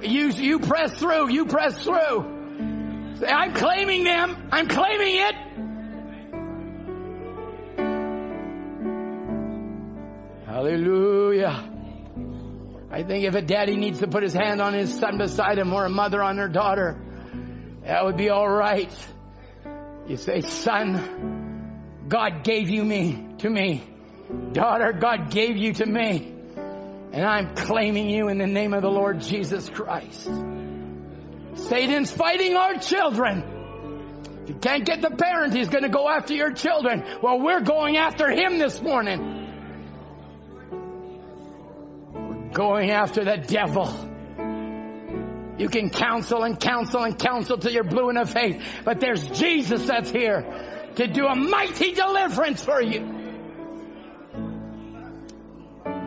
[0.00, 1.30] You, you press through.
[1.32, 3.16] You press through.
[3.18, 4.48] Say, I'm claiming them.
[4.52, 5.34] I'm claiming it.
[10.46, 11.68] Hallelujah.
[12.92, 15.72] I think if a daddy needs to put his hand on his son beside him
[15.72, 16.96] or a mother on her daughter,
[17.84, 18.92] that would be all right.
[20.06, 23.84] You say, son, God gave you me to me.
[24.52, 26.39] Daughter, God gave you to me.
[27.12, 30.30] And I'm claiming you in the name of the Lord Jesus Christ.
[31.54, 33.42] Satan's fighting our children.
[34.44, 37.04] If you can't get the parent, he's going to go after your children.
[37.20, 39.48] Well, we're going after him this morning.
[42.12, 44.08] We're going after the devil.
[45.58, 49.26] You can counsel and counsel and counsel till you're blue in the face, but there's
[49.28, 53.19] Jesus that's here to do a mighty deliverance for you.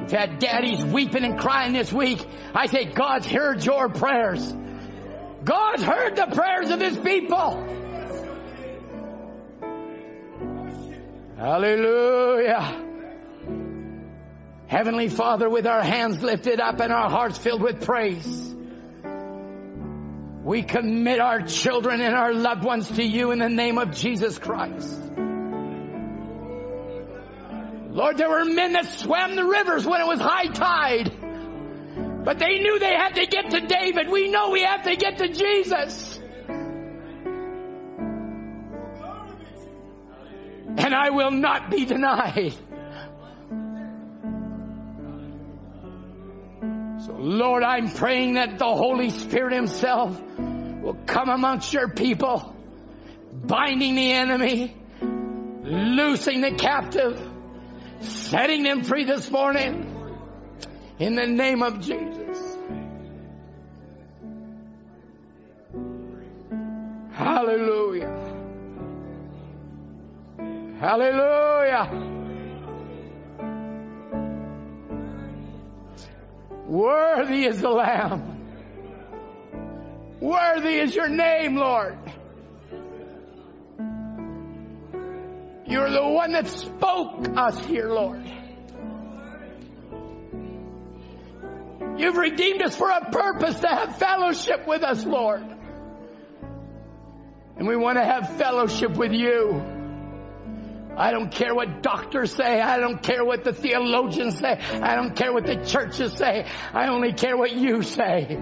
[0.04, 2.28] You've had daddies weeping and crying this week.
[2.54, 4.54] I say God's heard your prayers.
[5.46, 7.70] God's heard the prayers of His people.
[11.38, 12.86] Hallelujah.
[14.68, 18.54] Heavenly Father, with our hands lifted up and our hearts filled with praise,
[20.44, 24.38] we commit our children and our loved ones to you in the name of Jesus
[24.38, 25.00] Christ.
[27.94, 31.12] Lord, there were men that swam the rivers when it was high tide,
[32.26, 34.10] but they knew they had to get to David.
[34.10, 36.20] We know we have to get to Jesus.
[40.76, 42.56] And I will not be denied.
[47.06, 52.56] So Lord, I'm praying that the Holy Spirit himself will come amongst your people,
[53.32, 54.76] binding the enemy,
[55.64, 57.30] loosing the captive,
[58.04, 59.90] setting them free this morning
[61.00, 62.58] in the name of Jesus.
[67.12, 68.34] Hallelujah.
[70.80, 72.14] Hallelujah.
[76.68, 78.34] Worthy is the Lamb.
[80.20, 81.98] Worthy is your name, Lord.
[85.74, 88.24] You're the one that spoke us here, Lord.
[91.98, 95.44] You've redeemed us for a purpose to have fellowship with us, Lord.
[97.58, 99.64] And we want to have fellowship with you.
[100.96, 102.62] I don't care what doctors say.
[102.62, 104.52] I don't care what the theologians say.
[104.52, 106.46] I don't care what the churches say.
[106.72, 108.38] I only care what you say.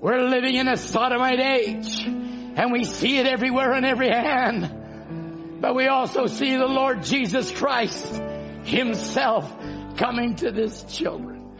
[0.00, 5.60] We're living in a sodomite age and we see it everywhere on every hand.
[5.60, 8.22] But we also see the Lord Jesus Christ
[8.64, 9.52] himself
[9.98, 11.54] coming to this children.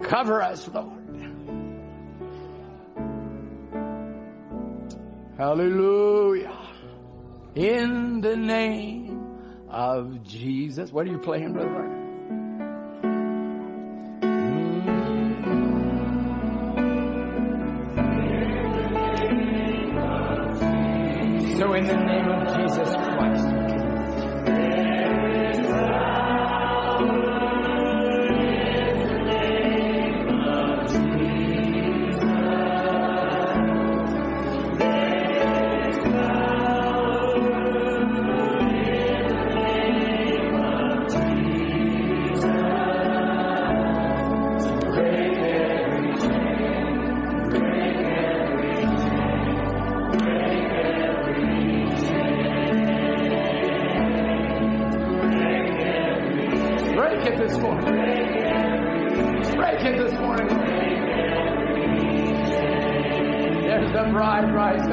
[0.00, 0.96] Cover us, Lord.
[5.36, 6.56] Hallelujah.
[7.56, 10.92] In the name of Jesus.
[10.92, 12.09] What are you playing, brother?
[21.60, 23.44] So in the name of Jesus Christ.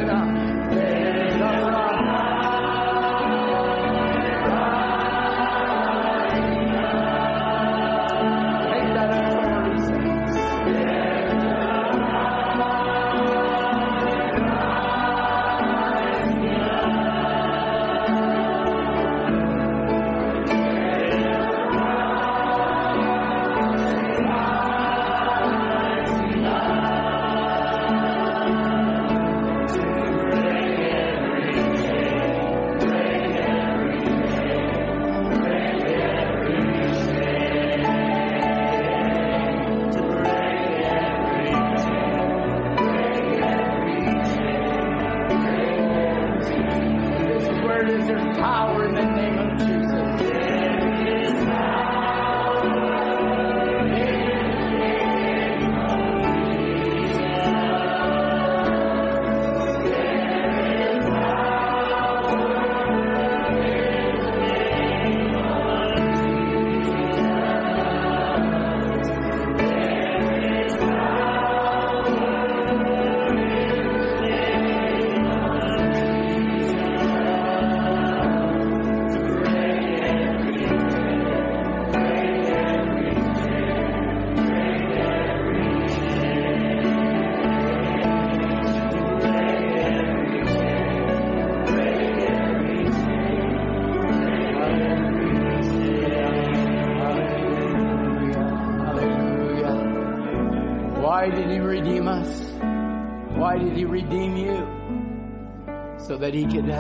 [0.06, 1.87] Bride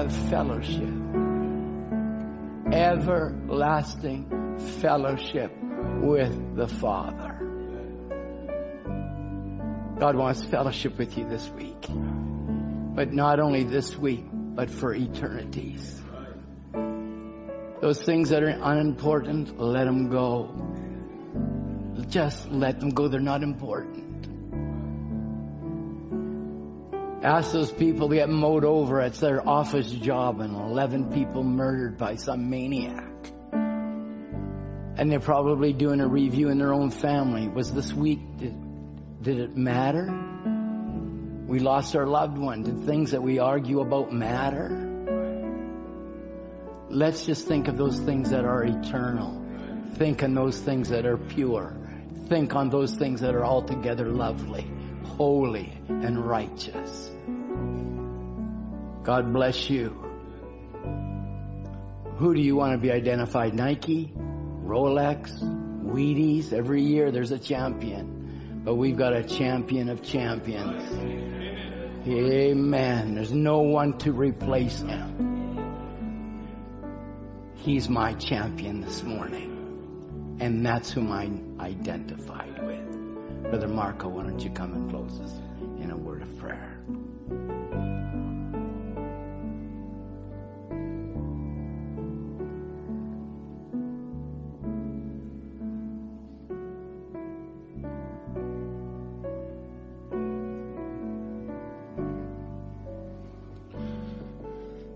[0.07, 0.93] have fellowship.
[2.71, 5.51] Everlasting fellowship
[6.01, 7.33] with the Father.
[9.99, 11.87] God wants fellowship with you this week.
[11.89, 16.01] But not only this week, but for eternities.
[17.81, 20.51] Those things that are unimportant, let them go.
[22.09, 23.07] Just let them go.
[23.07, 24.06] They're not important.
[27.23, 29.01] Ask those people to get mowed over.
[29.01, 33.11] It's their office job and 11 people murdered by some maniac.
[33.51, 37.47] And they're probably doing a review in their own family.
[37.47, 40.05] Was this week, did, did it matter?
[41.47, 42.63] We lost our loved one.
[42.63, 44.83] Did things that we argue about matter?
[46.89, 49.43] Let's just think of those things that are eternal.
[49.95, 51.75] Think on those things that are pure.
[52.27, 54.69] Think on those things that are altogether lovely,
[55.17, 57.09] holy, and righteous.
[59.03, 60.03] God bless you.
[62.17, 63.53] Who do you want to be identified?
[63.53, 64.13] Nike?
[64.15, 65.39] Rolex?
[65.83, 66.53] Wheaties?
[66.53, 68.61] Every year there's a champion.
[68.63, 70.83] But we've got a champion of champions.
[72.07, 73.15] Amen.
[73.15, 75.15] There's no one to replace him.
[77.55, 80.37] He's my champion this morning.
[80.39, 81.29] And that's whom I
[81.63, 82.56] identified with.
[83.49, 85.31] Brother Marco, why don't you come and close us
[85.81, 86.77] in a word of prayer?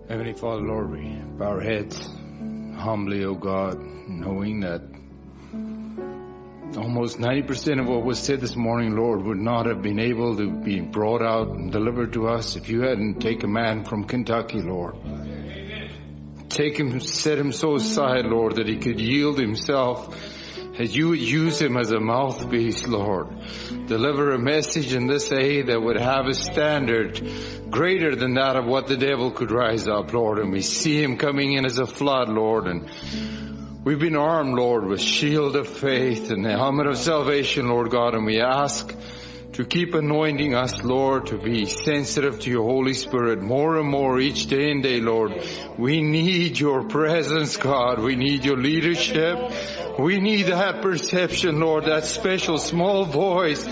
[0.08, 1.08] Heavenly Father, Lord, we
[1.38, 2.06] bow our heads
[2.76, 4.82] humbly, O God, knowing that
[6.76, 10.50] almost 90% of what was said this morning, Lord, would not have been able to
[10.50, 14.60] be brought out and delivered to us if you hadn't taken a man from Kentucky,
[14.60, 14.96] Lord.
[16.48, 20.14] Take him, set him so aside, Lord, that he could yield himself
[20.78, 23.28] as you would use him as a mouthpiece, Lord.
[23.86, 27.20] Deliver a message in this age that would have a standard
[27.70, 30.38] greater than that of what the devil could rise up, Lord.
[30.38, 32.66] And we see him coming in as a flood, Lord.
[32.66, 32.88] And
[33.84, 38.14] we've been armed, Lord, with shield of faith and the helmet of salvation, Lord God.
[38.14, 38.94] And we ask
[39.54, 44.18] to keep anointing us, Lord, to be sensitive to your Holy Spirit more and more
[44.18, 45.46] each day and day, Lord.
[45.76, 47.98] We need your presence, God.
[47.98, 49.98] We need your leadership.
[49.98, 53.62] We need that perception, Lord, that special small voice.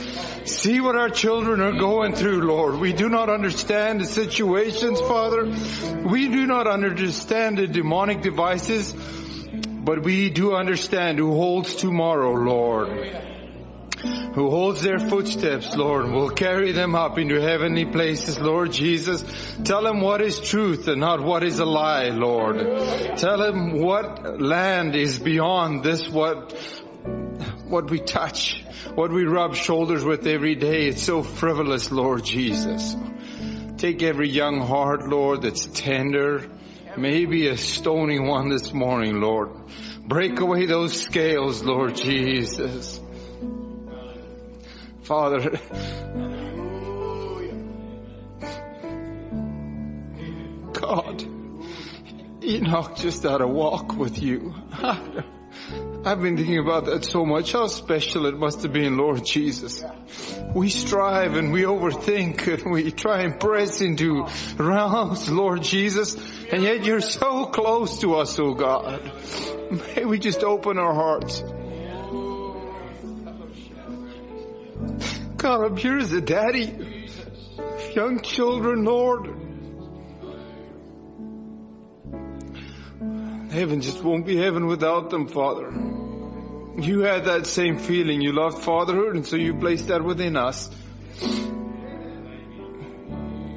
[0.45, 2.75] See what our children are going through, Lord.
[2.77, 5.47] We do not understand the situations, Father.
[6.05, 8.95] We do not understand the demonic devices,
[9.91, 13.27] but we do understand who holds tomorrow, Lord
[14.35, 19.25] who holds their footsteps, Lord, will carry them up into heavenly places, Lord Jesus.
[19.65, 22.59] Tell them what is truth and not what is a lie, Lord.
[23.19, 26.53] Tell them what land is beyond this, what,
[27.67, 28.65] what we touch,
[28.95, 30.87] what we rub shoulders with every day.
[30.87, 32.95] It's so frivolous, Lord Jesus.
[33.77, 36.49] Take every young heart, Lord, that's tender,
[36.97, 39.51] maybe a stony one this morning, Lord.
[40.07, 43.01] Break away those scales, Lord Jesus.
[45.03, 45.59] Father,
[50.73, 51.25] God,
[52.43, 54.55] Enoch just had a walk with you.
[56.05, 59.85] I've been thinking about that so much, how special it must have been, Lord Jesus.
[60.55, 66.17] We strive and we overthink and we try and press into realms, Lord Jesus,
[66.51, 69.13] and yet you're so close to us, oh God.
[69.97, 71.43] May we just open our hearts.
[75.37, 75.77] God, I'm
[76.13, 77.09] a daddy.
[77.95, 79.40] Young children, Lord.
[83.51, 85.73] Heaven just won't be heaven without them, Father.
[86.81, 88.21] You had that same feeling.
[88.21, 90.71] You loved fatherhood, and so you placed that within us.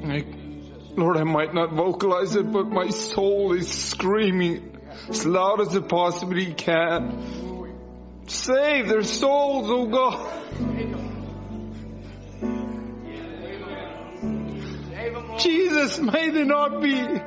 [0.04, 0.24] I,
[0.96, 4.76] Lord, I might not vocalize it, but my soul is screaming
[5.08, 7.62] as loud as it possibly can.
[8.26, 11.03] Save their souls, oh God.
[15.44, 17.20] Jesus, may they not be,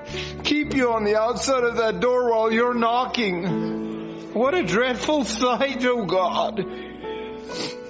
[0.43, 4.33] keep you on the outside of that door while you're knocking.
[4.33, 6.65] What a dreadful sight, oh God.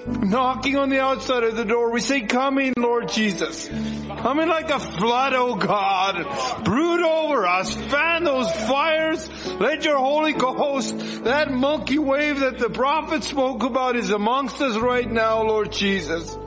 [0.08, 3.68] Knocking on the outside of the door, we say, come in, Lord Jesus.
[3.68, 6.64] Come in like a flood, oh God.
[6.64, 9.30] Brood over us, fan those fires.
[9.60, 14.78] Let your Holy Ghost, that monkey wave that the prophet spoke about is amongst us
[14.78, 16.38] right now, Lord Jesus.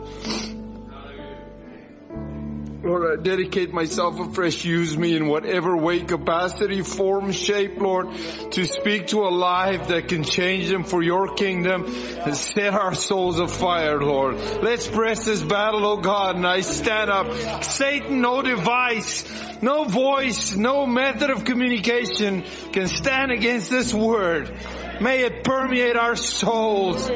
[2.83, 4.65] Lord, I dedicate myself afresh.
[4.65, 8.11] Use me in whatever way, capacity, form, shape, Lord,
[8.53, 12.95] to speak to a life that can change them for your kingdom and set our
[12.95, 14.37] souls afire, Lord.
[14.63, 17.63] Let's press this battle, oh God, and I stand up.
[17.63, 19.25] Satan, no device,
[19.61, 24.59] no voice, no method of communication can stand against this word.
[25.03, 27.11] May it permeate our souls.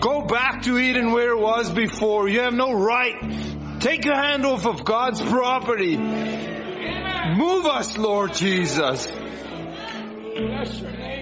[0.00, 2.28] Go back to Eden where it was before.
[2.28, 5.96] You have no right Take your hand off of God's property.
[5.96, 9.06] Move us, Lord Jesus.
[9.06, 11.20] Amen Bless your name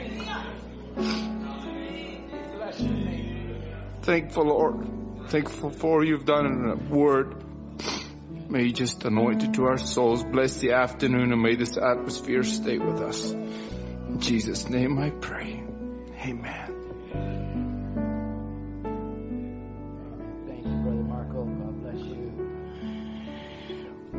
[4.09, 5.29] Thankful, Lord.
[5.29, 7.45] Thankful for you've done in a word.
[8.49, 10.25] May you just anoint it to our souls.
[10.25, 13.31] Bless the afternoon and may this atmosphere stay with us.
[13.31, 15.63] In Jesus' name I pray.
[16.25, 16.68] Amen.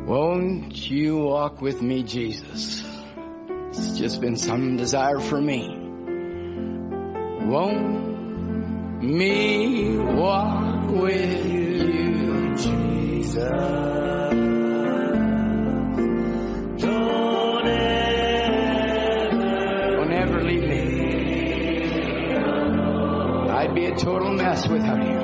[0.10, 2.84] Won't you walk with me, Jesus?
[3.68, 5.69] It's just been some desire for me.
[7.45, 13.36] Won't me walk with you, Jesus?
[16.80, 19.30] Don't ever,
[19.95, 20.80] Don't ever leave me.
[23.52, 25.19] I'd be a total mess without you.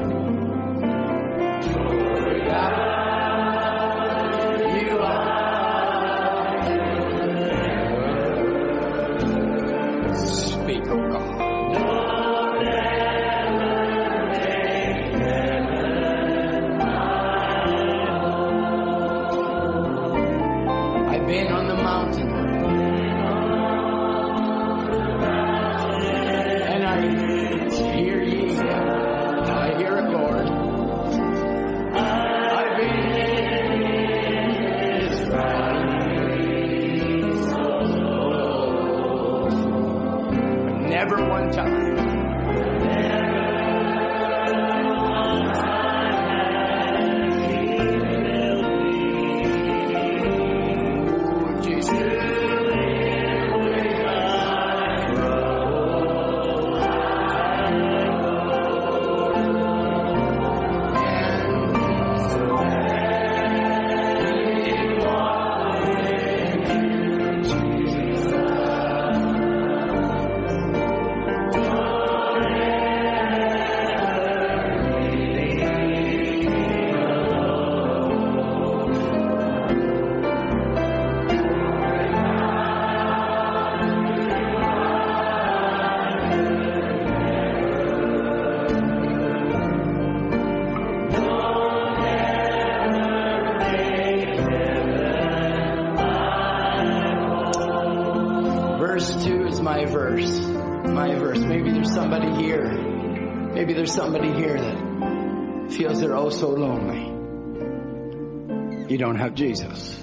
[109.35, 109.99] Jesus.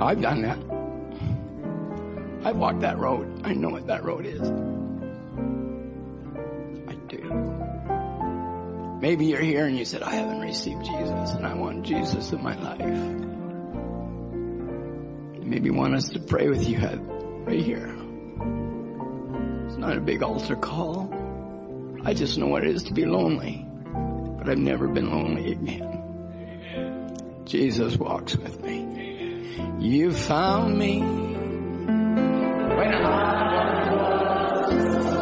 [0.00, 0.58] I've done that.
[2.46, 3.42] I've walked that road.
[3.44, 4.40] I know what that road is.
[6.88, 8.98] I do.
[9.00, 12.42] Maybe you're here and you said, I haven't received Jesus and I want Jesus in
[12.42, 13.26] my life.
[15.44, 17.86] Maybe want us to pray with you right here
[19.66, 21.12] It's not a big altar call.
[22.04, 23.67] I just know what it is to be lonely.
[24.38, 27.42] But I've never been lonely again.
[27.44, 28.86] Jesus walks with me.
[29.78, 33.94] You found me when I
[34.70, 35.17] was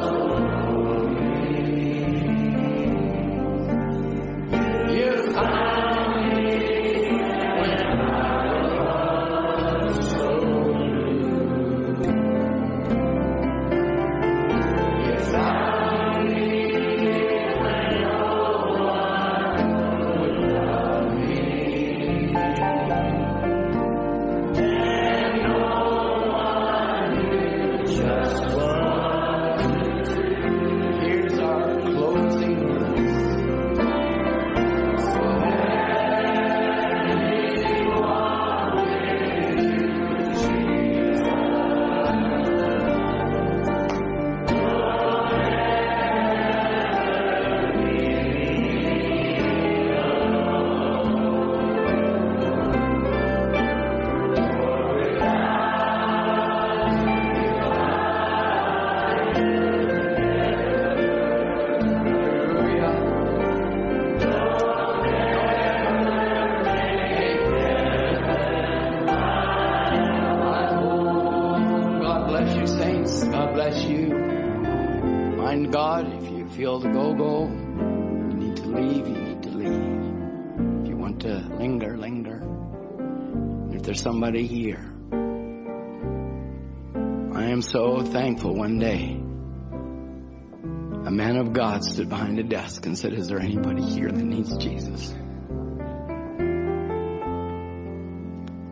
[92.27, 95.11] behind a desk and said, Is there anybody here that needs Jesus?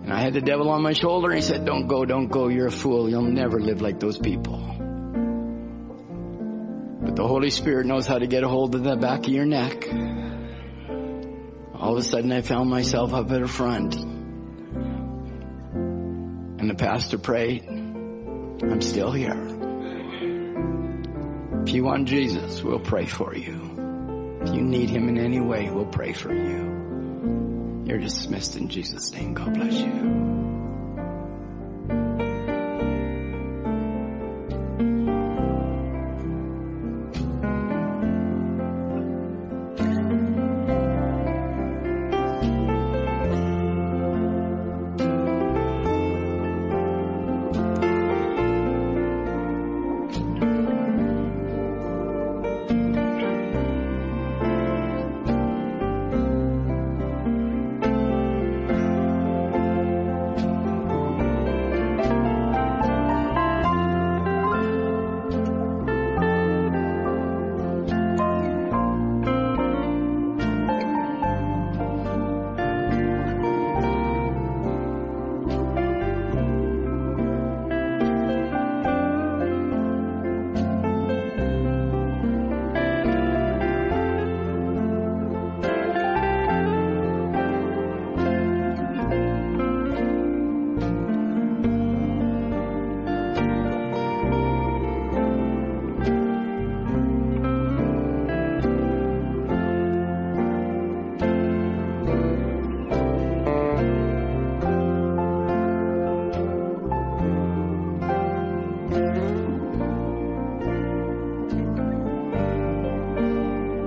[0.03, 2.49] And I had the devil on my shoulder and he said, Don't go, don't go,
[2.49, 3.09] you're a fool.
[3.09, 4.59] You'll never live like those people.
[7.05, 9.47] But the Holy Spirit knows how to get a hold of the back of your
[9.47, 9.89] neck.
[11.75, 13.95] All of a sudden I found myself up at the front.
[16.61, 17.65] And the pastor prayed.
[17.69, 19.54] I'm still here.
[21.67, 24.39] If you want Jesus, we'll pray for you.
[24.43, 27.83] If you need him in any way, we'll pray for you.
[27.87, 29.33] You're dismissed in Jesus' name.
[29.33, 30.44] God bless you.